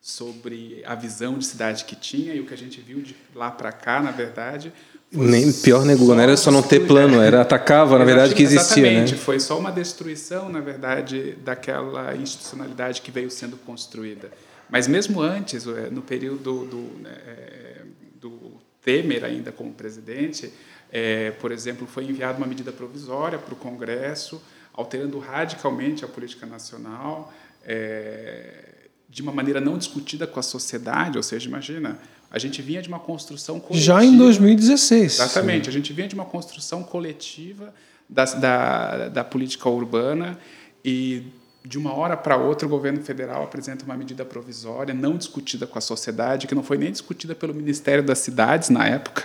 sobre 0.00 0.82
a 0.86 0.94
visão 0.94 1.36
de 1.36 1.44
cidade 1.44 1.84
que 1.84 1.96
tinha 1.96 2.32
e 2.32 2.40
o 2.40 2.46
que 2.46 2.54
a 2.54 2.56
gente 2.56 2.80
viu 2.80 3.00
de 3.00 3.14
lá 3.34 3.50
para 3.50 3.72
cá, 3.72 4.00
na 4.00 4.10
verdade, 4.10 4.72
nem 5.10 5.50
pior 5.52 5.86
negou, 5.86 6.14
não 6.14 6.22
era 6.22 6.36
só 6.36 6.50
não 6.50 6.62
ter 6.62 6.86
plano, 6.86 7.20
era 7.20 7.40
atacava, 7.40 7.98
na 7.98 8.04
verdade, 8.04 8.34
que 8.34 8.42
existia. 8.42 8.82
Né? 8.82 8.88
Exatamente, 8.90 9.14
né? 9.14 9.18
foi 9.18 9.40
só 9.40 9.58
uma 9.58 9.72
destruição, 9.72 10.50
na 10.50 10.60
verdade, 10.60 11.36
daquela 11.42 12.14
institucionalidade 12.14 13.00
que 13.00 13.10
veio 13.10 13.30
sendo 13.30 13.56
construída. 13.56 14.30
Mas 14.70 14.86
mesmo 14.86 15.20
antes, 15.20 15.66
é, 15.66 15.90
no 15.90 16.02
período 16.02 16.64
do, 16.64 17.00
né, 17.00 17.16
é, 17.26 17.82
do 18.20 18.52
Temer 18.82 19.24
ainda 19.24 19.50
como 19.50 19.72
presidente, 19.72 20.52
é, 20.90 21.30
por 21.32 21.52
exemplo, 21.52 21.86
foi 21.86 22.04
enviada 22.04 22.38
uma 22.38 22.46
medida 22.46 22.72
provisória 22.72 23.38
para 23.38 23.52
o 23.52 23.56
Congresso, 23.56 24.42
alterando 24.72 25.18
radicalmente 25.18 26.04
a 26.04 26.08
política 26.08 26.46
nacional, 26.46 27.32
é, 27.64 28.64
de 29.08 29.22
uma 29.22 29.32
maneira 29.32 29.60
não 29.60 29.78
discutida 29.78 30.26
com 30.26 30.38
a 30.38 30.42
sociedade, 30.42 31.16
ou 31.16 31.22
seja, 31.22 31.48
imagina, 31.48 31.98
a 32.30 32.38
gente 32.38 32.60
vinha 32.60 32.82
de 32.82 32.88
uma 32.88 32.98
construção 32.98 33.58
coletiva. 33.58 33.84
Já 33.84 34.04
em 34.04 34.16
2016. 34.16 35.14
Exatamente. 35.14 35.64
Sim. 35.64 35.70
A 35.70 35.72
gente 35.72 35.92
vinha 35.92 36.06
de 36.06 36.14
uma 36.14 36.26
construção 36.26 36.82
coletiva 36.82 37.74
da, 38.08 38.24
da, 38.24 39.08
da 39.08 39.24
política 39.24 39.68
urbana 39.68 40.38
e, 40.84 41.24
de 41.64 41.78
uma 41.78 41.92
hora 41.92 42.16
para 42.16 42.36
outra, 42.36 42.66
o 42.66 42.70
governo 42.70 43.02
federal 43.02 43.42
apresenta 43.42 43.84
uma 43.84 43.96
medida 43.96 44.24
provisória 44.24 44.94
não 44.94 45.16
discutida 45.16 45.66
com 45.66 45.78
a 45.78 45.80
sociedade, 45.80 46.46
que 46.46 46.54
não 46.54 46.62
foi 46.62 46.78
nem 46.78 46.90
discutida 46.90 47.34
pelo 47.34 47.54
Ministério 47.54 48.02
das 48.02 48.18
Cidades 48.18 48.68
na 48.68 48.86
época, 48.86 49.24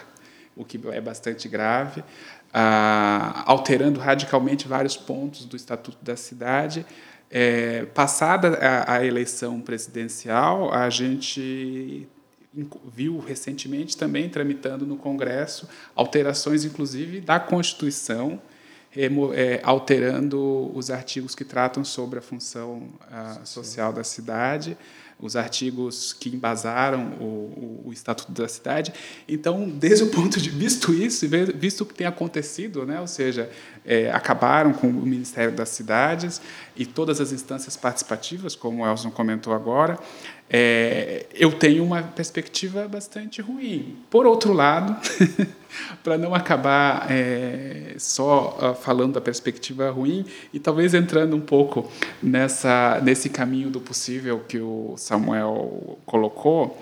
o 0.56 0.66
que 0.66 0.80
é 0.92 1.02
bastante 1.02 1.48
grave, 1.48 2.04
ah, 2.54 3.44
alterando 3.46 4.00
radicalmente 4.00 4.68
vários 4.68 4.98
pontos 4.98 5.46
do 5.46 5.56
Estatuto 5.56 5.98
da 6.02 6.16
Cidade. 6.16 6.86
É, 7.30 7.86
passada 7.86 8.60
a, 8.62 8.98
a 8.98 9.06
eleição 9.06 9.60
presidencial, 9.60 10.72
a 10.72 10.90
gente 10.90 12.08
viu 12.94 13.18
recentemente 13.20 13.98
também 13.98 14.30
tramitando 14.30 14.86
no 14.86 14.96
Congresso 14.96 15.68
alterações, 15.96 16.64
inclusive, 16.64 17.20
da 17.20 17.40
Constituição, 17.40 18.40
alterando 19.64 20.72
os 20.76 20.90
artigos 20.90 21.34
que 21.36 21.44
tratam 21.44 21.84
sobre 21.84 22.20
a 22.20 22.22
função 22.22 22.84
social 23.44 23.92
da 23.92 24.04
cidade, 24.04 24.78
os 25.20 25.36
artigos 25.36 26.12
que 26.12 26.30
embasaram 26.30 27.14
o, 27.20 27.24
o, 27.24 27.82
o, 27.86 27.94
Estatuto 27.94 28.32
da 28.34 28.48
Cidade. 28.48 28.94
Então, 29.28 29.70
desde 29.70 30.04
o 30.04 30.10
ponto 30.10 30.40
de 30.40 30.50
visto 30.50 30.94
isso, 30.94 31.26
visto 31.56 31.82
o 31.82 31.86
que 31.86 31.94
tem 31.94 32.06
acontecido, 32.06 32.86
né, 32.86 33.00
ou 33.00 33.08
seja, 33.08 33.50
é, 33.86 34.10
acabaram 34.12 34.74
com 34.74 34.88
o 34.88 34.94
Ministério 34.94 35.52
das 35.52 35.70
Cidades 35.70 36.42
e 36.76 36.86
todas 36.86 37.20
as 37.20 37.32
instâncias 37.32 37.76
participativas, 37.76 38.56
como 38.56 38.84
o 38.84 38.88
Elson 38.88 39.12
comentou 39.12 39.54
agora, 39.54 40.00
é, 40.50 41.26
eu 41.34 41.52
tenho 41.52 41.84
uma 41.84 42.04
perspectiva 42.04 42.88
bastante 42.88 43.42
ruim. 43.42 43.98
Por 44.10 44.26
outro 44.26 44.54
lado, 44.54 44.96
para 46.04 46.18
não 46.18 46.36
acabar 46.36 47.08
é, 47.10 47.96
só 47.98 48.58
uh, 48.62 48.76
falando 48.76 49.14
da 49.14 49.22
perspectiva 49.22 49.90
ruim 49.90 50.26
e 50.54 50.60
talvez 50.60 50.94
entrando 50.94 51.36
um 51.36 51.42
pouco 51.42 51.90
nessa 52.22 53.02
nesse 53.04 53.30
caminho 53.30 53.70
do 53.70 53.82
possível 53.82 54.42
que 54.48 54.60
o 54.60 54.94
Samuel 54.98 55.98
colocou, 56.06 56.80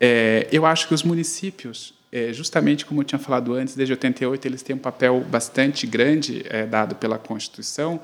é, 0.00 0.48
eu 0.50 0.66
acho 0.66 0.88
que 0.88 0.94
os 0.94 1.02
municípios 1.02 1.95
é, 2.10 2.32
justamente 2.32 2.86
como 2.86 3.00
eu 3.00 3.04
tinha 3.04 3.18
falado 3.18 3.54
antes, 3.54 3.74
desde 3.74 3.92
88 3.92 4.46
eles 4.46 4.62
têm 4.62 4.76
um 4.76 4.78
papel 4.78 5.20
bastante 5.28 5.86
grande 5.86 6.44
é, 6.48 6.66
dado 6.66 6.94
pela 6.94 7.18
Constituição. 7.18 8.00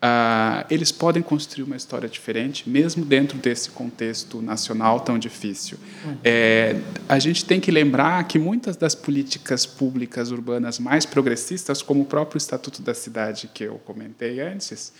Ah, 0.00 0.66
eles 0.68 0.92
podem 0.92 1.22
construir 1.22 1.64
uma 1.64 1.74
história 1.74 2.06
diferente, 2.06 2.68
mesmo 2.68 3.02
dentro 3.04 3.38
desse 3.38 3.70
contexto 3.70 4.42
nacional 4.42 5.00
tão 5.00 5.18
difícil. 5.18 5.78
É, 6.22 6.76
a 7.08 7.18
gente 7.18 7.46
tem 7.46 7.58
que 7.58 7.70
lembrar 7.70 8.22
que 8.24 8.38
muitas 8.38 8.76
das 8.76 8.94
políticas 8.94 9.64
públicas 9.64 10.30
urbanas 10.30 10.78
mais 10.78 11.06
progressistas, 11.06 11.80
como 11.80 12.02
o 12.02 12.04
próprio 12.04 12.36
Estatuto 12.36 12.82
da 12.82 12.92
Cidade 12.92 13.48
que 13.52 13.64
eu 13.64 13.80
comentei 13.86 14.38
antes, 14.38 14.92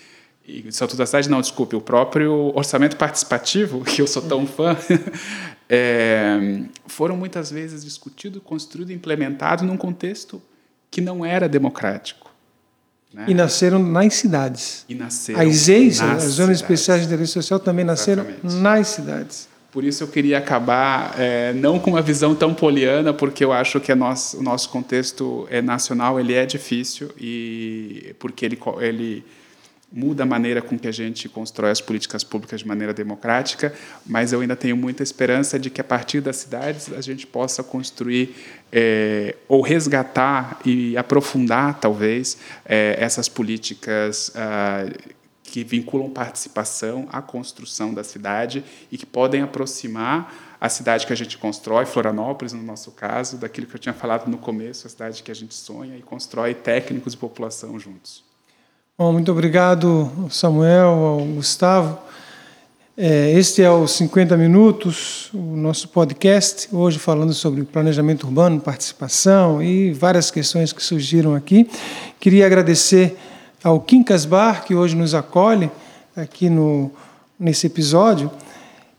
Estatuto 0.48 0.96
da 0.96 1.06
Cidade, 1.06 1.28
não, 1.28 1.40
desculpe, 1.40 1.76
o 1.76 1.80
próprio 1.80 2.52
orçamento 2.54 2.96
participativo, 2.96 3.84
que 3.86 4.00
eu 4.00 4.06
sou 4.06 4.22
tão 4.22 4.46
fã, 4.46 4.76
é, 5.68 6.62
foram 6.86 7.16
muitas 7.16 7.50
vezes 7.50 7.84
discutidos, 7.84 8.42
construídos, 8.42 8.94
implementados 8.94 9.64
num 9.64 9.76
contexto 9.76 10.40
que 10.90 11.00
não 11.00 11.24
era 11.24 11.48
democrático. 11.48 12.30
Né? 13.12 13.26
E 13.28 13.34
nasceram 13.34 13.78
nas 13.78 14.14
cidades. 14.14 14.84
E 14.88 14.94
nasceram 14.94 15.40
as 15.40 15.68
EIs, 15.68 16.00
as 16.00 16.22
Zonas 16.24 16.56
Especiais 16.56 17.00
de 17.02 17.06
Interesse 17.06 17.32
Social, 17.32 17.58
também 17.58 17.84
nasceram 17.84 18.22
Exatamente. 18.22 18.54
nas 18.54 18.88
cidades. 18.88 19.48
Por 19.72 19.84
isso 19.84 20.02
eu 20.02 20.08
queria 20.08 20.38
acabar 20.38 21.14
é, 21.18 21.52
não 21.52 21.78
com 21.78 21.90
uma 21.90 22.00
visão 22.00 22.34
tão 22.34 22.54
poliana, 22.54 23.12
porque 23.12 23.44
eu 23.44 23.52
acho 23.52 23.78
que 23.78 23.94
nosso, 23.94 24.38
o 24.38 24.42
nosso 24.42 24.70
contexto 24.70 25.46
é, 25.50 25.60
nacional 25.60 26.18
ele 26.18 26.32
é 26.32 26.46
difícil 26.46 27.10
e 27.18 28.14
porque 28.18 28.46
ele, 28.46 28.58
ele 28.80 29.24
muda 29.92 30.24
a 30.24 30.26
maneira 30.26 30.60
com 30.60 30.78
que 30.78 30.88
a 30.88 30.92
gente 30.92 31.28
constrói 31.28 31.70
as 31.70 31.80
políticas 31.80 32.24
públicas 32.24 32.60
de 32.60 32.66
maneira 32.66 32.92
democrática, 32.92 33.72
mas 34.04 34.32
eu 34.32 34.40
ainda 34.40 34.56
tenho 34.56 34.76
muita 34.76 35.02
esperança 35.02 35.58
de 35.58 35.70
que 35.70 35.80
a 35.80 35.84
partir 35.84 36.20
das 36.20 36.36
cidades 36.36 36.92
a 36.92 37.00
gente 37.00 37.26
possa 37.26 37.62
construir 37.62 38.34
é, 38.72 39.36
ou 39.48 39.62
resgatar 39.62 40.60
e 40.64 40.96
aprofundar 40.96 41.78
talvez 41.78 42.36
é, 42.64 42.96
essas 42.98 43.28
políticas 43.28 44.32
ah, 44.34 44.86
que 45.44 45.62
vinculam 45.62 46.10
participação 46.10 47.08
à 47.10 47.22
construção 47.22 47.94
da 47.94 48.02
cidade 48.02 48.64
e 48.90 48.98
que 48.98 49.06
podem 49.06 49.42
aproximar 49.42 50.56
a 50.60 50.68
cidade 50.68 51.06
que 51.06 51.12
a 51.12 51.16
gente 51.16 51.38
constrói, 51.38 51.86
Florianópolis 51.86 52.52
no 52.52 52.62
nosso 52.62 52.90
caso, 52.90 53.38
daquilo 53.38 53.66
que 53.66 53.76
eu 53.76 53.78
tinha 53.78 53.94
falado 53.94 54.28
no 54.28 54.38
começo, 54.38 54.86
a 54.86 54.90
cidade 54.90 55.22
que 55.22 55.30
a 55.30 55.34
gente 55.34 55.54
sonha 55.54 55.96
e 55.96 56.02
constrói 56.02 56.54
técnicos 56.54 57.14
e 57.14 57.16
população 57.16 57.78
juntos. 57.78 58.25
Bom, 58.98 59.12
muito 59.12 59.30
obrigado, 59.30 60.10
Samuel, 60.30 60.88
ao 60.88 61.18
Gustavo. 61.18 61.98
É, 62.96 63.30
este 63.32 63.62
é 63.62 63.70
o 63.70 63.86
50 63.86 64.38
Minutos, 64.38 65.28
o 65.34 65.54
nosso 65.54 65.90
podcast, 65.90 66.66
hoje 66.72 66.98
falando 66.98 67.34
sobre 67.34 67.62
planejamento 67.62 68.26
urbano, 68.26 68.58
participação 68.58 69.62
e 69.62 69.92
várias 69.92 70.30
questões 70.30 70.72
que 70.72 70.82
surgiram 70.82 71.34
aqui. 71.34 71.68
Queria 72.18 72.46
agradecer 72.46 73.18
ao 73.62 73.78
Quincas 73.80 74.24
Bar, 74.24 74.64
que 74.64 74.74
hoje 74.74 74.96
nos 74.96 75.14
acolhe 75.14 75.70
aqui 76.16 76.48
no, 76.48 76.90
nesse 77.38 77.66
episódio, 77.66 78.30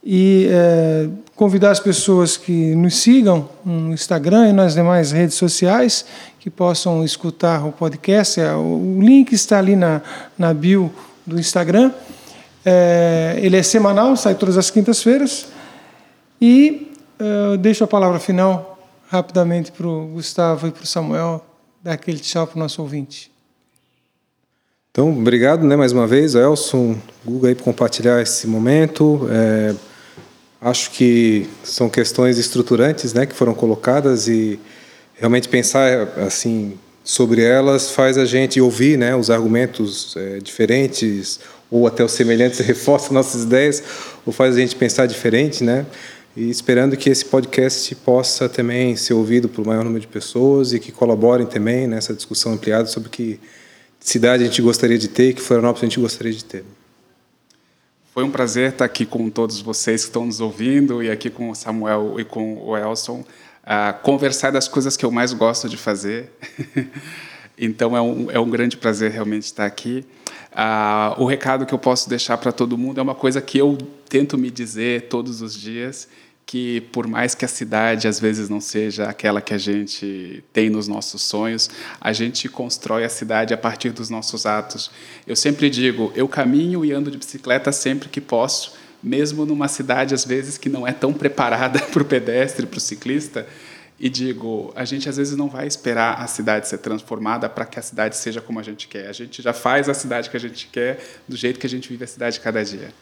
e 0.10 0.48
é, 0.50 1.10
convidar 1.36 1.70
as 1.70 1.82
pessoas 1.82 2.38
que 2.38 2.74
nos 2.76 2.96
sigam 2.96 3.50
no 3.66 3.92
Instagram 3.92 4.48
e 4.48 4.54
nas 4.54 4.74
demais 4.74 5.12
redes 5.12 5.36
sociais 5.36 6.06
que 6.40 6.50
possam 6.50 7.04
escutar 7.04 7.68
o 7.68 7.74
podcast. 7.74 8.40
É, 8.40 8.56
o 8.56 9.00
link 9.02 9.34
está 9.34 9.58
ali 9.58 9.76
na, 9.76 10.02
na 10.38 10.54
bio 10.54 10.90
do 11.26 11.38
Instagram. 11.38 11.92
É, 12.64 13.38
ele 13.42 13.58
é 13.58 13.64
semanal, 13.64 14.16
sai 14.16 14.34
todas 14.34 14.58
as 14.58 14.72
quintas-feiras. 14.72 15.48
E 16.40 16.90
é, 17.20 17.58
deixo 17.58 17.84
a 17.84 17.88
palavra 17.88 18.18
final 18.18 18.80
rapidamente 19.10 19.74
para 19.74 19.86
o 19.86 20.08
Gustavo 20.08 20.68
e 20.68 20.72
para 20.72 20.84
o 20.84 20.88
Samuel 20.88 21.46
dar 21.84 21.92
aquele 21.92 22.20
tchau 22.20 22.48
para 22.48 22.56
o 22.56 22.60
nosso 22.60 22.82
ouvinte. 22.82 23.30
Então, 24.90 25.12
obrigado 25.12 25.66
né, 25.66 25.76
mais 25.76 25.92
uma 25.92 26.08
vez, 26.08 26.34
Elson, 26.34 26.96
Guga, 27.26 27.50
aí, 27.50 27.56
por 27.56 27.64
compartilhar 27.64 28.22
esse 28.22 28.48
momento. 28.48 29.28
É, 29.30 29.76
acho 30.62 30.92
que 30.92 31.48
são 31.64 31.90
questões 31.90 32.38
estruturantes 32.38 33.14
né, 33.14 33.26
que 33.26 33.36
foram 33.36 33.54
colocadas 33.54 34.28
e 34.28 34.60
realmente 35.16 35.48
pensar 35.48 36.10
assim 36.18 36.78
sobre 37.04 37.42
elas 37.42 37.92
faz 37.92 38.18
a 38.18 38.26
gente 38.26 38.60
ouvir 38.60 38.98
né, 38.98 39.16
os 39.16 39.30
argumentos 39.30 40.16
é, 40.18 40.40
diferentes 40.40 41.40
ou 41.70 41.88
até 41.88 42.04
os 42.04 42.12
semelhantes 42.12 42.60
reforçam 42.66 43.14
nossas 43.14 43.44
ideias 43.44 43.84
ou 44.26 44.34
faz 44.34 44.56
a 44.56 44.60
gente 44.60 44.76
pensar 44.76 45.06
diferente, 45.06 45.64
né? 45.64 45.86
E 46.36 46.52
esperando 46.52 46.96
que 46.96 47.10
esse 47.10 47.26
podcast 47.26 47.96
possa 47.96 48.48
também 48.48 48.96
ser 48.96 49.14
ouvido 49.14 49.50
por 49.50 49.66
maior 49.66 49.84
número 49.84 50.02
de 50.02 50.08
pessoas 50.08 50.72
e 50.72 50.80
que 50.80 50.92
colaborem 50.92 51.48
também 51.48 51.88
nessa 51.88 52.14
discussão 52.14 52.54
ampliada 52.54 52.88
sobre 52.88 53.10
que 53.10 53.40
cidade 54.00 54.44
a 54.44 54.46
gente 54.46 54.62
gostaria 54.62 55.00
de 55.00 55.08
ter 55.08 55.34
que 55.34 55.42
Florianópolis 55.42 55.84
a 55.84 55.86
gente 55.88 56.00
gostaria 56.00 56.34
de 56.34 56.46
ter. 56.46 56.64
Foi 58.18 58.24
um 58.24 58.32
prazer 58.32 58.72
estar 58.72 58.84
aqui 58.84 59.06
com 59.06 59.30
todos 59.30 59.62
vocês 59.62 60.02
que 60.02 60.08
estão 60.10 60.26
nos 60.26 60.42
ouvindo 60.42 61.04
e 61.04 61.12
aqui 61.12 61.30
com 61.30 61.52
o 61.52 61.56
Samuel 61.56 62.20
e 62.20 62.26
com 62.26 62.58
o 62.64 62.76
Elson 62.76 63.24
a 63.64 63.94
conversar 63.94 64.50
das 64.50 64.68
coisas 64.68 64.98
que 64.98 65.06
eu 65.06 65.12
mais 65.12 65.34
gosto 65.34 65.70
de 65.70 65.78
fazer. 65.78 66.32
então 67.56 67.96
é 67.96 68.02
um, 68.02 68.32
é 68.32 68.40
um 68.40 68.50
grande 68.50 68.76
prazer 68.76 69.12
realmente 69.12 69.44
estar 69.44 69.68
aqui. 69.68 70.04
Uh, 70.52 71.22
o 71.22 71.28
recado 71.28 71.64
que 71.64 71.76
eu 71.76 71.78
posso 71.78 72.10
deixar 72.10 72.40
para 72.40 72.52
todo 72.52 72.76
mundo 72.76 73.00
é 73.00 73.04
uma 73.04 73.14
coisa 73.14 73.40
que 73.40 73.60
eu 73.60 73.78
tento 74.10 74.36
me 74.36 74.50
dizer 74.50 75.10
todos 75.10 75.44
os 75.44 75.54
dias, 75.54 76.08
que 76.48 76.80
por 76.94 77.06
mais 77.06 77.36
que 77.36 77.44
a 77.44 77.48
cidade 77.48 78.08
às 78.08 78.22
vezes 78.22 78.48
não 78.48 78.62
seja 78.62 79.10
aquela 79.10 79.42
que 79.42 79.54
a 79.54 79.58
gente 79.58 80.42
tem 80.54 80.70
nos 80.70 80.88
nossos 80.88 81.22
sonhos, 81.22 81.70
a 82.00 82.14
gente 82.14 82.48
constrói 82.48 83.04
a 83.04 83.10
cidade 83.10 83.54
a 83.54 83.58
partir 83.58 83.90
dos 83.92 84.10
nossos 84.10 84.46
atos. 84.46 84.90
Eu 85.28 85.36
sempre 85.36 85.70
digo, 85.70 86.12
eu 86.16 86.26
caminho 86.26 86.86
e 86.86 86.94
ando 86.94 87.12
de 87.12 87.18
bicicleta 87.18 87.74
sempre 87.74 88.08
que 88.08 88.22
posso, 88.22 88.76
mesmo 89.04 89.46
numa 89.46 89.68
cidade 89.68 90.16
às 90.16 90.24
vezes 90.24 90.58
que 90.58 90.70
não 90.70 90.88
é 90.88 90.94
tão 90.94 91.12
preparada 91.12 91.80
para 91.92 92.02
o 92.02 92.06
pedestre, 92.06 92.66
para 92.66 92.78
o 92.78 92.82
ciclista, 92.82 93.46
e 94.00 94.10
digo, 94.10 94.72
a 94.74 94.86
gente 94.86 95.10
às 95.10 95.18
vezes 95.18 95.36
não 95.36 95.50
vai 95.50 95.68
esperar 95.68 96.22
a 96.22 96.28
cidade 96.28 96.70
ser 96.70 96.78
transformada 96.78 97.50
para 97.50 97.66
que 97.66 97.78
a 97.78 97.82
cidade 97.82 98.16
seja 98.16 98.40
como 98.40 98.58
a 98.58 98.64
gente 98.64 98.88
quer. 98.88 99.10
A 99.10 99.12
gente 99.12 99.42
já 99.42 99.52
faz 99.52 99.90
a 99.90 99.94
cidade 99.94 100.30
que 100.30 100.38
a 100.38 100.40
gente 100.40 100.70
quer 100.72 101.04
do 101.28 101.36
jeito 101.36 101.60
que 101.60 101.68
a 101.68 101.70
gente 101.70 101.90
vive 101.90 102.06
a 102.06 102.08
cidade 102.08 102.40
cada 102.40 102.64
dia. 102.64 102.94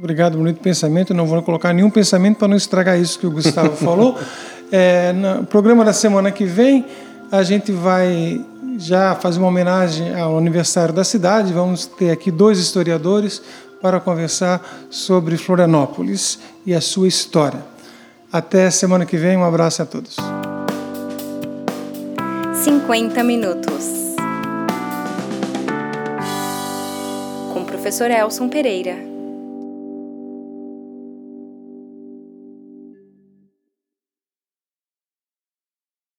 Obrigado, 0.00 0.38
bonito 0.38 0.60
pensamento. 0.60 1.12
Não 1.12 1.26
vou 1.26 1.42
colocar 1.42 1.74
nenhum 1.74 1.90
pensamento 1.90 2.38
para 2.38 2.48
não 2.48 2.56
estragar 2.56 2.98
isso 2.98 3.18
que 3.18 3.26
o 3.26 3.30
Gustavo 3.30 3.76
falou. 3.84 4.18
É, 4.72 5.12
no 5.12 5.44
programa 5.44 5.84
da 5.84 5.92
semana 5.92 6.32
que 6.32 6.46
vem, 6.46 6.86
a 7.30 7.42
gente 7.42 7.70
vai 7.70 8.42
já 8.78 9.14
fazer 9.14 9.38
uma 9.38 9.48
homenagem 9.48 10.18
ao 10.18 10.38
aniversário 10.38 10.94
da 10.94 11.04
cidade. 11.04 11.52
Vamos 11.52 11.84
ter 11.84 12.10
aqui 12.10 12.30
dois 12.30 12.58
historiadores 12.58 13.42
para 13.82 14.00
conversar 14.00 14.86
sobre 14.88 15.36
Florianópolis 15.36 16.38
e 16.64 16.74
a 16.74 16.80
sua 16.80 17.06
história. 17.06 17.60
Até 18.32 18.70
semana 18.70 19.04
que 19.04 19.18
vem, 19.18 19.36
um 19.36 19.44
abraço 19.44 19.82
a 19.82 19.84
todos. 19.84 20.16
50 22.54 23.22
minutos. 23.22 24.14
Com 27.52 27.60
o 27.60 27.64
professor 27.66 28.10
Elson 28.10 28.48
Pereira. 28.48 29.09